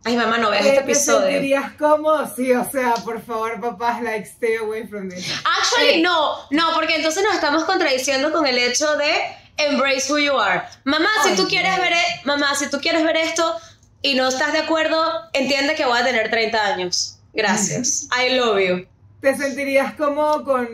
Ay, 0.06 0.18
mamá, 0.18 0.38
no 0.38 0.50
veas 0.50 0.66
eh, 0.66 0.70
este 0.70 0.82
te 0.84 0.92
episodio. 0.92 1.28
sentirías 1.28 1.72
cómodo. 1.74 2.30
Sí, 2.36 2.52
o 2.52 2.70
sea, 2.70 2.94
por 3.06 3.22
favor, 3.22 3.62
papás, 3.62 4.02
like, 4.02 4.28
stay 4.28 4.56
away 4.58 4.86
from 4.86 5.10
this. 5.10 5.26
Actually, 5.46 6.00
Eh. 6.00 6.02
no, 6.02 6.36
no, 6.52 6.74
porque 6.74 6.96
entonces 6.98 7.24
nos 7.24 7.36
estamos 7.36 7.64
contradiciendo 7.64 8.32
con 8.34 8.46
el 8.46 8.58
hecho 8.58 8.98
de 8.98 9.12
embrace 9.58 10.12
who 10.12 10.20
you 10.20 10.38
are. 10.38 10.64
Mamá, 10.84 11.08
si 11.24 11.36
tú 11.38 11.48
quieres 11.48 11.78
ver, 11.78 11.94
e- 11.94 12.22
mamá, 12.26 12.54
si 12.56 12.70
tú 12.70 12.80
quieres 12.82 13.04
ver 13.06 13.16
esto 13.16 13.56
y 14.02 14.16
no 14.16 14.28
estás 14.28 14.52
de 14.52 14.60
acuerdo, 14.60 15.02
entiende 15.32 15.76
que 15.76 15.86
voy 15.86 15.98
a 15.98 16.04
tener 16.04 16.30
30 16.30 16.66
años. 16.66 17.20
Gracias. 17.34 18.10
I 18.12 18.36
love 18.36 18.60
you. 18.60 18.86
¿Te 19.22 19.38
sentirías 19.38 19.94
como 19.94 20.44
con 20.44 20.68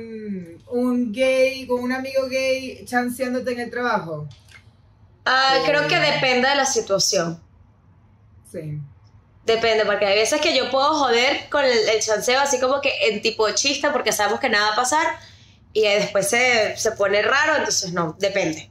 un 0.71 1.11
gay, 1.13 1.67
con 1.67 1.83
un 1.83 1.91
amigo 1.91 2.27
gay 2.27 2.83
chanceándote 2.83 3.51
en 3.51 3.59
el 3.59 3.69
trabajo? 3.69 4.27
Eh. 5.29 5.61
Creo 5.65 5.87
que 5.87 5.97
depende 5.99 6.49
de 6.49 6.55
la 6.55 6.65
situación. 6.65 7.41
Sí. 8.51 8.79
Depende, 9.45 9.85
porque 9.85 10.05
hay 10.05 10.19
veces 10.19 10.41
que 10.41 10.55
yo 10.55 10.69
puedo 10.69 10.93
joder 10.95 11.49
con 11.49 11.63
el, 11.63 11.89
el 11.89 11.99
chanceo 12.01 12.39
así 12.39 12.59
como 12.59 12.81
que 12.81 12.91
en 13.07 13.21
tipo 13.21 13.47
de 13.47 13.55
chista 13.55 13.91
porque 13.91 14.11
sabemos 14.11 14.39
que 14.39 14.49
nada 14.49 14.67
va 14.67 14.73
a 14.73 14.75
pasar 14.75 15.07
y 15.73 15.81
después 15.81 16.29
se, 16.29 16.75
se 16.77 16.91
pone 16.93 17.21
raro, 17.21 17.57
entonces 17.57 17.93
no, 17.93 18.15
depende. 18.19 18.69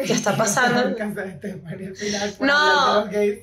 ¿Qué 0.06 0.12
está 0.12 0.36
pasando? 0.36 0.94
De 0.94 1.36
Stephanie 1.36 1.94
final 1.94 2.36
No. 2.40 3.06
gays. 3.10 3.38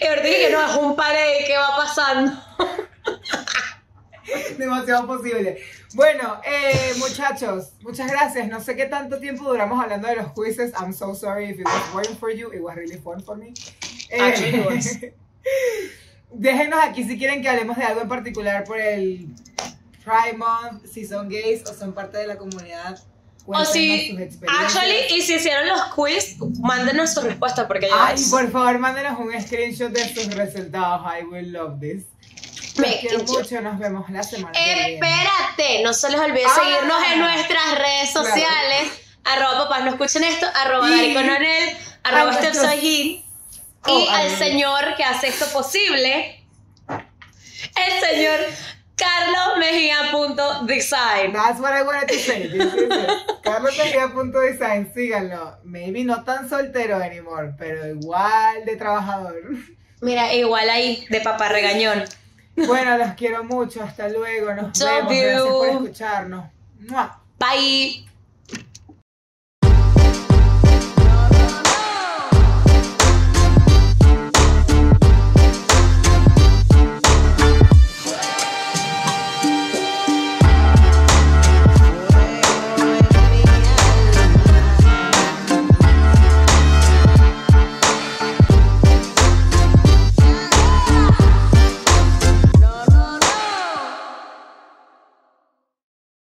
Y 0.00 0.06
ahorita 0.06 0.28
que 0.28 0.50
no, 0.50 0.70
es 0.70 0.76
un 0.76 0.96
pared, 0.96 1.46
¿qué 1.46 1.56
va 1.56 1.76
pasando? 1.76 2.32
Demasiado 4.58 5.06
posible. 5.06 5.58
Bueno, 5.94 6.40
eh, 6.44 6.92
muchachos, 6.98 7.72
muchas 7.80 8.10
gracias. 8.10 8.46
No 8.48 8.60
sé 8.60 8.76
qué 8.76 8.86
tanto 8.86 9.18
tiempo 9.18 9.44
duramos 9.44 9.82
hablando 9.82 10.08
de 10.08 10.16
los 10.16 10.32
quizzes. 10.32 10.72
I'm 10.78 10.92
so 10.92 11.14
sorry 11.14 11.46
if 11.50 11.58
it 11.58 11.64
was 11.64 11.92
boring 11.92 12.16
for 12.18 12.30
you. 12.30 12.52
It 12.52 12.60
was 12.60 12.76
really 12.76 12.98
fun 12.98 13.22
for 13.22 13.36
me. 13.36 13.54
Eh, 14.10 14.20
Actually, 14.20 14.58
it 14.60 14.66
was. 14.66 14.98
déjenos 16.34 16.78
aquí 16.82 17.04
si 17.04 17.16
quieren 17.18 17.40
que 17.40 17.48
hablemos 17.48 17.76
de 17.78 17.84
algo 17.84 18.02
en 18.02 18.08
particular 18.08 18.64
por 18.64 18.78
el 18.78 19.28
Pride 20.04 20.36
Month, 20.36 20.84
si 20.86 21.06
son 21.06 21.30
gays 21.30 21.62
o 21.66 21.72
son 21.72 21.94
parte 21.94 22.18
de 22.18 22.26
la 22.26 22.36
comunidad. 22.36 22.98
O 23.50 23.64
si, 23.64 24.10
sus 24.10 24.20
experiencias. 24.20 24.76
actually, 24.76 25.16
y 25.16 25.22
si 25.22 25.34
hicieron 25.34 25.68
los 25.68 25.82
quiz, 25.94 26.36
mándenos 26.60 27.14
su 27.14 27.20
respuesta 27.22 27.66
porque 27.66 27.88
yo 27.88 27.94
Ay, 27.98 28.22
por 28.30 28.50
favor, 28.52 28.78
mándenos 28.78 29.18
un 29.18 29.32
screenshot 29.40 29.90
de 29.90 30.06
sus 30.14 30.34
resultados. 30.34 31.00
I 31.18 31.24
will 31.24 31.52
love 31.52 31.80
this. 31.80 32.04
Me- 32.76 32.98
quiero 33.00 33.24
mucho. 33.24 33.60
Nos 33.60 33.78
vemos 33.78 34.08
la 34.10 34.22
semana 34.22 34.52
que 34.52 34.62
viene. 34.62 34.94
Espérate, 34.94 35.82
no 35.82 35.92
se 35.94 36.10
les 36.10 36.20
olvide 36.20 36.44
Ah. 36.46 36.60
seguirnos 36.62 37.02
en 37.12 37.18
nuestras 37.20 37.78
redes 37.78 38.10
Claro. 38.12 38.28
sociales. 38.28 38.92
Arroba 39.24 39.64
papás 39.64 39.84
no 39.84 39.90
escuchen 39.90 40.24
esto, 40.24 40.46
arroba 40.54 40.88
Y- 40.88 40.90
Dari 40.96 41.14
Coronel, 41.14 41.76
arroba 42.04 42.32
Steph 42.34 42.54
Sajid. 42.54 43.20
Oh, 43.84 43.98
y 43.98 44.08
al 44.08 44.36
señor 44.38 44.94
que 44.96 45.04
hace 45.04 45.28
esto 45.28 45.46
posible, 45.52 46.44
el 46.88 48.00
señor 48.08 48.38
Carlos 48.98 49.58
Mejía.design. 49.58 51.32
That's 51.32 51.60
what 51.60 51.72
I 51.72 51.82
wanted 51.82 52.08
to 52.08 52.18
say. 52.18 52.48
This 52.48 52.74
is 52.74 52.90
it. 52.90 53.42
Carlos 53.42 53.76
Mejía 53.78 54.12
punto 54.12 54.40
design, 54.40 54.92
síganlo. 54.92 55.58
Maybe 55.64 56.04
no 56.04 56.24
tan 56.24 56.48
soltero 56.48 57.00
anymore, 57.00 57.54
pero 57.56 57.86
igual 57.86 58.64
de 58.66 58.76
trabajador. 58.76 59.36
Mira, 60.00 60.32
igual 60.34 60.68
ahí, 60.68 61.06
de 61.10 61.20
papá 61.20 61.48
regañón. 61.48 62.04
Bueno, 62.66 62.98
los 62.98 63.12
quiero 63.14 63.44
mucho. 63.44 63.82
Hasta 63.82 64.08
luego. 64.08 64.52
Nos 64.52 64.78
Love 64.80 65.08
vemos. 65.08 65.10
Gracias 65.10 65.46
por 65.46 65.68
escucharnos. 65.68 66.44
Bye. 67.38 68.07